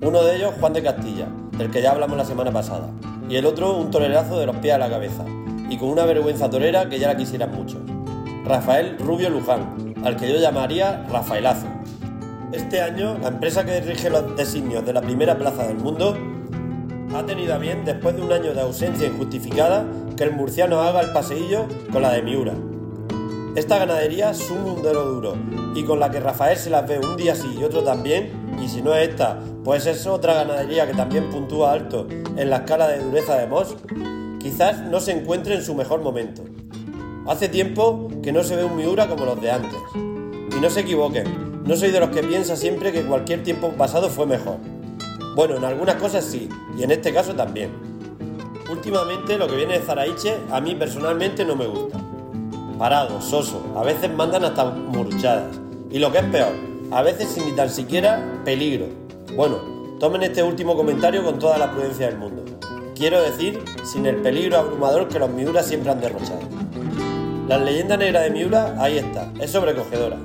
Uno 0.00 0.22
de 0.22 0.36
ellos, 0.36 0.54
Juan 0.60 0.74
de 0.74 0.82
Castilla, 0.84 1.26
del 1.58 1.72
que 1.72 1.82
ya 1.82 1.90
hablamos 1.90 2.16
la 2.16 2.24
semana 2.24 2.52
pasada, 2.52 2.88
y 3.30 3.36
el 3.36 3.46
otro 3.46 3.76
un 3.76 3.92
torerazo 3.92 4.40
de 4.40 4.46
los 4.46 4.56
pies 4.56 4.74
a 4.74 4.78
la 4.78 4.90
cabeza, 4.90 5.24
y 5.70 5.78
con 5.78 5.88
una 5.88 6.04
vergüenza 6.04 6.50
torera 6.50 6.88
que 6.88 6.98
ya 6.98 7.06
la 7.06 7.16
quisieran 7.16 7.52
muchos. 7.52 7.80
Rafael 8.44 8.98
Rubio 8.98 9.30
Luján, 9.30 9.94
al 10.04 10.16
que 10.16 10.28
yo 10.28 10.40
llamaría 10.40 11.06
Rafaelazo. 11.08 11.68
Este 12.52 12.82
año, 12.82 13.16
la 13.22 13.28
empresa 13.28 13.64
que 13.64 13.80
dirige 13.80 14.10
los 14.10 14.36
designios 14.36 14.84
de 14.84 14.92
la 14.92 15.00
primera 15.00 15.38
plaza 15.38 15.68
del 15.68 15.76
mundo 15.76 16.16
ha 17.14 17.24
tenido 17.24 17.54
a 17.54 17.58
bien, 17.58 17.84
después 17.84 18.16
de 18.16 18.22
un 18.22 18.32
año 18.32 18.52
de 18.52 18.62
ausencia 18.62 19.06
injustificada, 19.06 19.86
que 20.16 20.24
el 20.24 20.32
murciano 20.32 20.80
haga 20.80 21.00
el 21.00 21.12
paseillo 21.12 21.66
con 21.92 22.02
la 22.02 22.10
de 22.10 22.22
Miura. 22.22 22.54
Esta 23.54 23.78
ganadería 23.78 24.30
es 24.30 24.50
un 24.50 24.62
mundero 24.62 25.04
duro 25.04 25.34
y 25.76 25.84
con 25.84 26.00
la 26.00 26.10
que 26.10 26.18
Rafael 26.18 26.56
se 26.56 26.70
las 26.70 26.86
ve 26.88 26.98
un 26.98 27.16
día 27.16 27.36
sí 27.36 27.56
y 27.60 27.62
otro 27.62 27.82
también, 27.82 28.39
y 28.60 28.68
si 28.68 28.82
no 28.82 28.94
es 28.94 29.08
esta, 29.08 29.38
pues 29.64 29.86
es 29.86 30.06
otra 30.06 30.34
ganadería 30.34 30.86
que 30.86 30.94
también 30.94 31.30
puntúa 31.30 31.72
alto 31.72 32.06
en 32.36 32.50
la 32.50 32.58
escala 32.58 32.88
de 32.88 33.02
dureza 33.02 33.36
de 33.36 33.46
Moss, 33.46 33.76
quizás 34.38 34.80
no 34.82 35.00
se 35.00 35.12
encuentre 35.12 35.54
en 35.54 35.62
su 35.62 35.74
mejor 35.74 36.02
momento. 36.02 36.42
Hace 37.26 37.48
tiempo 37.48 38.08
que 38.22 38.32
no 38.32 38.42
se 38.42 38.56
ve 38.56 38.64
un 38.64 38.76
Miura 38.76 39.08
como 39.08 39.24
los 39.24 39.40
de 39.40 39.50
antes. 39.50 39.78
Y 39.94 40.60
no 40.60 40.68
se 40.68 40.80
equivoquen, 40.80 41.62
no 41.64 41.76
soy 41.76 41.90
de 41.90 42.00
los 42.00 42.10
que 42.10 42.22
piensa 42.22 42.56
siempre 42.56 42.92
que 42.92 43.02
cualquier 43.02 43.42
tiempo 43.42 43.70
pasado 43.70 44.08
fue 44.08 44.26
mejor. 44.26 44.56
Bueno, 45.36 45.56
en 45.56 45.64
algunas 45.64 45.96
cosas 45.96 46.24
sí, 46.24 46.48
y 46.76 46.82
en 46.82 46.90
este 46.90 47.14
caso 47.14 47.34
también. 47.34 47.70
Últimamente 48.70 49.38
lo 49.38 49.48
que 49.48 49.56
viene 49.56 49.78
de 49.78 49.84
Zaraiche 49.84 50.36
a 50.50 50.60
mí 50.60 50.74
personalmente 50.74 51.44
no 51.44 51.56
me 51.56 51.66
gusta. 51.66 51.98
Parado, 52.78 53.20
soso, 53.20 53.62
a 53.76 53.82
veces 53.84 54.12
mandan 54.12 54.44
hasta 54.44 54.64
muruchadas. 54.64 55.58
Y 55.90 55.98
lo 55.98 56.10
que 56.12 56.18
es 56.18 56.24
peor, 56.24 56.69
a 56.90 57.02
veces 57.02 57.28
sin 57.28 57.44
ni 57.46 57.52
tan 57.52 57.70
siquiera 57.70 58.42
peligro. 58.44 58.86
Bueno, 59.36 59.58
tomen 60.00 60.22
este 60.22 60.42
último 60.42 60.76
comentario 60.76 61.24
con 61.24 61.38
toda 61.38 61.58
la 61.58 61.70
prudencia 61.70 62.06
del 62.06 62.18
mundo. 62.18 62.44
Quiero 62.96 63.22
decir, 63.22 63.62
sin 63.84 64.06
el 64.06 64.16
peligro 64.16 64.58
abrumador 64.58 65.08
que 65.08 65.18
los 65.18 65.30
Miura 65.30 65.62
siempre 65.62 65.90
han 65.90 66.00
derrochado. 66.00 66.40
La 67.48 67.58
leyenda 67.58 67.96
negra 67.96 68.20
de 68.20 68.30
Miura, 68.30 68.74
ahí 68.78 68.98
está, 68.98 69.32
es 69.40 69.50
sobrecogedora. 69.50 70.16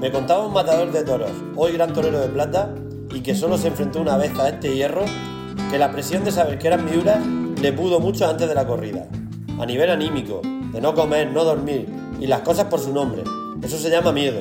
Me 0.00 0.10
contaba 0.10 0.46
un 0.46 0.52
matador 0.52 0.92
de 0.92 1.02
toros, 1.02 1.30
hoy 1.56 1.72
gran 1.72 1.92
torero 1.92 2.20
de 2.20 2.28
plata, 2.28 2.74
y 3.12 3.20
que 3.20 3.34
solo 3.34 3.56
se 3.56 3.68
enfrentó 3.68 4.00
una 4.00 4.16
vez 4.16 4.38
a 4.38 4.48
este 4.48 4.74
hierro, 4.74 5.04
que 5.70 5.78
la 5.78 5.92
presión 5.92 6.24
de 6.24 6.32
saber 6.32 6.58
que 6.58 6.66
eran 6.66 6.84
Miura 6.84 7.20
le 7.60 7.72
pudo 7.72 8.00
mucho 8.00 8.28
antes 8.28 8.48
de 8.48 8.54
la 8.54 8.66
corrida. 8.66 9.08
A 9.58 9.64
nivel 9.64 9.88
anímico, 9.88 10.42
de 10.72 10.80
no 10.80 10.94
comer, 10.94 11.30
no 11.30 11.44
dormir, 11.44 11.86
y 12.20 12.26
las 12.26 12.40
cosas 12.40 12.66
por 12.66 12.80
su 12.80 12.92
nombre. 12.92 13.22
Eso 13.62 13.78
se 13.78 13.88
llama 13.88 14.12
miedo. 14.12 14.40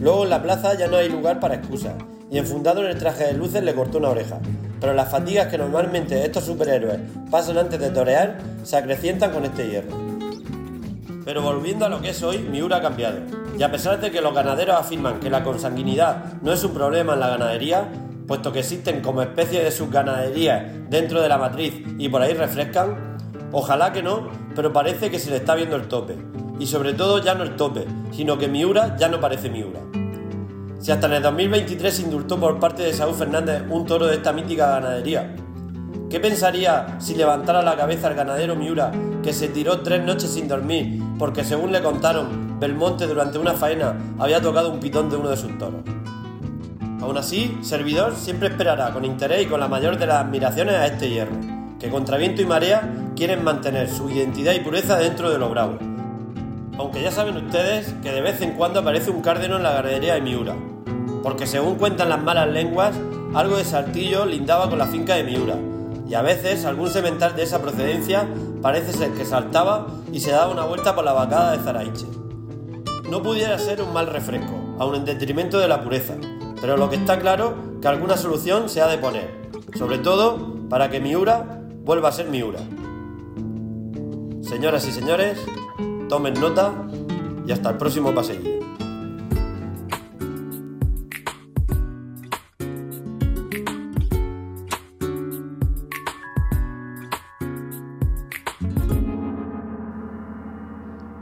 Luego 0.00 0.24
en 0.24 0.30
la 0.30 0.42
plaza 0.42 0.74
ya 0.74 0.88
no 0.88 0.96
hay 0.96 1.08
lugar 1.08 1.40
para 1.40 1.54
excusas, 1.54 1.94
y 2.30 2.38
enfundado 2.38 2.84
en 2.84 2.90
el 2.90 2.98
traje 2.98 3.24
de 3.24 3.32
luces 3.32 3.62
le 3.62 3.74
cortó 3.74 3.98
una 3.98 4.10
oreja. 4.10 4.38
Pero 4.80 4.92
las 4.92 5.10
fatigas 5.10 5.48
que 5.48 5.58
normalmente 5.58 6.24
estos 6.24 6.44
superhéroes 6.44 6.98
pasan 7.30 7.58
antes 7.58 7.80
de 7.80 7.90
torear 7.90 8.38
se 8.62 8.76
acrecientan 8.76 9.32
con 9.32 9.44
este 9.44 9.68
hierro. 9.68 9.96
Pero 11.24 11.42
volviendo 11.42 11.86
a 11.86 11.88
lo 11.88 12.00
que 12.00 12.10
es 12.10 12.22
hoy, 12.22 12.38
Miura 12.38 12.76
ha 12.76 12.82
cambiado. 12.82 13.18
Y 13.58 13.62
a 13.62 13.70
pesar 13.70 14.00
de 14.00 14.10
que 14.10 14.20
los 14.20 14.34
ganaderos 14.34 14.76
afirman 14.78 15.18
que 15.18 15.30
la 15.30 15.42
consanguinidad 15.42 16.34
no 16.42 16.52
es 16.52 16.62
un 16.62 16.72
problema 16.72 17.14
en 17.14 17.20
la 17.20 17.28
ganadería, 17.28 17.88
puesto 18.26 18.52
que 18.52 18.60
existen 18.60 19.00
como 19.00 19.22
especie 19.22 19.62
de 19.62 19.70
subganaderías 19.70 20.90
dentro 20.90 21.22
de 21.22 21.28
la 21.28 21.38
matriz 21.38 21.74
y 21.98 22.08
por 22.08 22.22
ahí 22.22 22.34
refrescan, 22.34 23.16
ojalá 23.50 23.92
que 23.92 24.02
no, 24.02 24.28
pero 24.54 24.72
parece 24.72 25.10
que 25.10 25.18
se 25.18 25.30
le 25.30 25.36
está 25.36 25.54
viendo 25.54 25.76
el 25.76 25.88
tope. 25.88 26.16
Y 26.58 26.66
sobre 26.66 26.94
todo 26.94 27.22
ya 27.22 27.34
no 27.34 27.44
el 27.44 27.56
tope, 27.56 27.86
sino 28.12 28.38
que 28.38 28.48
Miura 28.48 28.96
ya 28.96 29.08
no 29.08 29.20
parece 29.20 29.50
Miura. 29.50 29.80
Si 30.78 30.92
hasta 30.92 31.06
en 31.06 31.14
el 31.14 31.22
2023 31.22 31.94
se 31.94 32.02
indultó 32.02 32.38
por 32.38 32.60
parte 32.60 32.82
de 32.82 32.92
Saúl 32.92 33.14
Fernández 33.14 33.62
un 33.68 33.86
toro 33.86 34.06
de 34.06 34.14
esta 34.14 34.32
mítica 34.32 34.68
ganadería, 34.68 35.34
¿qué 36.08 36.20
pensaría 36.20 36.96
si 37.00 37.14
levantara 37.14 37.62
la 37.62 37.76
cabeza 37.76 38.08
el 38.08 38.14
ganadero 38.14 38.54
Miura 38.54 38.92
que 39.22 39.32
se 39.32 39.48
tiró 39.48 39.80
tres 39.80 40.04
noches 40.04 40.30
sin 40.30 40.46
dormir 40.46 41.02
porque 41.18 41.44
según 41.44 41.72
le 41.72 41.82
contaron, 41.82 42.60
Belmonte 42.60 43.06
durante 43.06 43.38
una 43.38 43.54
faena 43.54 43.96
había 44.18 44.40
tocado 44.40 44.70
un 44.70 44.80
pitón 44.80 45.10
de 45.10 45.16
uno 45.16 45.30
de 45.30 45.36
sus 45.36 45.58
toros? 45.58 45.80
Aún 47.00 47.18
así, 47.18 47.58
Servidor 47.62 48.14
siempre 48.14 48.48
esperará 48.48 48.92
con 48.92 49.04
interés 49.04 49.42
y 49.42 49.46
con 49.46 49.60
la 49.60 49.68
mayor 49.68 49.98
de 49.98 50.06
las 50.06 50.24
admiraciones 50.24 50.76
a 50.76 50.86
este 50.86 51.10
hierro, 51.10 51.36
que 51.78 51.90
contra 51.90 52.16
viento 52.16 52.42
y 52.42 52.46
marea 52.46 53.10
quieren 53.14 53.44
mantener 53.44 53.90
su 53.90 54.10
identidad 54.10 54.54
y 54.54 54.60
pureza 54.60 54.98
dentro 54.98 55.30
de 55.30 55.38
lo 55.38 55.50
bravo. 55.50 55.95
Aunque 56.78 57.02
ya 57.02 57.10
saben 57.10 57.36
ustedes 57.36 57.94
que 58.02 58.12
de 58.12 58.20
vez 58.20 58.40
en 58.42 58.52
cuando 58.52 58.80
aparece 58.80 59.10
un 59.10 59.22
cárdeno 59.22 59.56
en 59.56 59.62
la 59.62 59.72
ganadería 59.72 60.14
de 60.14 60.20
Miura, 60.20 60.54
porque 61.22 61.46
según 61.46 61.76
cuentan 61.76 62.08
las 62.08 62.22
malas 62.22 62.48
lenguas, 62.48 62.94
algo 63.34 63.56
de 63.56 63.64
Saltillo 63.64 64.26
lindaba 64.26 64.68
con 64.68 64.78
la 64.78 64.86
finca 64.86 65.14
de 65.14 65.24
Miura, 65.24 65.56
y 66.08 66.14
a 66.14 66.22
veces 66.22 66.64
algún 66.64 66.90
semental 66.90 67.34
de 67.34 67.42
esa 67.42 67.60
procedencia 67.60 68.28
parece 68.62 68.92
ser 68.92 69.10
que 69.12 69.24
saltaba 69.24 69.86
y 70.12 70.20
se 70.20 70.30
daba 70.30 70.52
una 70.52 70.64
vuelta 70.64 70.94
por 70.94 71.04
la 71.04 71.12
vacada 71.12 71.52
de 71.52 71.62
Zaraiche. 71.62 72.06
No 73.10 73.22
pudiera 73.22 73.58
ser 73.58 73.80
un 73.82 73.92
mal 73.92 74.06
refresco, 74.06 74.54
aun 74.78 74.96
en 74.96 75.04
detrimento 75.04 75.58
de 75.58 75.68
la 75.68 75.82
pureza, 75.82 76.14
pero 76.60 76.76
lo 76.76 76.90
que 76.90 76.96
está 76.96 77.18
claro 77.18 77.54
que 77.80 77.88
alguna 77.88 78.16
solución 78.16 78.68
se 78.68 78.82
ha 78.82 78.86
de 78.86 78.98
poner, 78.98 79.48
sobre 79.76 79.98
todo 79.98 80.68
para 80.68 80.90
que 80.90 81.00
Miura 81.00 81.60
vuelva 81.84 82.10
a 82.10 82.12
ser 82.12 82.28
Miura. 82.28 82.60
Señoras 84.42 84.86
y 84.86 84.92
señores, 84.92 85.44
tomen 86.08 86.34
nota 86.34 86.72
y 87.46 87.52
hasta 87.52 87.70
el 87.70 87.76
próximo 87.76 88.14
paseillo. 88.14 88.56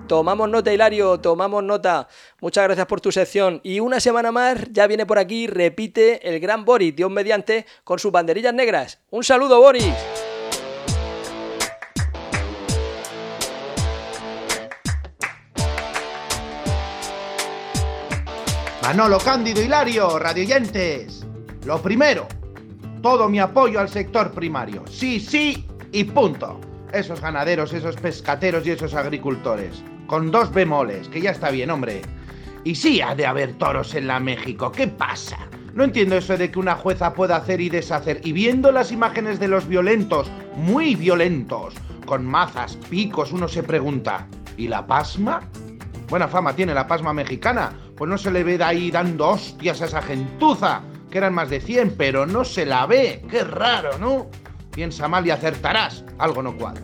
Tomamos 0.07 0.49
nota, 0.49 0.73
Hilario, 0.73 1.19
tomamos 1.19 1.65
nota. 1.65 2.07
Muchas 2.41 2.65
gracias 2.65 2.87
por 2.87 3.01
tu 3.01 3.11
sección. 3.11 3.61
Y 3.65 3.81
una 3.81 3.99
semana 3.99 4.31
más 4.31 4.59
ya 4.71 4.87
viene 4.87 5.07
por 5.07 5.19
aquí, 5.19 5.47
repite 5.47 6.29
el 6.29 6.39
gran 6.39 6.65
Boris, 6.65 6.95
Dios 6.95 7.11
mediante, 7.11 7.67
con 7.83 7.99
sus 7.99 8.13
banderillas 8.13 8.55
negras. 8.55 9.01
Un 9.11 9.25
saludo, 9.25 9.61
Boris. 9.61 9.93
Manolo 18.85 19.17
Cándido 19.17 19.63
Hilario, 19.63 20.19
radioyentes. 20.19 21.27
Lo 21.65 21.81
primero, 21.81 22.29
todo 23.01 23.31
mi 23.31 23.39
apoyo 23.41 23.81
al 23.81 23.89
sector 23.89 24.31
primario. 24.33 24.85
Sí, 24.91 25.21
sí 25.21 25.67
y 25.91 26.05
punto. 26.05 26.61
Esos 26.93 27.19
ganaderos, 27.19 27.73
esos 27.73 27.97
pescateros 27.97 28.67
y 28.67 28.73
esos 28.73 28.93
agricultores 28.93 29.83
con 30.07 30.31
dos 30.31 30.53
bemoles, 30.53 31.09
que 31.09 31.23
ya 31.23 31.31
está 31.31 31.51
bien, 31.51 31.71
hombre. 31.71 32.03
Y 32.63 32.75
sí 32.75 33.01
ha 33.01 33.15
de 33.15 33.25
haber 33.25 33.55
toros 33.55 33.95
en 33.95 34.07
la 34.07 34.21
México, 34.21 34.71
¿qué 34.71 34.87
pasa? 34.87 35.39
No 35.73 35.85
entiendo 35.85 36.19
eso 36.19 36.37
de 36.37 36.51
que 36.51 36.59
una 36.59 36.75
jueza 36.75 37.15
pueda 37.15 37.37
hacer 37.37 37.63
y 37.63 37.71
deshacer. 37.71 38.21
Y 38.23 38.33
viendo 38.33 38.71
las 38.71 38.93
imágenes 38.93 39.41
de 39.41 39.49
los 39.49 39.67
violentos, 39.67 40.31
muy 40.57 40.95
violentos, 40.95 41.73
con 42.05 42.27
mazas, 42.27 42.77
picos, 42.91 43.33
uno 43.33 43.49
se 43.49 43.63
pregunta, 43.63 44.27
¿y 44.59 44.69
la 44.69 44.87
pasma? 44.87 45.41
Buena 46.09 46.29
fama 46.29 46.55
tiene 46.55 46.75
la 46.75 46.87
pasma 46.87 47.13
mexicana, 47.13 47.73
pues 47.97 48.09
no 48.09 48.19
se 48.19 48.31
le 48.31 48.45
ve 48.45 48.59
de 48.59 48.65
ahí 48.65 48.91
dando 48.91 49.29
hostias 49.29 49.83
a 49.83 49.87
esa 49.87 50.03
gentuza, 50.03 50.83
que 51.11 51.19
eran 51.19 51.35
más 51.35 51.51
de 51.51 51.61
100, 51.61 51.95
pero 51.97 52.27
no 52.27 52.45
se 52.45 52.67
la 52.67 52.87
ve. 52.87 53.23
Qué 53.31 53.45
raro, 53.45 53.99
¿no? 53.99 54.27
Piensa 54.71 55.09
mal 55.09 55.27
y 55.27 55.31
acertarás, 55.31 56.05
algo 56.19 56.43
no 56.43 56.57
cuadra. 56.57 56.83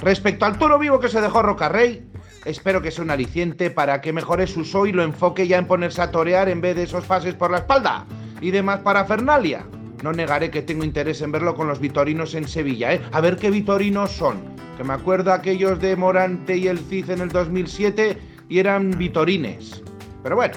Respecto 0.00 0.44
al 0.44 0.58
toro 0.58 0.78
vivo 0.78 0.98
que 0.98 1.08
se 1.08 1.20
dejó 1.20 1.42
Rocarrey, 1.42 2.10
Espero 2.44 2.80
que 2.80 2.90
sea 2.90 3.04
un 3.04 3.10
aliciente 3.10 3.70
para 3.70 4.00
que 4.00 4.14
mejore 4.14 4.46
su 4.46 4.64
show 4.64 4.86
y 4.86 4.92
lo 4.92 5.02
enfoque 5.02 5.46
ya 5.46 5.58
en 5.58 5.66
ponerse 5.66 6.00
a 6.00 6.10
torear 6.10 6.48
en 6.48 6.62
vez 6.62 6.74
de 6.74 6.84
esos 6.84 7.04
pases 7.04 7.34
por 7.34 7.50
la 7.50 7.58
espalda 7.58 8.06
y 8.40 8.50
demás 8.50 8.80
parafernalia. 8.80 9.66
No 10.02 10.12
negaré 10.12 10.50
que 10.50 10.62
tengo 10.62 10.82
interés 10.82 11.20
en 11.20 11.32
verlo 11.32 11.54
con 11.54 11.66
los 11.66 11.80
vitorinos 11.80 12.34
en 12.34 12.48
Sevilla, 12.48 12.94
¿eh? 12.94 13.02
A 13.12 13.20
ver 13.20 13.36
qué 13.36 13.50
vitorinos 13.50 14.12
son. 14.12 14.38
Que 14.78 14.84
me 14.84 14.94
acuerdo 14.94 15.34
aquellos 15.34 15.78
de 15.80 15.94
Morante 15.96 16.56
y 16.56 16.68
el 16.68 16.78
Cid 16.78 17.10
en 17.10 17.20
el 17.20 17.28
2007 17.28 18.18
y 18.50 18.58
eran 18.58 18.90
vitorines. 18.90 19.82
Pero 20.22 20.36
bueno, 20.36 20.54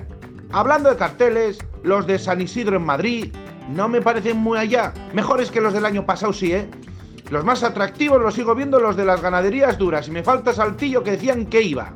hablando 0.52 0.89
de 0.89 0.98
carteles, 0.98 1.60
los 1.84 2.06
de 2.06 2.20
San 2.20 2.41
Isidro 2.41 2.76
en 2.76 2.86
Madrid 2.86 3.34
no 3.70 3.88
me 3.88 4.02
parecen 4.02 4.38
muy 4.38 4.58
allá. 4.58 4.94
Mejores 5.14 5.50
que 5.50 5.62
los 5.62 5.74
del 5.74 5.86
año 5.86 6.06
pasado, 6.06 6.34
sí, 6.34 6.52
¿eh? 6.52 6.70
Los 7.30 7.46
más 7.46 7.64
atractivos 7.64 8.22
los 8.22 8.34
sigo 8.34 8.54
viendo 8.54 8.80
los 8.80 8.98
de 8.98 9.06
las 9.06 9.22
ganaderías 9.22 9.78
duras 9.78 10.08
y 10.08 10.12
me 10.12 10.24
falta 10.24 10.54
Saltillo 10.54 11.04
que 11.04 11.12
decían 11.12 11.46
que 11.46 11.62
iba. 11.62 11.94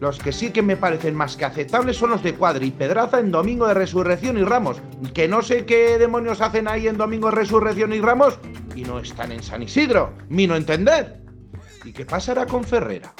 Los 0.00 0.18
que 0.18 0.32
sí 0.32 0.52
que 0.52 0.62
me 0.62 0.76
parecen 0.76 1.14
más 1.14 1.36
que 1.36 1.44
aceptables 1.44 1.96
son 1.96 2.10
los 2.10 2.22
de 2.22 2.34
Cuadri 2.34 2.68
y 2.68 2.70
Pedraza 2.70 3.18
en 3.18 3.32
Domingo 3.32 3.66
de 3.66 3.74
Resurrección 3.74 4.38
y 4.38 4.44
Ramos. 4.44 4.80
Que 5.12 5.26
no 5.26 5.42
sé 5.42 5.66
qué 5.66 5.98
demonios 5.98 6.40
hacen 6.40 6.68
ahí 6.68 6.86
en 6.86 6.96
Domingo 6.96 7.28
de 7.28 7.36
Resurrección 7.36 7.92
y 7.92 8.00
Ramos 8.00 8.38
y 8.76 8.84
no 8.84 9.00
están 9.00 9.32
en 9.32 9.42
San 9.42 9.62
Isidro. 9.62 10.14
Mi 10.28 10.46
no 10.46 10.54
entender. 10.54 11.20
¿Y 11.84 11.92
qué 11.92 12.06
pasará 12.06 12.46
con 12.46 12.62
Ferrera? 12.62 13.12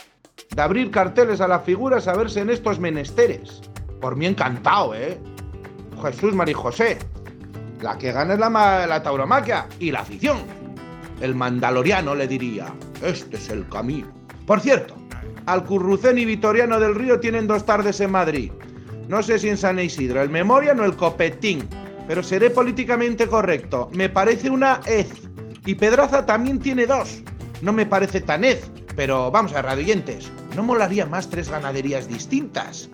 De 0.59 0.64
abrir 0.64 0.90
carteles 0.90 1.40
a 1.40 1.46
las 1.46 1.62
figuras 1.62 2.09
a 2.09 2.16
verse 2.16 2.40
en 2.40 2.50
estos 2.50 2.80
menesteres. 2.80 3.61
Por 4.00 4.16
mí 4.16 4.26
encantado, 4.26 4.92
¿eh? 4.92 5.16
Jesús 6.02 6.34
María 6.34 6.56
José. 6.56 6.98
La 7.80 7.96
que 7.96 8.11
gana 8.11 8.34
es 8.34 8.40
la, 8.40 8.50
la 8.88 9.00
tauromaquia 9.00 9.68
y 9.78 9.92
la 9.92 10.00
afición. 10.00 10.38
El 11.20 11.36
mandaloriano 11.36 12.12
le 12.16 12.26
diría, 12.26 12.74
este 13.04 13.36
es 13.36 13.50
el 13.50 13.68
camino. 13.68 14.09
Por 14.48 14.59
cierto, 14.59 14.96
Alcurrucén 15.46 16.18
y 16.18 16.24
Vitoriano 16.24 16.80
del 16.80 16.96
Río 16.96 17.20
tienen 17.20 17.46
dos 17.46 17.64
tardes 17.64 18.00
en 18.00 18.11
Madrid. 18.11 18.50
No 19.06 19.22
sé 19.22 19.38
si 19.38 19.48
en 19.48 19.59
San 19.59 19.78
Isidro, 19.78 20.22
el 20.22 20.28
Memorial 20.28 20.80
o 20.80 20.84
el 20.84 20.96
Copetín, 20.96 21.68
pero 22.09 22.20
seré 22.20 22.50
políticamente 22.50 23.28
correcto. 23.28 23.90
Me 23.92 24.09
parece 24.09 24.50
una 24.50 24.80
ez. 24.86 25.09
Y 25.64 25.76
Pedraza 25.76 26.26
también 26.26 26.59
tiene 26.59 26.84
dos. 26.84 27.22
No 27.62 27.72
me 27.72 27.86
parece 27.86 28.20
tan 28.20 28.42
ez, 28.42 28.68
pero 28.96 29.30
vamos 29.30 29.52
a 29.52 29.62
radioyentes. 29.62 30.32
¿No 30.59 30.64
molaría 30.64 31.06
más 31.06 31.30
tres 31.30 31.48
ganaderías 31.48 32.09
distintas? 32.09 32.90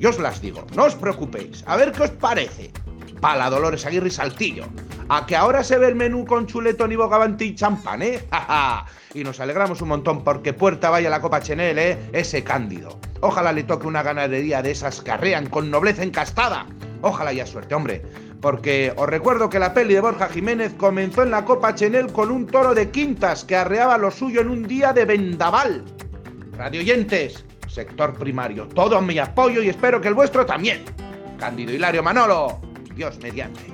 Yo 0.00 0.10
os 0.10 0.18
las 0.18 0.40
digo, 0.40 0.66
no 0.74 0.82
os 0.82 0.96
preocupéis. 0.96 1.62
A 1.64 1.76
ver 1.76 1.92
qué 1.92 2.02
os 2.02 2.10
parece. 2.10 2.72
Pala, 3.20 3.48
Dolores 3.50 3.86
Aguirre 3.86 4.08
y 4.08 4.10
Saltillo. 4.10 4.64
A 5.08 5.24
que 5.24 5.36
ahora 5.36 5.62
se 5.62 5.78
ve 5.78 5.86
el 5.86 5.94
menú 5.94 6.24
con 6.24 6.48
chuletón 6.48 6.90
y 6.90 6.96
bogavante 6.96 7.44
y 7.44 7.54
champán, 7.54 8.02
¿eh? 8.02 8.24
y 9.14 9.22
nos 9.22 9.38
alegramos 9.38 9.80
un 9.80 9.90
montón 9.90 10.24
porque 10.24 10.54
puerta 10.54 10.90
vaya 10.90 11.08
la 11.08 11.20
Copa 11.20 11.40
Chenel, 11.40 11.78
¿eh? 11.78 11.98
Ese 12.12 12.42
cándido. 12.42 12.98
Ojalá 13.20 13.52
le 13.52 13.62
toque 13.62 13.86
una 13.86 14.02
ganadería 14.02 14.60
de 14.60 14.72
esas 14.72 15.00
que 15.00 15.12
arrean 15.12 15.48
con 15.48 15.70
nobleza 15.70 16.02
encastada. 16.02 16.66
Ojalá 17.00 17.30
haya 17.30 17.46
suerte, 17.46 17.76
hombre. 17.76 18.02
Porque 18.40 18.92
os 18.96 19.08
recuerdo 19.08 19.48
que 19.48 19.60
la 19.60 19.72
peli 19.72 19.94
de 19.94 20.00
Borja 20.00 20.30
Jiménez 20.30 20.74
comenzó 20.74 21.22
en 21.22 21.30
la 21.30 21.44
Copa 21.44 21.76
Chenel 21.76 22.12
con 22.12 22.32
un 22.32 22.48
toro 22.48 22.74
de 22.74 22.90
quintas 22.90 23.44
que 23.44 23.54
arreaba 23.54 23.98
lo 23.98 24.10
suyo 24.10 24.40
en 24.40 24.48
un 24.48 24.66
día 24.66 24.92
de 24.92 25.04
vendaval. 25.04 25.84
Radioyentes, 26.56 27.44
sector 27.66 28.14
primario, 28.14 28.68
todo 28.68 29.00
mi 29.00 29.18
apoyo 29.18 29.62
y 29.62 29.68
espero 29.68 30.00
que 30.00 30.08
el 30.08 30.14
vuestro 30.14 30.46
también. 30.46 30.84
Cándido 31.38 31.72
Hilario 31.72 32.02
Manolo, 32.02 32.60
Dios 32.94 33.18
mediante. 33.18 33.73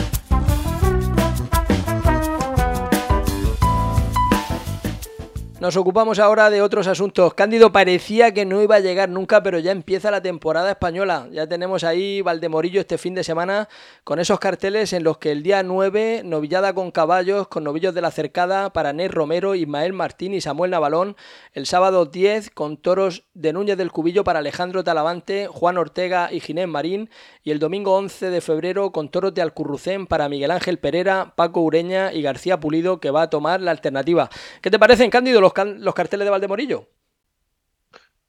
Nos 5.61 5.77
ocupamos 5.77 6.17
ahora 6.17 6.49
de 6.49 6.63
otros 6.63 6.87
asuntos. 6.87 7.35
Cándido 7.35 7.71
parecía 7.71 8.33
que 8.33 8.45
no 8.45 8.63
iba 8.63 8.77
a 8.77 8.79
llegar 8.79 9.09
nunca, 9.09 9.43
pero 9.43 9.59
ya 9.59 9.71
empieza 9.71 10.09
la 10.09 10.19
temporada 10.19 10.71
española. 10.71 11.27
Ya 11.31 11.45
tenemos 11.45 11.83
ahí 11.83 12.23
Valdemorillo 12.23 12.81
este 12.81 12.97
fin 12.97 13.13
de 13.13 13.23
semana 13.23 13.69
con 14.03 14.17
esos 14.17 14.39
carteles 14.39 14.91
en 14.91 15.03
los 15.03 15.19
que 15.19 15.31
el 15.31 15.43
día 15.43 15.61
9, 15.61 16.23
novillada 16.25 16.73
con 16.73 16.89
caballos, 16.89 17.47
con 17.47 17.63
novillos 17.63 17.93
de 17.93 18.01
la 18.01 18.09
cercada 18.09 18.73
para 18.73 18.91
Ney 18.91 19.07
Romero, 19.07 19.53
Ismael 19.53 19.93
Martín 19.93 20.33
y 20.33 20.41
Samuel 20.41 20.71
Navalón. 20.71 21.15
El 21.53 21.67
sábado 21.67 22.07
10 22.07 22.49
con 22.49 22.77
toros 22.77 23.25
de 23.35 23.53
Núñez 23.53 23.77
del 23.77 23.91
Cubillo 23.91 24.23
para 24.23 24.39
Alejandro 24.39 24.83
Talavante, 24.83 25.45
Juan 25.45 25.77
Ortega 25.77 26.33
y 26.33 26.39
Ginés 26.39 26.69
Marín. 26.69 27.11
Y 27.43 27.51
el 27.51 27.59
domingo 27.59 27.95
11 27.97 28.31
de 28.31 28.41
febrero 28.41 28.91
con 28.91 29.09
toros 29.09 29.35
de 29.35 29.43
Alcurrucén 29.43 30.07
para 30.07 30.27
Miguel 30.27 30.49
Ángel 30.49 30.79
Pereira, 30.79 31.33
Paco 31.35 31.61
Ureña 31.61 32.11
y 32.13 32.23
García 32.23 32.59
Pulido 32.59 32.99
que 32.99 33.11
va 33.11 33.21
a 33.21 33.29
tomar 33.29 33.61
la 33.61 33.69
alternativa. 33.69 34.27
¿Qué 34.61 34.71
te 34.71 34.79
parecen, 34.79 35.11
Cándido? 35.11 35.50
Carteles 35.53 36.25
de 36.25 36.31
Valdemorillo? 36.31 36.87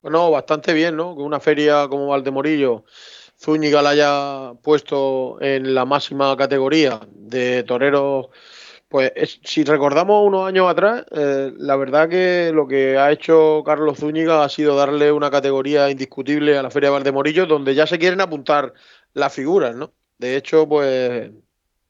Bueno, 0.03 0.31
bastante 0.33 0.73
bien, 0.73 0.97
¿no? 0.97 1.15
Que 1.15 1.23
una 1.23 1.39
feria 1.39 1.87
como 1.89 2.09
Valdemorillo, 2.09 2.85
Zúñiga 3.41 3.83
la 3.83 3.91
haya 3.91 4.53
puesto 4.61 5.41
en 5.41 5.75
la 5.75 5.85
máxima 5.85 6.37
categoría 6.37 7.01
de 7.09 7.63
toreros. 7.63 8.27
Pues 8.89 9.13
si 9.45 9.65
recordamos 9.65 10.27
unos 10.27 10.47
años 10.47 10.69
atrás, 10.69 11.05
eh, 11.13 11.53
la 11.57 11.77
verdad 11.77 12.09
que 12.09 12.51
lo 12.53 12.67
que 12.67 12.99
ha 12.99 13.11
hecho 13.13 13.63
Carlos 13.65 13.99
Zúñiga 13.99 14.45
ha 14.45 14.49
sido 14.49 14.77
darle 14.77 15.13
una 15.13 15.31
categoría 15.31 15.89
indiscutible 15.89 16.59
a 16.59 16.63
la 16.63 16.71
Feria 16.71 16.89
de 16.91 16.95
Valdemorillo, 16.95 17.47
donde 17.47 17.75
ya 17.75 17.87
se 17.87 17.99
quieren 17.99 18.21
apuntar 18.21 18.75
las 19.15 19.33
figuras, 19.33 19.75
¿no? 19.77 19.93
De 20.19 20.37
hecho, 20.37 20.69
pues 20.69 21.31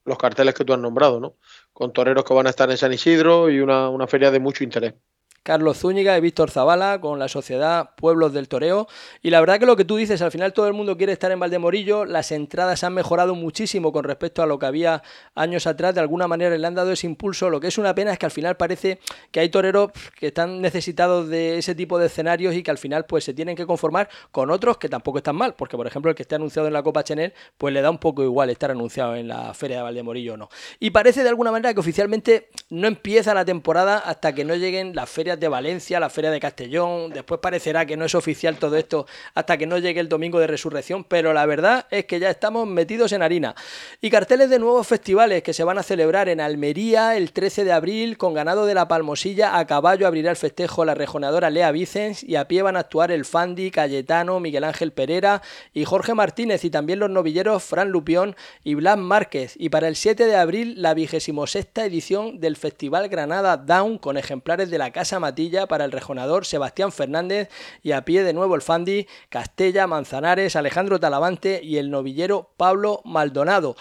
los 0.05 0.19
carteles 0.19 0.55
que 0.55 0.65
tú 0.65 0.75
has 0.75 0.79
nombrado, 0.79 1.19
¿no? 1.19 1.37
Con 1.73 1.93
toreros 1.93 2.25
que 2.25 2.35
van 2.35 2.47
a 2.47 2.51
estar 2.51 2.71
en 2.71 2.77
San 2.77 2.93
Isidro 2.93 3.51
y 3.51 3.61
una 3.61 4.07
feria 4.07 4.31
de 4.31 4.41
mucho 4.41 4.65
interés. 4.65 4.95
Carlos 5.43 5.79
Zúñiga 5.79 6.17
y 6.17 6.21
Víctor 6.21 6.51
Zavala 6.51 7.01
con 7.01 7.19
la 7.19 7.29
sociedad 7.29 7.91
Pueblos 7.97 8.33
del 8.33 8.49
Toreo. 8.49 8.87
Y 9.23 9.31
la 9.31 9.41
verdad 9.41 9.59
que 9.59 9.67
lo 9.67 9.77
que 9.77 9.85
tú 9.85 9.97
dices, 9.97 10.23
al 10.23 10.31
final 10.31 10.53
todo 10.53 10.69
el 10.69 10.73
mundo 10.73 10.97
quiere 10.97 11.13
estar 11.13 11.33
en 11.33 11.41
Valdemorillo, 11.41 12.05
las 12.05 12.31
entradas 12.33 12.85
han 12.85 12.95
mejorado 12.95 13.35
muchísimo 13.35 13.93
con 13.93 14.05
respecto 14.05 14.43
a 14.43 14.47
lo 14.47 14.59
que 14.59 14.67
había 14.67 15.03
años 15.35 15.67
atrás, 15.67 15.95
de 15.95 16.01
alguna 16.01 16.29
manera 16.29 16.57
le 16.57 16.67
han 16.67 16.75
dado 16.75 16.93
ese 16.93 17.07
impulso. 17.07 17.51
Lo 17.51 17.61
que 17.61 17.69
es 17.69 17.79
una 17.79 17.95
pena 17.95 18.13
es 18.13 18.19
que 18.19 18.27
al 18.27 18.33
final 18.33 18.57
parece 18.57 19.01
que 19.31 19.41
hay 19.41 19.49
toreros 19.49 19.91
que 20.19 20.29
están 20.29 20.61
necesitados 20.61 21.29
de 21.29 21.59
ese 21.59 21.75
tipo 21.75 21.99
de 21.99 22.07
escenarios 22.07 22.55
y 22.55 22.63
que 22.63 22.71
al 22.71 22.79
final 22.79 23.07
pues 23.07 23.25
se 23.25 23.35
tienen 23.35 23.57
que 23.57 23.67
conformar 23.67 24.09
con 24.31 24.51
otros 24.51 24.79
que 24.79 24.89
tampoco 24.89 25.19
están 25.19 25.37
mal, 25.37 25.55
porque 25.55 25.77
por 25.77 25.87
ejemplo 25.87 26.11
el 26.11 26.17
que 26.17 26.23
esté 26.23 26.37
anunciado 26.37 26.69
en 26.69 26.75
la 26.75 26.83
Copa 26.83 27.03
Chanel, 27.03 27.33
pues 27.59 27.75
le 27.75 27.83
da 27.83 27.91
un 27.91 27.99
poco 27.99 28.23
igual 28.23 28.51
estar 28.51 28.71
anunciado 28.71 29.17
en 29.17 29.29
la 29.29 29.55
Feria 29.55 29.79
de 29.79 29.83
Valdemorillo 29.83 30.35
o 30.35 30.37
no. 30.37 30.49
Y 30.79 30.91
parece 30.91 31.23
de 31.23 31.29
alguna 31.29 31.51
manera 31.51 31.75
que 31.75 31.81
oficialmente 31.81 32.51
no 32.73 32.89
empieza 32.89 33.35
la 33.35 33.45
temporada 33.45 33.99
hasta 33.99 34.35
que 34.35 34.47
no 34.47 34.55
lleguen 34.55 34.97
las 34.97 35.11
ferias 35.11 35.39
de 35.39 35.47
Valencia, 35.47 36.01
la 36.01 36.09
Feria 36.09 36.31
de 36.31 36.41
Castellón, 36.41 37.11
después 37.11 37.39
parecerá 37.39 37.85
que 37.85 37.99
no 37.99 38.07
es 38.07 38.15
oficial 38.15 38.57
todo 38.57 38.79
esto 38.79 39.07
hasta 39.35 39.59
que 39.59 39.67
no 39.67 39.77
llegue 39.77 40.01
el 40.01 40.09
domingo 40.09 40.41
de 40.41 40.47
resurrección, 40.47 41.05
pero 41.05 41.35
la 41.35 41.45
verdad 41.45 41.87
es 41.91 42.07
que 42.07 42.19
ya 42.19 42.31
estamos 42.31 42.67
metidos 42.67 43.13
en 43.13 43.21
harina. 43.21 43.55
Y 44.01 44.09
carteles 44.09 44.49
de 44.49 44.59
nuevos 44.59 44.87
festivales 44.87 45.43
que 45.43 45.53
se 45.53 45.65
van 45.65 45.77
a 45.77 45.83
celebrar 45.83 46.31
en 46.31 46.41
Almería 46.41 47.15
el 47.15 47.33
13 47.33 47.65
de 47.65 47.73
abril 47.73 48.17
con 48.17 48.33
ganado 48.33 48.65
de 48.65 48.73
la 48.73 48.89
Palmosilla, 48.89 49.59
a 49.59 49.67
caballo 49.67 50.07
abrirá 50.07 50.31
el 50.31 50.39
festejo 50.39 50.87
la 50.87 50.95
rejonadora 50.95 51.51
Lea 51.51 51.73
Vicens 51.73 52.25
y 52.25 52.37
a 52.37 52.49
pie 52.49 52.63
van 52.63 52.77
a 52.77 52.81
actuar 52.81 53.13
el 53.13 53.27
Fandi, 53.27 53.71
Cayetano, 53.71 54.41
Miguel 54.41 54.65
Ángel 54.65 54.93
Pereira 54.93 55.43
y 55.75 55.85
Jorge 55.85 56.15
Martínez 56.15 56.65
y 56.65 56.71
también 56.71 57.01
los 57.01 57.11
novilleros 57.11 57.63
Fran 57.63 57.91
Lupión 57.91 58.35
y 58.65 58.77
Blas 58.77 58.97
Márquez. 58.97 59.57
Y 59.59 59.69
para 59.69 59.89
el 59.89 59.97
7 59.97 60.25
de 60.25 60.37
abril 60.37 60.81
la 60.81 60.95
vigésimo 60.95 61.47
sexta 61.47 61.85
edición 61.85 62.41
del 62.41 62.62
Festival 62.63 63.09
Granada 63.09 63.57
Down 63.57 63.99
con 63.99 64.17
ejemplares 64.17 64.71
de 64.71 64.79
la 64.79 64.93
Casa 64.93 65.19
Matilla 65.19 65.67
para 65.67 65.85
el 65.85 65.91
rejonador 65.91 66.47
Sebastián 66.47 66.93
Fernández 66.93 67.49
y 67.83 67.91
a 67.91 68.05
pie 68.05 68.23
de 68.23 68.33
nuevo 68.33 68.55
el 68.55 68.63
Fandi, 68.63 69.09
Castella, 69.31 69.89
Manzanares, 69.89 70.55
Alejandro 70.55 71.01
Talavante 71.01 71.61
y 71.61 71.79
el 71.79 71.91
novillero 71.91 72.53
Pablo 72.57 73.01
Maldonado. 73.05 73.75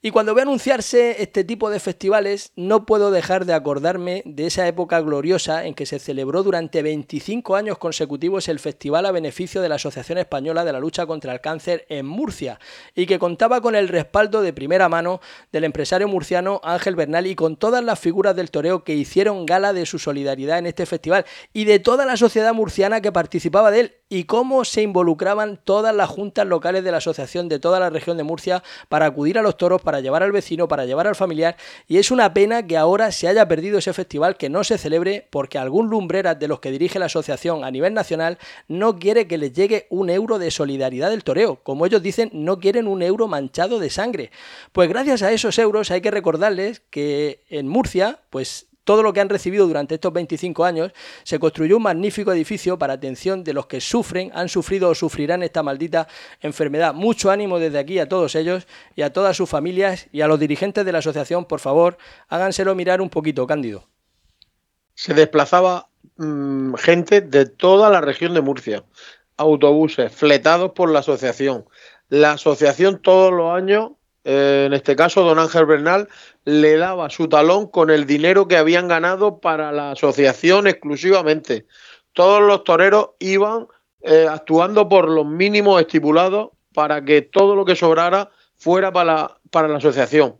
Y 0.00 0.12
cuando 0.12 0.32
veo 0.32 0.42
anunciarse 0.42 1.20
este 1.20 1.42
tipo 1.42 1.70
de 1.70 1.80
festivales, 1.80 2.52
no 2.54 2.86
puedo 2.86 3.10
dejar 3.10 3.46
de 3.46 3.52
acordarme 3.52 4.22
de 4.26 4.46
esa 4.46 4.68
época 4.68 5.00
gloriosa 5.00 5.66
en 5.66 5.74
que 5.74 5.86
se 5.86 5.98
celebró 5.98 6.44
durante 6.44 6.82
25 6.82 7.56
años 7.56 7.78
consecutivos 7.78 8.46
el 8.46 8.60
festival 8.60 9.06
a 9.06 9.10
beneficio 9.10 9.60
de 9.60 9.68
la 9.68 9.74
Asociación 9.74 10.18
Española 10.18 10.64
de 10.64 10.72
la 10.72 10.78
Lucha 10.78 11.04
contra 11.04 11.32
el 11.32 11.40
Cáncer 11.40 11.84
en 11.88 12.06
Murcia, 12.06 12.60
y 12.94 13.06
que 13.06 13.18
contaba 13.18 13.60
con 13.60 13.74
el 13.74 13.88
respaldo 13.88 14.40
de 14.40 14.52
primera 14.52 14.88
mano 14.88 15.20
del 15.50 15.64
empresario 15.64 16.06
murciano 16.06 16.60
Ángel 16.62 16.94
Bernal 16.94 17.26
y 17.26 17.34
con 17.34 17.56
todas 17.56 17.82
las 17.82 17.98
figuras 17.98 18.36
del 18.36 18.52
toreo 18.52 18.84
que 18.84 18.94
hicieron 18.94 19.46
gala 19.46 19.72
de 19.72 19.84
su 19.84 19.98
solidaridad 19.98 20.60
en 20.60 20.66
este 20.66 20.86
festival 20.86 21.24
y 21.52 21.64
de 21.64 21.80
toda 21.80 22.06
la 22.06 22.16
sociedad 22.16 22.54
murciana 22.54 23.00
que 23.00 23.10
participaba 23.10 23.72
de 23.72 23.80
él 23.80 23.97
y 24.08 24.24
cómo 24.24 24.64
se 24.64 24.82
involucraban 24.82 25.58
todas 25.62 25.94
las 25.94 26.08
juntas 26.08 26.46
locales 26.46 26.84
de 26.84 26.90
la 26.90 26.98
asociación 26.98 27.48
de 27.48 27.58
toda 27.58 27.80
la 27.80 27.90
región 27.90 28.16
de 28.16 28.22
Murcia 28.22 28.62
para 28.88 29.06
acudir 29.06 29.38
a 29.38 29.42
los 29.42 29.56
toros, 29.56 29.82
para 29.82 30.00
llevar 30.00 30.22
al 30.22 30.32
vecino, 30.32 30.68
para 30.68 30.86
llevar 30.86 31.06
al 31.06 31.14
familiar. 31.14 31.56
Y 31.86 31.98
es 31.98 32.10
una 32.10 32.32
pena 32.32 32.66
que 32.66 32.76
ahora 32.76 33.12
se 33.12 33.28
haya 33.28 33.46
perdido 33.48 33.78
ese 33.78 33.92
festival, 33.92 34.36
que 34.36 34.48
no 34.48 34.64
se 34.64 34.78
celebre 34.78 35.26
porque 35.30 35.58
algún 35.58 35.88
lumbreras 35.88 36.38
de 36.38 36.48
los 36.48 36.60
que 36.60 36.70
dirige 36.70 36.98
la 36.98 37.06
asociación 37.06 37.64
a 37.64 37.70
nivel 37.70 37.94
nacional 37.94 38.38
no 38.66 38.98
quiere 38.98 39.26
que 39.26 39.38
les 39.38 39.52
llegue 39.52 39.86
un 39.90 40.10
euro 40.10 40.38
de 40.38 40.50
solidaridad 40.50 41.10
del 41.10 41.24
toreo. 41.24 41.56
Como 41.62 41.86
ellos 41.86 42.02
dicen, 42.02 42.30
no 42.32 42.58
quieren 42.58 42.88
un 42.88 43.02
euro 43.02 43.28
manchado 43.28 43.78
de 43.78 43.90
sangre. 43.90 44.30
Pues 44.72 44.88
gracias 44.88 45.22
a 45.22 45.32
esos 45.32 45.58
euros 45.58 45.90
hay 45.90 46.00
que 46.00 46.10
recordarles 46.10 46.80
que 46.90 47.44
en 47.50 47.68
Murcia, 47.68 48.20
pues 48.30 48.66
todo 48.88 49.02
lo 49.02 49.12
que 49.12 49.20
han 49.20 49.28
recibido 49.28 49.66
durante 49.66 49.96
estos 49.96 50.14
25 50.14 50.64
años, 50.64 50.92
se 51.22 51.38
construyó 51.38 51.76
un 51.76 51.82
magnífico 51.82 52.32
edificio 52.32 52.78
para 52.78 52.94
atención 52.94 53.44
de 53.44 53.52
los 53.52 53.66
que 53.66 53.82
sufren, 53.82 54.30
han 54.32 54.48
sufrido 54.48 54.88
o 54.88 54.94
sufrirán 54.94 55.42
esta 55.42 55.62
maldita 55.62 56.08
enfermedad. 56.40 56.94
Mucho 56.94 57.30
ánimo 57.30 57.58
desde 57.58 57.80
aquí 57.80 57.98
a 57.98 58.08
todos 58.08 58.34
ellos 58.34 58.66
y 58.96 59.02
a 59.02 59.12
todas 59.12 59.36
sus 59.36 59.46
familias 59.46 60.08
y 60.10 60.22
a 60.22 60.26
los 60.26 60.40
dirigentes 60.40 60.86
de 60.86 60.92
la 60.92 61.00
asociación, 61.00 61.44
por 61.44 61.60
favor, 61.60 61.98
háganselo 62.30 62.74
mirar 62.74 63.02
un 63.02 63.10
poquito, 63.10 63.46
Cándido. 63.46 63.84
Se 64.94 65.12
desplazaba 65.12 65.90
mm, 66.16 66.72
gente 66.76 67.20
de 67.20 67.44
toda 67.44 67.90
la 67.90 68.00
región 68.00 68.32
de 68.32 68.40
Murcia, 68.40 68.84
autobuses 69.36 70.10
fletados 70.10 70.72
por 70.72 70.90
la 70.90 71.00
asociación. 71.00 71.66
La 72.08 72.32
asociación 72.32 73.02
todos 73.02 73.34
los 73.34 73.52
años 73.54 73.97
eh, 74.30 74.64
en 74.66 74.74
este 74.74 74.94
caso 74.94 75.22
don 75.22 75.38
Ángel 75.38 75.64
Bernal, 75.64 76.06
le 76.44 76.76
daba 76.76 77.08
su 77.08 77.30
talón 77.30 77.66
con 77.66 77.88
el 77.88 78.04
dinero 78.04 78.46
que 78.46 78.58
habían 78.58 78.86
ganado 78.86 79.40
para 79.40 79.72
la 79.72 79.92
asociación 79.92 80.66
exclusivamente. 80.66 81.64
Todos 82.12 82.42
los 82.42 82.62
toreros 82.62 83.12
iban 83.20 83.68
eh, 84.02 84.26
actuando 84.28 84.86
por 84.86 85.08
los 85.08 85.24
mínimos 85.24 85.80
estipulados 85.80 86.50
para 86.74 87.02
que 87.02 87.22
todo 87.22 87.56
lo 87.56 87.64
que 87.64 87.74
sobrara 87.74 88.30
fuera 88.58 88.92
para 88.92 89.38
la, 89.50 89.76
asociación. 89.76 90.36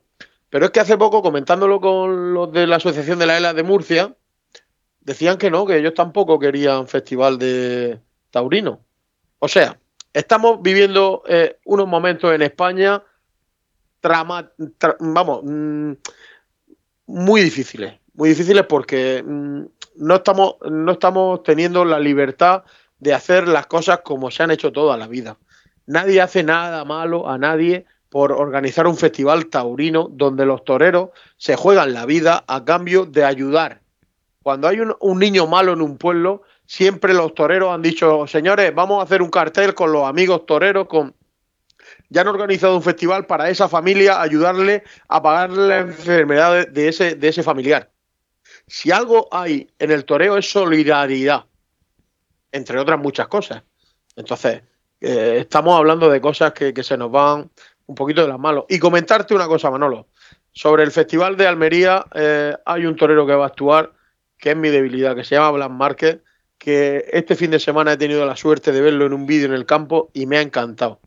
Pero 0.51 0.67
es 0.67 0.71
que 0.71 0.81
hace 0.81 0.99
poco, 0.99 1.23
comentándolo 1.23 1.81
con 1.81 2.35
los 2.35 2.53
de 2.53 2.67
la 2.67 2.77
Asociación 2.77 3.19
de 3.19 3.25
la 3.25 3.39
ELA 3.39 3.55
de 3.55 3.63
Murcia, 3.63 4.15
decían 5.01 5.39
que 5.39 5.51
no, 5.51 5.65
que 5.65 5.79
ellos 5.79 5.95
tampoco 5.95 6.39
querían 6.39 6.89
festival 6.89 7.39
de 7.39 7.99
taurino. 8.31 8.81
O 9.39 9.49
sea, 9.49 9.81
estamos 10.13 10.61
viviendo 10.61 11.23
eh, 11.27 11.57
unos 11.65 11.89
momentos 11.89 12.35
en 12.35 12.43
España 12.43 13.03
trama, 14.01 14.51
vamos, 15.01 15.41
mm, 15.45 15.93
muy 17.07 17.43
difíciles, 17.43 17.95
muy 18.15 18.31
difíciles 18.31 18.65
porque 18.67 19.23
mm, 19.27 19.63
no, 19.97 20.15
estamos, 20.17 20.57
no 20.71 20.93
estamos 20.93 21.43
teniendo 21.43 21.85
la 21.85 21.99
libertad 21.99 22.65
de 22.99 23.15
hacer 23.15 23.49
las 23.49 23.67
cosas 23.67 24.01
como 24.05 24.31
se 24.31 24.43
han 24.43 24.51
hecho 24.51 24.73
toda 24.73 24.97
la 24.97 25.07
vida. 25.07 25.39
Nadie 25.87 26.21
hace 26.21 26.43
nada 26.43 26.85
malo 26.85 27.29
a 27.29 27.39
nadie 27.39 27.87
por 28.11 28.33
organizar 28.33 28.87
un 28.87 28.97
festival 28.97 29.47
taurino 29.47 30.09
donde 30.11 30.47
los 30.47 30.65
toreros 30.65 31.11
se 31.37 31.57
juegan 31.57 31.93
la 31.93 32.07
vida 32.07 32.45
a 32.47 32.65
cambio 32.65 33.07
de 33.07 33.25
ayudar. 33.25 33.83
Cuando 34.43 34.69
hay 34.69 34.81
un, 34.81 34.95
un 35.01 35.19
niño 35.19 35.47
malo 35.47 35.73
en 35.73 35.83
un 35.83 35.99
pueblo, 35.99 36.43
siempre 36.67 37.15
los 37.15 37.35
toreros 37.35 37.73
han 37.73 37.83
dicho, 37.83 38.27
señores, 38.27 38.75
vamos 38.75 39.01
a 39.01 39.05
hacer 39.05 39.23
un 39.23 39.31
cartel 39.31 39.75
con 39.75 39.93
los 39.93 40.05
amigos 40.05 40.47
toreros, 40.47 40.87
con 40.87 41.15
ya 42.09 42.23
han 42.23 42.29
organizado 42.29 42.77
un 42.77 42.83
festival 42.83 43.27
para 43.27 43.51
esa 43.51 43.69
familia, 43.69 44.21
ayudarle 44.21 44.83
a 45.09 45.23
pagar 45.23 45.51
la 45.51 45.79
enfermedad 45.79 46.69
de 46.69 46.89
ese, 46.89 47.43
familiar. 47.43 47.91
Si 48.67 48.91
algo 48.91 49.29
hay 49.31 49.71
en 49.79 49.91
el 49.91 50.05
toreo 50.05 50.37
es 50.37 50.51
solidaridad, 50.51 51.45
entre 52.53 52.79
otras 52.79 52.99
muchas 52.99 53.29
cosas. 53.29 53.63
Entonces, 54.17 54.63
eh, 55.01 55.39
estamos 55.41 55.77
hablando 55.77 56.09
de 56.09 56.21
cosas 56.21 56.53
que, 56.53 56.75
se 56.83 56.97
nos 56.97 57.11
van 57.11 57.51
un 57.87 57.95
poquito 57.95 58.23
de 58.23 58.29
las 58.29 58.39
manos. 58.39 58.65
Y 58.69 58.79
comentarte 58.79 59.35
una 59.35 59.47
cosa, 59.47 59.71
Manolo. 59.71 60.09
Sobre 60.53 60.83
el 60.83 60.91
Festival 60.91 61.37
de 61.37 61.47
Almería 61.47 62.05
eh, 62.15 62.57
hay 62.65 62.87
un 62.87 62.97
torero 62.97 63.27
que 63.27 63.35
va 63.35 63.45
a 63.45 63.49
actuar, 63.49 63.93
que 64.39 64.51
es 64.51 64.57
mi 64.57 64.71
debilidad, 64.71 65.15
que 65.15 65.25
se 65.25 65.35
llama 65.35 65.53
Blas 65.53 65.71
Márquez, 65.71 66.21
que 66.59 67.05
este 67.13 67.37
fin 67.37 67.51
de 67.51 67.61
semana 67.61 67.93
he 67.93 67.97
tenido 67.97 68.27
la 68.27 68.35
suerte 68.35 68.73
de 68.73 68.81
verlo 68.81 69.07
en 69.07 69.13
un 69.13 69.27
vídeo 69.27 69.47
en 69.47 69.55
el 69.55 69.67
campo 69.67 70.11
y 70.13 70.27
me 70.27 70.39
ha 70.39 70.41
encantado. 70.41 71.01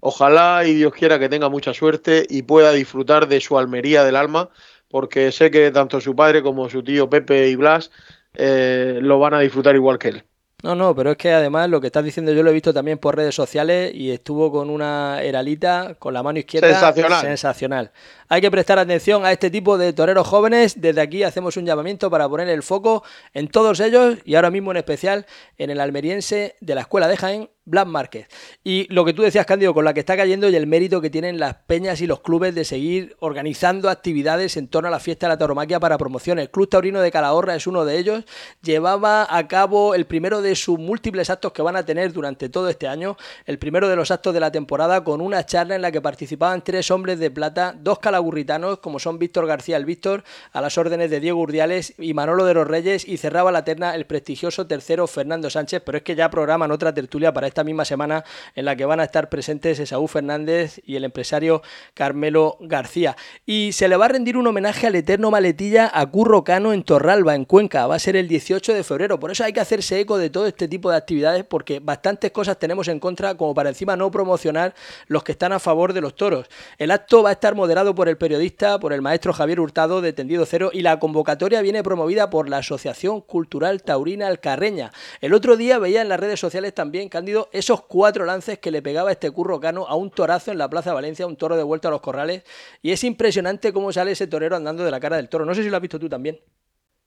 Ojalá 0.00 0.62
y 0.64 0.74
Dios 0.74 0.92
quiera 0.92 1.18
que 1.18 1.28
tenga 1.28 1.48
mucha 1.48 1.74
suerte 1.74 2.24
y 2.28 2.42
pueda 2.42 2.72
disfrutar 2.72 3.26
de 3.28 3.40
su 3.40 3.58
Almería 3.58 4.04
del 4.04 4.16
alma, 4.16 4.50
porque 4.88 5.32
sé 5.32 5.50
que 5.50 5.70
tanto 5.70 6.00
su 6.00 6.14
padre 6.14 6.42
como 6.42 6.68
su 6.68 6.82
tío 6.82 7.10
Pepe 7.10 7.48
y 7.48 7.56
Blas 7.56 7.90
eh, 8.34 8.98
lo 9.02 9.18
van 9.18 9.34
a 9.34 9.40
disfrutar 9.40 9.74
igual 9.74 9.98
que 9.98 10.08
él. 10.08 10.24
No, 10.62 10.74
no, 10.74 10.92
pero 10.92 11.12
es 11.12 11.16
que 11.16 11.32
además 11.32 11.70
lo 11.70 11.80
que 11.80 11.86
estás 11.86 12.04
diciendo 12.04 12.32
yo 12.32 12.42
lo 12.42 12.50
he 12.50 12.52
visto 12.52 12.74
también 12.74 12.98
por 12.98 13.14
redes 13.14 13.34
sociales 13.34 13.92
y 13.94 14.10
estuvo 14.10 14.50
con 14.50 14.70
una 14.70 15.22
heralita 15.22 15.94
con 16.00 16.12
la 16.12 16.22
mano 16.24 16.40
izquierda. 16.40 16.68
Sensacional. 16.68 17.20
Sensacional. 17.20 17.92
Hay 18.30 18.42
que 18.42 18.50
prestar 18.50 18.78
atención 18.78 19.24
a 19.24 19.32
este 19.32 19.48
tipo 19.48 19.78
de 19.78 19.94
toreros 19.94 20.28
jóvenes. 20.28 20.82
Desde 20.82 21.00
aquí 21.00 21.22
hacemos 21.22 21.56
un 21.56 21.64
llamamiento 21.64 22.10
para 22.10 22.28
poner 22.28 22.50
el 22.50 22.62
foco 22.62 23.02
en 23.32 23.48
todos 23.48 23.80
ellos 23.80 24.18
y 24.26 24.34
ahora 24.34 24.50
mismo 24.50 24.70
en 24.70 24.76
especial 24.76 25.24
en 25.56 25.70
el 25.70 25.80
almeriense 25.80 26.54
de 26.60 26.74
la 26.74 26.82
Escuela 26.82 27.08
de 27.08 27.16
Jaén, 27.16 27.48
Blas 27.68 27.86
Márquez. 27.86 28.28
Y 28.64 28.86
lo 28.92 29.04
que 29.04 29.12
tú 29.12 29.22
decías, 29.22 29.46
Cándido, 29.46 29.74
con 29.74 29.84
la 29.84 29.92
que 29.92 30.00
está 30.00 30.16
cayendo 30.16 30.48
y 30.48 30.56
el 30.56 30.66
mérito 30.66 31.00
que 31.00 31.10
tienen 31.10 31.38
las 31.38 31.54
peñas 31.66 32.00
y 32.00 32.06
los 32.06 32.20
clubes 32.20 32.54
de 32.54 32.64
seguir 32.64 33.16
organizando 33.20 33.90
actividades 33.90 34.56
en 34.56 34.68
torno 34.68 34.88
a 34.88 34.90
la 34.90 35.00
fiesta 35.00 35.26
de 35.26 35.34
la 35.34 35.38
tauromaquia 35.38 35.78
para 35.78 35.98
promociones. 35.98 36.44
El 36.44 36.50
Club 36.50 36.68
Taurino 36.68 37.00
de 37.00 37.10
Calahorra 37.10 37.54
es 37.54 37.66
uno 37.66 37.84
de 37.84 37.98
ellos. 37.98 38.24
Llevaba 38.62 39.26
a 39.28 39.48
cabo 39.48 39.94
el 39.94 40.06
primero 40.06 40.40
de 40.40 40.56
sus 40.56 40.78
múltiples 40.78 41.28
actos 41.30 41.52
que 41.52 41.62
van 41.62 41.76
a 41.76 41.84
tener 41.84 42.12
durante 42.12 42.48
todo 42.48 42.68
este 42.68 42.88
año. 42.88 43.16
El 43.44 43.58
primero 43.58 43.88
de 43.88 43.96
los 43.96 44.10
actos 44.10 44.32
de 44.32 44.40
la 44.40 44.50
temporada 44.50 45.04
con 45.04 45.20
una 45.20 45.44
charla 45.44 45.76
en 45.76 45.82
la 45.82 45.92
que 45.92 46.00
participaban 46.00 46.62
tres 46.62 46.90
hombres 46.90 47.18
de 47.18 47.30
plata, 47.30 47.74
dos 47.78 47.98
calagurritanos, 48.18 48.80
como 48.80 48.98
son 48.98 49.16
Víctor 49.18 49.46
García 49.46 49.76
el 49.76 49.84
Víctor, 49.84 50.24
a 50.52 50.60
las 50.60 50.76
órdenes 50.76 51.08
de 51.08 51.20
Diego 51.20 51.40
Urdiales 51.40 51.94
y 51.98 52.14
Manolo 52.14 52.44
de 52.44 52.54
los 52.54 52.66
Reyes, 52.66 53.06
y 53.06 53.16
cerraba 53.16 53.52
la 53.52 53.64
terna 53.64 53.94
el 53.94 54.06
prestigioso 54.06 54.66
tercero 54.66 55.06
Fernando 55.06 55.48
Sánchez. 55.50 55.82
Pero 55.86 55.98
es 55.98 56.04
que 56.04 56.16
ya 56.16 56.28
programan 56.30 56.72
otra 56.72 56.92
tertulia 56.92 57.32
para 57.32 57.46
esta 57.46 57.62
misma 57.62 57.84
semana 57.84 58.24
en 58.56 58.64
la 58.64 58.74
que 58.74 58.84
van 58.84 58.98
a 58.98 59.04
estar 59.04 59.28
presentes 59.28 59.78
Esaú 59.78 60.08
Fernández 60.08 60.80
y 60.84 60.96
el 60.96 61.04
empresario 61.04 61.62
Carmelo 61.94 62.56
García. 62.60 63.16
Y 63.46 63.70
se 63.70 63.86
le 63.86 63.96
va 63.96 64.06
a 64.06 64.08
rendir 64.08 64.36
un 64.36 64.48
homenaje 64.48 64.88
al 64.88 64.96
eterno 64.96 65.30
maletilla 65.30 65.88
a 65.94 66.04
Curro 66.06 66.42
Cano 66.42 66.72
en 66.72 66.82
Torralba, 66.82 67.36
en 67.36 67.44
Cuenca. 67.44 67.86
Va 67.86 67.94
a 67.94 68.00
ser 68.00 68.16
el 68.16 68.26
18 68.26 68.74
de 68.74 68.82
febrero. 68.82 69.20
Por 69.20 69.30
eso 69.30 69.44
hay 69.44 69.52
que 69.52 69.60
hacerse 69.60 70.00
eco 70.00 70.18
de 70.18 70.30
todo 70.30 70.48
este 70.48 70.66
tipo 70.66 70.90
de 70.90 70.96
actividades 70.96 71.44
porque 71.44 71.78
bastantes 71.78 72.32
cosas 72.32 72.58
tenemos 72.58 72.88
en 72.88 72.98
contra 72.98 73.36
como 73.36 73.54
para 73.54 73.68
encima 73.68 73.94
no 73.94 74.10
promocionar 74.10 74.74
los 75.06 75.22
que 75.22 75.30
están 75.30 75.52
a 75.52 75.60
favor 75.60 75.92
de 75.92 76.00
los 76.00 76.16
toros. 76.16 76.48
El 76.78 76.90
acto 76.90 77.22
va 77.22 77.30
a 77.30 77.34
estar 77.34 77.54
moderado 77.54 77.94
por 77.94 78.07
el 78.08 78.16
periodista, 78.16 78.78
por 78.80 78.92
el 78.92 79.02
maestro 79.02 79.32
Javier 79.32 79.60
Hurtado 79.60 80.00
de 80.00 80.12
Tendido 80.12 80.44
Cero 80.46 80.70
y 80.72 80.82
la 80.82 80.98
convocatoria 80.98 81.62
viene 81.62 81.82
promovida 81.82 82.30
por 82.30 82.48
la 82.48 82.58
Asociación 82.58 83.20
Cultural 83.20 83.82
Taurina 83.82 84.26
Alcarreña. 84.26 84.90
El 85.20 85.34
otro 85.34 85.56
día 85.56 85.78
veía 85.78 86.02
en 86.02 86.08
las 86.08 86.18
redes 86.18 86.40
sociales 86.40 86.74
también, 86.74 87.08
Cándido, 87.08 87.48
esos 87.52 87.82
cuatro 87.82 88.24
lances 88.24 88.58
que 88.58 88.70
le 88.70 88.82
pegaba 88.82 89.12
este 89.12 89.30
curro 89.30 89.60
cano 89.60 89.86
a 89.86 89.94
un 89.94 90.10
torazo 90.10 90.50
en 90.50 90.58
la 90.58 90.68
Plaza 90.68 90.92
Valencia, 90.92 91.26
un 91.26 91.36
toro 91.36 91.56
de 91.56 91.62
vuelta 91.62 91.88
a 91.88 91.90
los 91.90 92.00
corrales. 92.00 92.42
Y 92.82 92.92
es 92.92 93.04
impresionante 93.04 93.72
cómo 93.72 93.92
sale 93.92 94.12
ese 94.12 94.26
torero 94.26 94.56
andando 94.56 94.84
de 94.84 94.90
la 94.90 95.00
cara 95.00 95.16
del 95.16 95.28
toro. 95.28 95.44
No 95.44 95.54
sé 95.54 95.62
si 95.62 95.70
lo 95.70 95.76
has 95.76 95.82
visto 95.82 95.98
tú 95.98 96.08
también. 96.08 96.40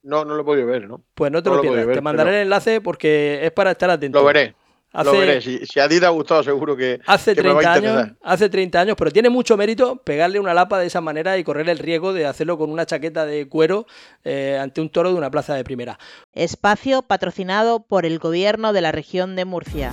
No, 0.03 0.25
no 0.25 0.35
lo 0.35 0.41
he 0.41 0.45
podido 0.45 0.67
ver, 0.67 0.87
¿no? 0.87 1.01
Pues 1.13 1.31
no 1.31 1.43
te 1.43 1.49
lo, 1.49 1.61
pierdas. 1.61 1.93
te 1.93 2.01
mandaré 2.01 2.37
el 2.37 2.41
enlace 2.43 2.81
porque 2.81 3.45
es 3.45 3.51
para 3.51 3.71
estar 3.71 3.89
atento. 3.89 4.19
Lo 4.19 4.25
veré. 4.25 4.55
Lo 4.93 5.11
veré. 5.13 5.41
Si, 5.41 5.79
a 5.79 5.87
ti 5.87 5.99
te 5.99 6.05
ha 6.05 6.09
gustado, 6.09 6.43
seguro 6.43 6.75
que. 6.75 6.99
Hace 7.05 7.33
30 7.35 7.73
años, 7.73 8.07
hace 8.21 8.49
30 8.49 8.79
años, 8.79 8.95
pero 8.97 9.11
tiene 9.11 9.29
mucho 9.29 9.57
mérito 9.57 9.97
pegarle 9.97 10.39
una 10.39 10.53
lapa 10.53 10.79
de 10.79 10.87
esa 10.87 11.01
manera 11.01 11.37
y 11.37 11.43
correr 11.43 11.69
el 11.69 11.79
riesgo 11.79 12.13
de 12.13 12.25
hacerlo 12.25 12.57
con 12.57 12.69
una 12.69 12.85
chaqueta 12.85 13.25
de 13.25 13.47
cuero 13.47 13.85
eh, 14.23 14.57
ante 14.61 14.81
un 14.81 14.89
toro 14.89 15.11
de 15.11 15.17
una 15.17 15.31
plaza 15.31 15.55
de 15.55 15.63
primera. 15.63 15.97
Espacio 16.33 17.01
patrocinado 17.03 17.81
por 17.81 18.05
el 18.05 18.19
gobierno 18.19 18.73
de 18.73 18.81
la 18.81 18.91
región 18.91 19.35
de 19.35 19.45
Murcia. 19.45 19.91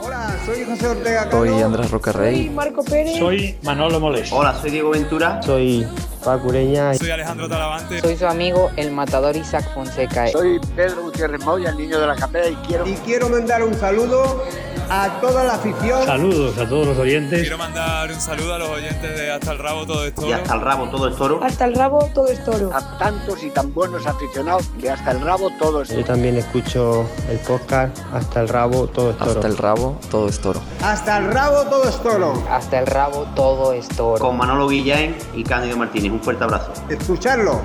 Hola, 0.00 0.36
soy 0.44 0.64
José 0.64 0.86
Ortega. 0.88 1.30
Soy 1.30 1.62
Andrés 1.62 1.90
Rocarrey. 1.90 2.36
Soy 2.36 2.50
Marco 2.50 2.84
Pérez. 2.84 3.18
Soy 3.18 3.56
Manolo 3.62 4.00
Moles. 4.00 4.30
Hola, 4.32 4.54
soy 4.54 4.70
Diego 4.70 4.90
Ventura. 4.90 5.42
Soy 5.42 5.86
Pacureña. 6.26 6.92
Soy 6.94 7.10
Alejandro 7.12 7.48
Talavante. 7.48 8.00
Soy 8.00 8.16
su 8.16 8.26
amigo, 8.26 8.72
el 8.76 8.90
matador 8.90 9.36
Isaac 9.36 9.72
Fonseca. 9.72 10.26
Soy 10.26 10.58
Pedro 10.74 11.02
Gutiérrez 11.02 11.44
Moya, 11.44 11.70
el 11.70 11.76
niño 11.76 12.00
de 12.00 12.06
la 12.08 12.16
capella, 12.16 12.48
y 12.48 12.56
quiero... 12.66 12.84
Y 12.84 12.94
quiero 12.94 13.28
mandar 13.28 13.62
un 13.62 13.74
saludo 13.74 14.42
a 14.90 15.20
toda 15.20 15.44
la 15.44 15.54
afición. 15.54 16.04
Saludos 16.04 16.58
a 16.58 16.68
todos 16.68 16.86
los 16.88 16.98
oyentes. 16.98 17.40
Quiero 17.40 17.58
mandar 17.58 18.10
un 18.10 18.20
saludo 18.20 18.54
a 18.54 18.58
los 18.58 18.68
oyentes 18.68 19.18
de 19.18 19.30
Hasta 19.30 19.52
el 19.52 19.58
Rabo 19.58 19.86
Todo 19.86 20.06
es 20.06 20.14
Toro. 20.14 20.28
Y 20.28 20.32
Hasta 20.32 20.54
el 20.54 20.60
Rabo 20.60 20.88
Todo 20.88 21.08
es 21.08 21.16
Toro. 21.16 21.40
Hasta 21.42 21.64
el 21.64 21.74
Rabo 21.74 22.10
Todo 22.14 22.28
es 22.28 22.44
Toro. 22.44 22.70
A 22.74 22.98
tantos 22.98 23.42
y 23.42 23.50
tan 23.50 23.72
buenos 23.72 24.06
aficionados 24.06 24.68
de 24.78 24.90
Hasta 24.90 25.10
el 25.12 25.20
Rabo 25.20 25.50
Todo 25.58 25.82
es 25.82 25.88
Toro. 25.88 26.00
Yo 26.00 26.06
también 26.06 26.36
escucho 26.36 27.08
el 27.30 27.38
podcast 27.38 27.98
Hasta 28.12 28.40
el 28.40 28.48
Rabo 28.48 28.86
Todo 28.88 29.10
es 29.10 29.16
Toro. 29.18 29.30
Hasta 29.30 29.48
el 29.48 29.56
Rabo 29.56 29.98
Todo 30.10 30.28
es 30.28 30.38
Toro. 30.40 30.60
Hasta 30.82 31.18
el 31.18 31.32
Rabo 31.32 31.64
Todo 31.64 31.88
es 31.88 31.96
Toro. 32.02 32.44
Hasta 32.50 32.78
el 32.78 32.86
Rabo 32.86 33.26
Todo 33.34 33.72
es 33.72 33.88
Toro. 33.88 34.24
Con 34.24 34.36
Manolo 34.36 34.68
Guillain 34.68 35.16
y 35.34 35.42
Cándido 35.42 35.76
Martínez. 35.76 36.12
Un 36.16 36.22
fuerte 36.22 36.44
abrazo 36.44 36.72
escucharlo. 36.88 37.60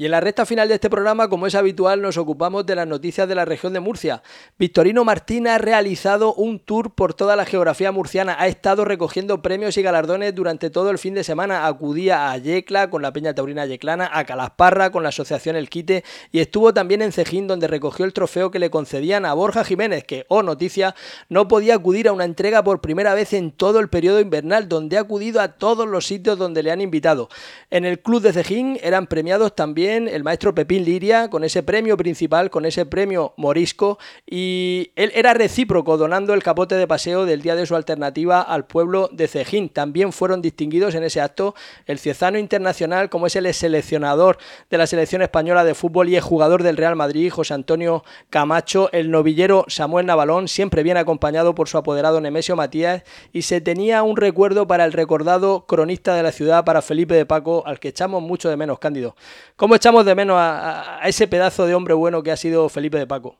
Y 0.00 0.06
en 0.06 0.12
la 0.12 0.20
recta 0.20 0.46
final 0.46 0.66
de 0.66 0.76
este 0.76 0.88
programa, 0.88 1.28
como 1.28 1.46
es 1.46 1.54
habitual, 1.54 2.00
nos 2.00 2.16
ocupamos 2.16 2.64
de 2.64 2.74
las 2.74 2.86
noticias 2.86 3.28
de 3.28 3.34
la 3.34 3.44
región 3.44 3.74
de 3.74 3.80
Murcia. 3.80 4.22
Victorino 4.58 5.04
Martín 5.04 5.46
ha 5.46 5.58
realizado 5.58 6.32
un 6.32 6.58
tour 6.58 6.94
por 6.94 7.12
toda 7.12 7.36
la 7.36 7.44
geografía 7.44 7.92
murciana. 7.92 8.34
Ha 8.38 8.48
estado 8.48 8.86
recogiendo 8.86 9.42
premios 9.42 9.76
y 9.76 9.82
galardones 9.82 10.34
durante 10.34 10.70
todo 10.70 10.88
el 10.88 10.96
fin 10.96 11.12
de 11.12 11.22
semana. 11.22 11.66
Acudía 11.66 12.30
a 12.30 12.38
Yecla 12.38 12.88
con 12.88 13.02
la 13.02 13.12
Peña 13.12 13.34
Taurina 13.34 13.66
Yeclana, 13.66 14.08
a 14.10 14.24
Calasparra 14.24 14.90
con 14.90 15.02
la 15.02 15.10
Asociación 15.10 15.54
El 15.54 15.68
Quite 15.68 16.02
y 16.32 16.40
estuvo 16.40 16.72
también 16.72 17.02
en 17.02 17.12
Cejín 17.12 17.46
donde 17.46 17.66
recogió 17.66 18.06
el 18.06 18.14
trofeo 18.14 18.50
que 18.50 18.58
le 18.58 18.70
concedían 18.70 19.26
a 19.26 19.34
Borja 19.34 19.64
Jiménez, 19.64 20.04
que, 20.04 20.24
oh 20.28 20.42
noticia, 20.42 20.94
no 21.28 21.46
podía 21.46 21.74
acudir 21.74 22.08
a 22.08 22.14
una 22.14 22.24
entrega 22.24 22.64
por 22.64 22.80
primera 22.80 23.12
vez 23.12 23.34
en 23.34 23.52
todo 23.52 23.80
el 23.80 23.90
periodo 23.90 24.20
invernal, 24.20 24.66
donde 24.66 24.96
ha 24.96 25.02
acudido 25.02 25.42
a 25.42 25.58
todos 25.58 25.86
los 25.86 26.06
sitios 26.06 26.38
donde 26.38 26.62
le 26.62 26.70
han 26.70 26.80
invitado. 26.80 27.28
En 27.68 27.84
el 27.84 28.00
club 28.00 28.22
de 28.22 28.32
Cejín 28.32 28.78
eran 28.82 29.06
premiados 29.06 29.54
también 29.54 29.89
el 29.98 30.24
maestro 30.24 30.54
Pepín 30.54 30.84
Liria 30.84 31.28
con 31.28 31.44
ese 31.44 31.62
premio 31.62 31.96
principal, 31.96 32.50
con 32.50 32.64
ese 32.64 32.86
premio 32.86 33.34
morisco, 33.36 33.98
y 34.26 34.92
él 34.96 35.12
era 35.14 35.34
recíproco 35.34 35.96
donando 35.96 36.34
el 36.34 36.42
capote 36.42 36.76
de 36.76 36.86
paseo 36.86 37.26
del 37.26 37.42
día 37.42 37.56
de 37.56 37.66
su 37.66 37.76
alternativa 37.76 38.40
al 38.40 38.66
pueblo 38.66 39.08
de 39.12 39.28
Cejín. 39.28 39.68
También 39.68 40.12
fueron 40.12 40.42
distinguidos 40.42 40.94
en 40.94 41.04
ese 41.04 41.20
acto 41.20 41.54
el 41.86 41.98
ciezano 41.98 42.38
internacional, 42.38 43.10
como 43.10 43.26
es 43.26 43.36
el 43.36 43.52
seleccionador 43.52 44.38
de 44.70 44.78
la 44.78 44.86
selección 44.86 45.22
española 45.22 45.64
de 45.64 45.74
fútbol 45.74 46.08
y 46.08 46.16
el 46.16 46.22
jugador 46.22 46.62
del 46.62 46.76
Real 46.76 46.96
Madrid, 46.96 47.30
José 47.30 47.54
Antonio 47.54 48.04
Camacho, 48.30 48.90
el 48.92 49.10
novillero 49.10 49.64
Samuel 49.68 50.06
Navalón, 50.06 50.48
siempre 50.48 50.82
bien 50.82 50.96
acompañado 50.96 51.54
por 51.54 51.68
su 51.68 51.78
apoderado 51.78 52.20
Nemesio 52.20 52.56
Matías, 52.56 53.02
y 53.32 53.42
se 53.42 53.60
tenía 53.60 54.02
un 54.02 54.16
recuerdo 54.16 54.66
para 54.66 54.84
el 54.84 54.92
recordado 54.92 55.66
cronista 55.66 56.14
de 56.14 56.22
la 56.22 56.32
ciudad, 56.32 56.64
para 56.64 56.82
Felipe 56.82 57.14
de 57.14 57.26
Paco, 57.26 57.62
al 57.66 57.80
que 57.80 57.88
echamos 57.88 58.22
mucho 58.22 58.48
de 58.48 58.56
menos, 58.56 58.78
Cándido. 58.78 59.16
¿Cómo 59.56 59.74
echamos 59.80 60.04
de 60.04 60.14
menos 60.14 60.36
a, 60.38 61.00
ese 61.04 61.26
pedazo 61.26 61.64
de 61.64 61.74
hombre 61.74 61.94
bueno 61.94 62.22
que 62.22 62.30
ha 62.30 62.36
sido 62.36 62.68
Felipe 62.68 62.98
de 62.98 63.06
Paco. 63.06 63.38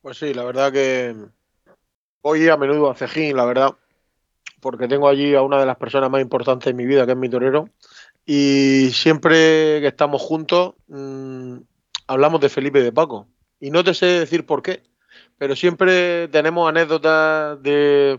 Pues 0.00 0.16
sí, 0.16 0.32
la 0.32 0.42
verdad 0.42 0.72
que 0.72 1.14
voy 2.22 2.48
a 2.48 2.56
menudo 2.56 2.90
a 2.90 2.94
Cejín, 2.94 3.36
la 3.36 3.44
verdad, 3.44 3.74
porque 4.60 4.88
tengo 4.88 5.06
allí 5.06 5.34
a 5.34 5.42
una 5.42 5.60
de 5.60 5.66
las 5.66 5.76
personas 5.76 6.08
más 6.08 6.22
importantes 6.22 6.64
de 6.64 6.72
mi 6.72 6.86
vida, 6.86 7.04
que 7.04 7.12
es 7.12 7.18
mi 7.18 7.28
torero, 7.28 7.68
y 8.24 8.88
siempre 8.94 9.82
que 9.82 9.88
estamos 9.88 10.22
juntos 10.22 10.76
mm, 10.88 11.56
hablamos 12.06 12.40
de 12.40 12.48
Felipe 12.48 12.82
de 12.82 12.92
Paco. 12.92 13.28
Y 13.60 13.70
no 13.70 13.84
te 13.84 13.92
sé 13.92 14.06
decir 14.06 14.46
por 14.46 14.62
qué, 14.62 14.82
pero 15.36 15.54
siempre 15.54 16.28
tenemos 16.28 16.66
anécdotas 16.66 17.62
de 17.62 18.18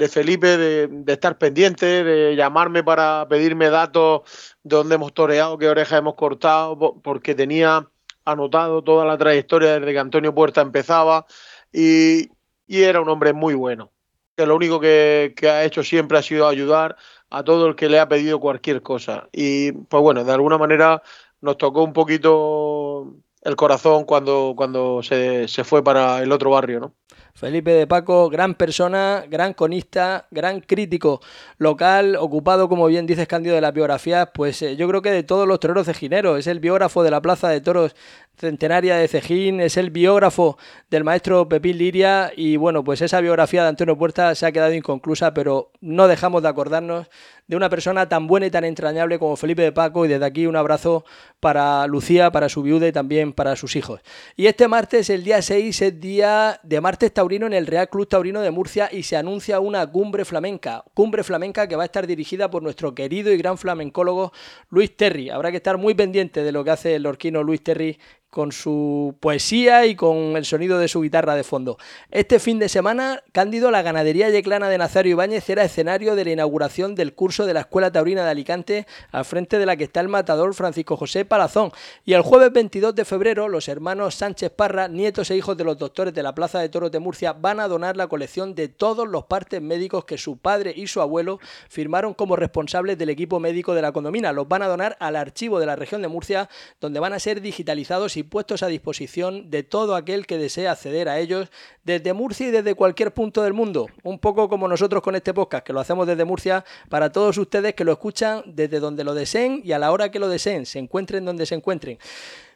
de 0.00 0.08
Felipe 0.08 0.56
de, 0.56 1.12
estar 1.12 1.36
pendiente, 1.36 2.02
de 2.02 2.34
llamarme 2.34 2.82
para 2.82 3.26
pedirme 3.28 3.68
datos 3.68 4.22
de 4.62 4.76
dónde 4.76 4.94
hemos 4.94 5.12
toreado, 5.12 5.58
qué 5.58 5.68
orejas 5.68 5.98
hemos 5.98 6.14
cortado, 6.14 6.98
porque 7.02 7.34
tenía 7.34 7.86
anotado 8.24 8.82
toda 8.82 9.04
la 9.04 9.18
trayectoria 9.18 9.78
desde 9.78 9.92
que 9.92 9.98
Antonio 9.98 10.34
Puerta 10.34 10.62
empezaba 10.62 11.26
y, 11.70 12.30
era 12.66 13.02
un 13.02 13.10
hombre 13.10 13.34
muy 13.34 13.52
bueno, 13.52 13.92
que 14.36 14.46
lo 14.46 14.56
único 14.56 14.80
que, 14.80 15.34
que, 15.36 15.50
ha 15.50 15.64
hecho 15.64 15.82
siempre 15.82 16.16
ha 16.16 16.22
sido 16.22 16.48
ayudar 16.48 16.96
a 17.28 17.44
todo 17.44 17.66
el 17.66 17.76
que 17.76 17.90
le 17.90 17.98
ha 18.00 18.08
pedido 18.08 18.40
cualquier 18.40 18.80
cosa. 18.80 19.28
Y 19.32 19.72
pues 19.72 20.02
bueno, 20.02 20.24
de 20.24 20.32
alguna 20.32 20.56
manera 20.56 21.02
nos 21.42 21.58
tocó 21.58 21.82
un 21.84 21.92
poquito 21.92 23.16
el 23.42 23.56
corazón 23.56 24.04
cuando, 24.04 24.54
cuando 24.56 25.02
se, 25.02 25.46
se 25.46 25.62
fue 25.62 25.84
para 25.84 26.22
el 26.22 26.32
otro 26.32 26.50
barrio, 26.50 26.80
¿no? 26.80 26.94
Felipe 27.40 27.70
de 27.70 27.86
Paco, 27.86 28.28
gran 28.28 28.54
persona, 28.54 29.24
gran 29.26 29.54
conista, 29.54 30.26
gran 30.30 30.60
crítico 30.60 31.22
local, 31.56 32.16
ocupado, 32.16 32.68
como 32.68 32.86
bien 32.86 33.06
dices, 33.06 33.26
Cándido, 33.26 33.54
de 33.54 33.62
las 33.62 33.72
biografías, 33.72 34.28
pues 34.34 34.60
eh, 34.60 34.76
yo 34.76 34.86
creo 34.86 35.00
que 35.00 35.10
de 35.10 35.22
todos 35.22 35.48
los 35.48 35.58
toreros 35.58 35.86
de 35.86 35.94
Ginero, 35.94 36.36
es 36.36 36.46
el 36.46 36.60
biógrafo 36.60 37.02
de 37.02 37.10
la 37.10 37.22
Plaza 37.22 37.48
de 37.48 37.62
Toros 37.62 37.96
centenaria 38.40 38.96
de 38.96 39.06
Cejín, 39.06 39.60
es 39.60 39.76
el 39.76 39.90
biógrafo 39.90 40.56
del 40.88 41.04
maestro 41.04 41.46
Pepín 41.46 41.76
Liria 41.76 42.32
y 42.34 42.56
bueno, 42.56 42.82
pues 42.82 43.02
esa 43.02 43.20
biografía 43.20 43.62
de 43.62 43.68
Antonio 43.68 43.98
Puerta 43.98 44.34
se 44.34 44.46
ha 44.46 44.52
quedado 44.52 44.72
inconclusa, 44.72 45.34
pero 45.34 45.72
no 45.82 46.08
dejamos 46.08 46.42
de 46.42 46.48
acordarnos 46.48 47.10
de 47.46 47.56
una 47.56 47.68
persona 47.68 48.08
tan 48.08 48.26
buena 48.26 48.46
y 48.46 48.50
tan 48.50 48.64
entrañable 48.64 49.18
como 49.18 49.36
Felipe 49.36 49.62
de 49.62 49.72
Paco 49.72 50.06
y 50.06 50.08
desde 50.08 50.24
aquí 50.24 50.46
un 50.46 50.56
abrazo 50.56 51.04
para 51.38 51.86
Lucía, 51.86 52.30
para 52.30 52.48
su 52.48 52.62
viuda 52.62 52.88
y 52.88 52.92
también 52.92 53.32
para 53.32 53.56
sus 53.56 53.76
hijos. 53.76 54.00
Y 54.36 54.46
este 54.46 54.68
martes, 54.68 55.10
el 55.10 55.22
día 55.22 55.42
6, 55.42 55.82
es 55.82 56.00
día 56.00 56.60
de 56.62 56.80
martes 56.80 57.12
en 57.32 57.52
el 57.52 57.66
Real 57.66 57.88
Club 57.88 58.08
Taurino 58.08 58.40
de 58.40 58.50
Murcia 58.50 58.88
y 58.90 59.04
se 59.04 59.16
anuncia 59.16 59.60
una 59.60 59.86
cumbre 59.86 60.24
flamenca, 60.24 60.84
cumbre 60.94 61.22
flamenca 61.22 61.68
que 61.68 61.76
va 61.76 61.84
a 61.84 61.86
estar 61.86 62.06
dirigida 62.06 62.50
por 62.50 62.62
nuestro 62.62 62.94
querido 62.94 63.32
y 63.32 63.36
gran 63.36 63.56
flamencólogo 63.56 64.32
Luis 64.68 64.96
Terry. 64.96 65.30
Habrá 65.30 65.52
que 65.52 65.58
estar 65.58 65.78
muy 65.78 65.94
pendiente 65.94 66.42
de 66.42 66.50
lo 66.50 66.64
que 66.64 66.70
hace 66.70 66.96
el 66.96 67.06
orquino 67.06 67.44
Luis 67.44 67.62
Terry 67.62 67.98
con 68.30 68.52
su 68.52 69.16
poesía 69.20 69.86
y 69.86 69.96
con 69.96 70.36
el 70.36 70.44
sonido 70.44 70.78
de 70.78 70.88
su 70.88 71.02
guitarra 71.02 71.34
de 71.34 71.44
fondo. 71.44 71.78
Este 72.10 72.38
fin 72.38 72.58
de 72.58 72.68
semana, 72.68 73.22
Cándido, 73.32 73.70
la 73.70 73.82
ganadería 73.82 74.30
yeclana 74.30 74.68
de 74.68 74.78
Nazario 74.78 75.12
Ibáñez 75.12 75.50
era 75.50 75.64
escenario 75.64 76.14
de 76.14 76.24
la 76.24 76.30
inauguración 76.30 76.94
del 76.94 77.14
curso 77.14 77.44
de 77.44 77.54
la 77.54 77.60
Escuela 77.60 77.90
Taurina 77.90 78.24
de 78.24 78.30
Alicante, 78.30 78.86
al 79.10 79.24
frente 79.24 79.58
de 79.58 79.66
la 79.66 79.76
que 79.76 79.84
está 79.84 80.00
el 80.00 80.08
matador 80.08 80.54
Francisco 80.54 80.96
José 80.96 81.24
Palazón. 81.24 81.72
Y 82.04 82.12
el 82.12 82.22
jueves 82.22 82.52
22 82.52 82.94
de 82.94 83.04
febrero, 83.04 83.48
los 83.48 83.68
hermanos 83.68 84.14
Sánchez 84.14 84.50
Parra, 84.50 84.86
nietos 84.86 85.30
e 85.30 85.36
hijos 85.36 85.56
de 85.56 85.64
los 85.64 85.76
doctores 85.76 86.14
de 86.14 86.22
la 86.22 86.34
Plaza 86.34 86.60
de 86.60 86.68
Toros 86.68 86.92
de 86.92 87.00
Murcia, 87.00 87.32
van 87.32 87.58
a 87.58 87.68
donar 87.68 87.96
la 87.96 88.06
colección 88.06 88.54
de 88.54 88.68
todos 88.68 89.08
los 89.08 89.24
partes 89.24 89.60
médicos 89.60 90.04
que 90.04 90.18
su 90.18 90.36
padre 90.36 90.72
y 90.76 90.86
su 90.86 91.00
abuelo 91.00 91.40
firmaron 91.68 92.14
como 92.14 92.36
responsables 92.36 92.96
del 92.96 93.10
equipo 93.10 93.40
médico 93.40 93.74
de 93.74 93.82
la 93.82 93.92
condomina. 93.92 94.32
Los 94.32 94.46
van 94.48 94.62
a 94.62 94.68
donar 94.68 94.96
al 95.00 95.16
archivo 95.16 95.58
de 95.58 95.66
la 95.66 95.76
región 95.76 96.00
de 96.02 96.08
Murcia, 96.08 96.48
donde 96.80 97.00
van 97.00 97.12
a 97.12 97.18
ser 97.18 97.40
digitalizados 97.40 98.16
y 98.16 98.19
y 98.20 98.22
puestos 98.22 98.62
a 98.62 98.68
disposición 98.68 99.50
de 99.50 99.62
todo 99.62 99.96
aquel 99.96 100.26
que 100.26 100.38
desee 100.38 100.68
acceder 100.68 101.08
a 101.08 101.18
ellos 101.18 101.50
desde 101.82 102.12
Murcia 102.12 102.48
y 102.48 102.50
desde 102.50 102.74
cualquier 102.74 103.12
punto 103.12 103.42
del 103.42 103.52
mundo. 103.52 103.86
Un 104.02 104.18
poco 104.18 104.48
como 104.48 104.68
nosotros 104.68 105.02
con 105.02 105.16
este 105.16 105.34
podcast, 105.34 105.66
que 105.66 105.72
lo 105.72 105.80
hacemos 105.80 106.06
desde 106.06 106.24
Murcia, 106.24 106.64
para 106.88 107.10
todos 107.10 107.36
ustedes 107.38 107.74
que 107.74 107.84
lo 107.84 107.92
escuchan 107.92 108.42
desde 108.46 108.78
donde 108.78 109.04
lo 109.04 109.14
deseen 109.14 109.62
y 109.64 109.72
a 109.72 109.78
la 109.78 109.90
hora 109.90 110.10
que 110.10 110.18
lo 110.18 110.28
deseen, 110.28 110.66
se 110.66 110.78
encuentren 110.78 111.24
donde 111.24 111.46
se 111.46 111.54
encuentren. 111.54 111.98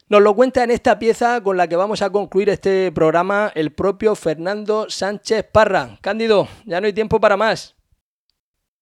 Nos 0.06 0.20
lo 0.20 0.34
cuenta 0.34 0.62
en 0.62 0.70
esta 0.70 0.98
pieza 0.98 1.42
con 1.42 1.56
la 1.56 1.66
que 1.66 1.76
vamos 1.76 2.02
a 2.02 2.10
concluir 2.10 2.50
este 2.50 2.92
programa 2.92 3.50
el 3.54 3.72
propio 3.72 4.14
Fernando 4.14 4.90
Sánchez 4.90 5.46
Parra. 5.50 5.96
Cándido, 6.02 6.46
ya 6.66 6.78
no 6.80 6.86
hay 6.86 6.92
tiempo 6.92 7.18
para 7.18 7.38
más. 7.38 7.74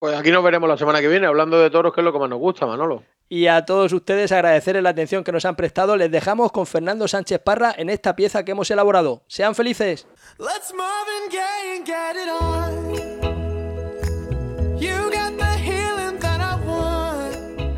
Pues 0.00 0.16
aquí 0.16 0.32
nos 0.32 0.42
veremos 0.42 0.68
la 0.68 0.76
semana 0.76 1.00
que 1.00 1.06
viene 1.06 1.28
hablando 1.28 1.60
de 1.60 1.70
toros, 1.70 1.94
que 1.94 2.00
es 2.00 2.04
lo 2.04 2.12
que 2.12 2.18
más 2.18 2.28
nos 2.28 2.40
gusta, 2.40 2.66
Manolo. 2.66 3.04
Y 3.34 3.46
a 3.46 3.64
todos 3.64 3.94
ustedes 3.94 4.30
agradecerles 4.30 4.82
la 4.82 4.90
atención 4.90 5.24
que 5.24 5.32
nos 5.32 5.46
han 5.46 5.56
prestado. 5.56 5.96
Les 5.96 6.10
dejamos 6.10 6.52
con 6.52 6.66
Fernando 6.66 7.08
Sánchez 7.08 7.40
Parra 7.42 7.74
en 7.78 7.88
esta 7.88 8.14
pieza 8.14 8.44
que 8.44 8.52
hemos 8.52 8.70
elaborado. 8.70 9.22
Sean 9.26 9.54
felices. 9.54 10.06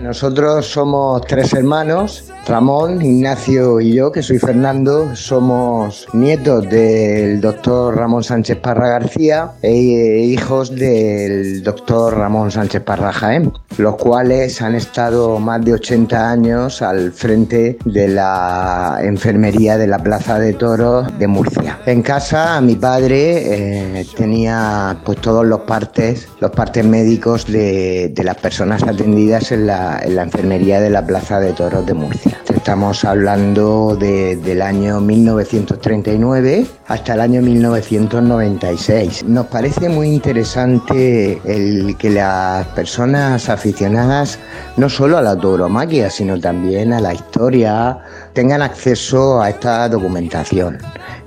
Nosotros 0.01 0.67
somos 0.67 1.23
tres 1.23 1.55
hermanos, 1.55 2.33
Ramón, 2.47 3.01
Ignacio 3.01 3.81
y 3.81 3.95
yo, 3.95 4.13
que 4.13 4.23
soy 4.23 4.39
Fernando, 4.39 5.17
somos 5.17 6.07
nietos 6.13 6.69
del 6.69 7.41
doctor 7.41 7.97
Ramón 7.97 8.23
Sánchez 8.23 8.59
Parra 8.59 8.89
García 8.89 9.53
e 9.63 9.75
hijos 9.75 10.75
del 10.75 11.63
doctor 11.63 12.17
Ramón 12.17 12.51
Sánchez 12.51 12.83
Parra 12.83 13.13
Jaén, 13.13 13.53
los 13.79 13.97
cuales 13.97 14.61
han 14.61 14.75
estado 14.75 15.39
más 15.39 15.65
de 15.65 15.73
80 15.73 16.31
años 16.31 16.83
al 16.83 17.13
frente 17.13 17.79
de 17.85 18.09
la 18.09 18.99
enfermería 19.03 19.79
de 19.79 19.87
la 19.87 19.99
Plaza 19.99 20.39
de 20.39 20.53
Toros 20.53 21.19
de 21.19 21.27
Murcia. 21.27 21.79
En 21.87 22.03
casa 22.03 22.61
mi 22.61 22.77
padre 22.77 24.01
eh, 24.01 24.07
tenía 24.17 24.99
pues 25.05 25.21
todos 25.21 25.47
los 25.47 25.61
partes, 25.61 26.29
los 26.41 26.51
partes 26.51 26.85
médicos 26.85 27.47
de, 27.47 28.13
las 28.23 28.37
personas 28.37 28.83
atendidas 28.83 29.53
en 29.53 29.67
la 29.67 30.01
en 30.03 30.17
la 30.17 30.23
enfermería 30.23 30.81
de 30.81 30.91
la 30.91 31.05
Plaza 31.05 31.41
de 31.41 31.53
Toros 31.53 31.85
de 31.85 31.95
Murcia. 31.95 32.34
Estamos 32.55 33.05
hablando 33.05 33.97
de, 33.97 34.37
del 34.37 34.63
año 34.63 35.01
1939 35.01 36.67
hasta 36.87 37.15
el 37.15 37.21
año 37.21 37.43
1996. 37.43 39.25
Nos 39.25 39.47
parece 39.47 39.89
muy 39.89 40.09
interesante 40.09 41.41
el 41.45 41.97
que 41.97 42.11
las 42.11 42.67
personas 42.69 43.49
aficionadas 43.49 44.39
no 44.77 44.89
solo 44.89 45.19
a 45.19 45.23
la 45.23 45.37
tauromaquia, 45.37 46.11
sino 46.11 46.39
también 46.41 46.93
a 46.93 47.01
la 47.01 47.15
historia, 47.15 47.99
tengan 48.33 48.63
acceso 48.63 49.41
a 49.41 49.51
esta 49.51 49.89
documentación. 49.89 50.79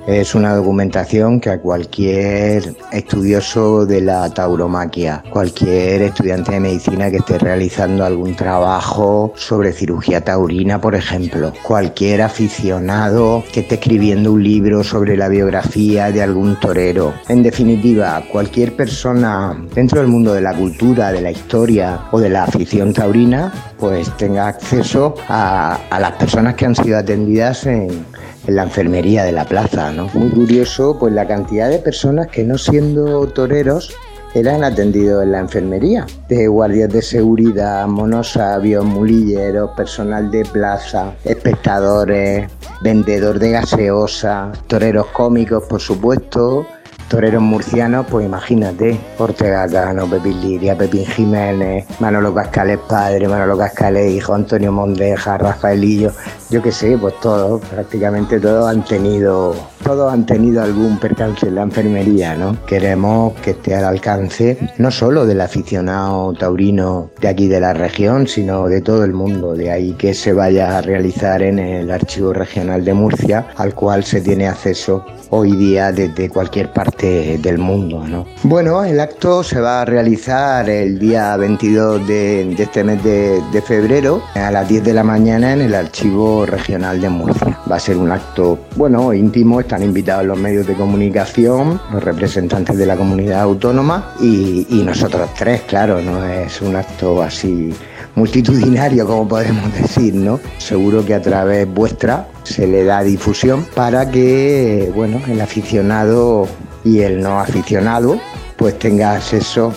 Es 0.07 0.35
una 0.35 0.55
documentación 0.55 1.41
que 1.41 1.49
a 1.49 1.59
cualquier 1.59 2.73
estudioso 2.93 3.85
de 3.85 3.99
la 3.99 4.29
tauromaquia, 4.29 5.21
cualquier 5.29 6.01
estudiante 6.01 6.53
de 6.53 6.61
medicina 6.61 7.11
que 7.11 7.17
esté 7.17 7.37
realizando 7.37 8.05
algún 8.05 8.33
trabajo 8.33 9.33
sobre 9.35 9.73
cirugía 9.73 10.23
taurina, 10.23 10.79
por 10.79 10.95
ejemplo, 10.95 11.51
cualquier 11.61 12.21
aficionado 12.21 13.43
que 13.51 13.59
esté 13.59 13.75
escribiendo 13.75 14.31
un 14.31 14.43
libro 14.43 14.81
sobre 14.81 15.17
la 15.17 15.27
biografía 15.27 16.09
de 16.09 16.23
algún 16.23 16.57
torero, 16.57 17.13
en 17.27 17.43
definitiva, 17.43 18.23
cualquier 18.31 18.77
persona 18.77 19.61
dentro 19.75 19.99
del 19.99 20.07
mundo 20.07 20.33
de 20.33 20.39
la 20.39 20.55
cultura, 20.55 21.11
de 21.11 21.19
la 21.19 21.31
historia 21.31 22.03
o 22.11 22.21
de 22.21 22.29
la 22.29 22.45
afición 22.45 22.93
taurina, 22.93 23.51
pues 23.77 24.15
tenga 24.15 24.47
acceso 24.47 25.15
a, 25.27 25.77
a 25.89 25.99
las 25.99 26.13
personas 26.13 26.55
que 26.55 26.65
han 26.65 26.75
sido 26.75 26.97
atendidas 26.97 27.65
en 27.65 28.05
en 28.47 28.55
la 28.55 28.63
enfermería 28.63 29.23
de 29.23 29.33
la 29.33 29.45
plaza, 29.45 29.91
¿no? 29.91 30.09
Muy 30.13 30.29
curioso, 30.29 30.97
pues 30.97 31.13
la 31.13 31.27
cantidad 31.27 31.69
de 31.69 31.79
personas 31.79 32.27
que 32.27 32.43
no 32.43 32.57
siendo 32.57 33.27
toreros 33.27 33.93
eran 34.33 34.63
atendidos 34.63 35.23
en 35.23 35.31
la 35.31 35.39
enfermería, 35.39 36.05
de 36.29 36.47
guardias 36.47 36.89
de 36.89 37.01
seguridad, 37.01 37.87
monosabios, 37.87 38.85
mulilleros, 38.85 39.71
personal 39.75 40.29
de 40.29 40.45
plaza, 40.45 41.13
espectadores, 41.23 42.49
vendedor 42.81 43.39
de 43.39 43.51
gaseosa, 43.51 44.51
toreros 44.67 45.07
cómicos, 45.07 45.63
por 45.63 45.81
supuesto, 45.81 46.67
toreros 47.07 47.41
murcianos, 47.41 48.05
pues 48.09 48.25
imagínate, 48.25 48.99
Ortega 49.17 49.67
Cano, 49.67 50.09
Pepín 50.09 50.41
Liria, 50.41 50.77
Pepín 50.77 51.05
Jiménez, 51.05 51.85
Manolo 51.99 52.33
Cascales 52.33 52.79
padre, 52.87 53.27
Manolo 53.27 53.57
Cascales 53.57 54.11
hijo, 54.11 54.33
Antonio 54.33 54.71
Mondeja, 54.71 55.37
Rafaelillo, 55.37 56.11
yo 56.49 56.61
qué 56.61 56.71
sé, 56.71 56.97
pues 56.97 57.19
todos, 57.19 57.61
prácticamente 57.65 58.39
todos 58.39 58.69
han 58.69 58.83
tenido, 58.85 59.53
todos 59.83 60.11
han 60.11 60.25
tenido 60.25 60.63
algún 60.63 60.97
percance 60.97 61.47
en 61.47 61.55
la 61.55 61.63
enfermería, 61.63 62.35
¿no? 62.35 62.57
Queremos 62.65 63.33
que 63.41 63.51
esté 63.51 63.75
al 63.75 63.85
alcance 63.85 64.57
no 64.77 64.89
solo 64.91 65.25
del 65.25 65.41
aficionado 65.41 66.33
taurino 66.33 67.09
de 67.19 67.27
aquí 67.27 67.47
de 67.47 67.59
la 67.59 67.73
región, 67.73 68.27
sino 68.27 68.67
de 68.67 68.81
todo 68.81 69.03
el 69.03 69.13
mundo, 69.13 69.55
de 69.55 69.71
ahí 69.71 69.93
que 69.93 70.13
se 70.13 70.31
vaya 70.33 70.77
a 70.77 70.81
realizar 70.81 71.41
en 71.41 71.59
el 71.59 71.91
Archivo 71.91 72.31
Regional 72.31 72.85
de 72.85 72.93
Murcia, 72.93 73.47
al 73.57 73.73
cual 73.73 74.03
se 74.05 74.21
tiene 74.21 74.47
acceso 74.47 75.05
hoy 75.29 75.55
día 75.55 75.91
desde 75.91 76.29
cualquier 76.29 76.71
parte 76.71 77.37
del 77.39 77.57
mundo. 77.57 78.05
¿no? 78.07 78.25
Bueno, 78.43 78.83
el 78.83 78.99
acto 78.99 79.43
se 79.43 79.59
va 79.59 79.81
a 79.81 79.85
realizar 79.85 80.69
el 80.69 80.99
día 80.99 81.35
22 81.35 82.07
de, 82.07 82.53
este 82.57 82.83
mes 82.83 83.03
de, 83.03 83.41
de, 83.51 83.61
febrero 83.61 84.21
a 84.35 84.51
las 84.51 84.67
10 84.67 84.83
de 84.83 84.93
la 84.93 85.03
mañana 85.03 85.53
en 85.53 85.61
el 85.61 85.75
Archivo 85.75 86.36
Regional 86.45 86.99
de 87.01 87.09
Murcia. 87.09 87.57
Va 87.69 87.77
a 87.77 87.79
ser 87.79 87.97
un 87.97 88.11
acto, 88.11 88.59
bueno, 88.75 89.13
íntimo, 89.13 89.59
están 89.59 89.83
invitados 89.83 90.25
los 90.25 90.37
medios 90.37 90.67
de 90.67 90.75
comunicación, 90.75 91.79
los 91.91 92.03
representantes 92.03 92.77
de 92.77 92.85
la 92.85 92.95
comunidad 92.95 93.41
autónoma 93.41 94.13
y, 94.19 94.65
nosotros 94.85 95.29
tres, 95.37 95.61
claro, 95.61 96.01
no 96.01 96.25
es 96.25 96.61
un 96.61 96.75
acto 96.75 97.21
así 97.21 97.73
multitudinario, 98.15 99.05
como 99.05 99.27
podemos 99.27 99.73
decir, 99.73 100.15
¿no? 100.15 100.39
Seguro 100.57 101.05
que 101.05 101.13
a 101.13 101.21
través 101.21 101.67
vuestra 101.67 102.27
se 102.43 102.67
le 102.67 102.85
da 102.85 103.03
difusión 103.03 103.65
para 103.75 104.09
que, 104.09 104.91
bueno, 104.95 105.21
el 105.27 105.41
aficionado 105.41 106.47
y 106.83 106.99
el 106.99 107.21
no 107.21 107.39
aficionado 107.39 108.19
pues 108.55 108.79
tenga 108.79 109.13
acceso 109.13 109.73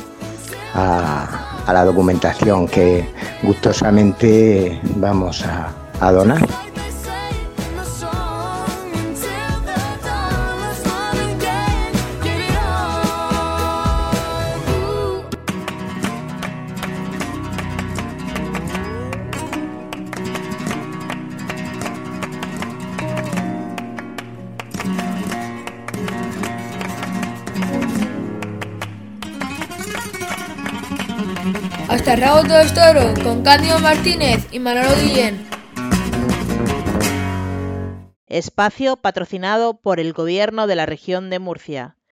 a 0.75 1.73
la 1.73 1.85
documentación 1.85 2.67
que 2.67 3.05
gustosamente 3.43 4.81
vamos 4.97 5.45
a, 5.45 5.73
a 6.01 6.13
donar. 6.13 6.41
Hasta 31.89 32.17
todo 32.17 32.61
es 32.61 32.73
toro, 32.73 33.15
con 33.23 33.43
Cándido 33.43 33.79
Martínez 33.79 34.47
y 34.51 34.59
Manolo 34.59 34.89
Guillén. 35.03 35.50
Espacio 38.31 38.97
patrocinado 38.97 39.81
por 39.81 39.99
el 39.99 40.12
Gobierno 40.12 40.68
de 40.68 40.76
la 40.76 40.87
Región 40.87 41.31
de 41.31 41.41
Murcia. 41.41 41.97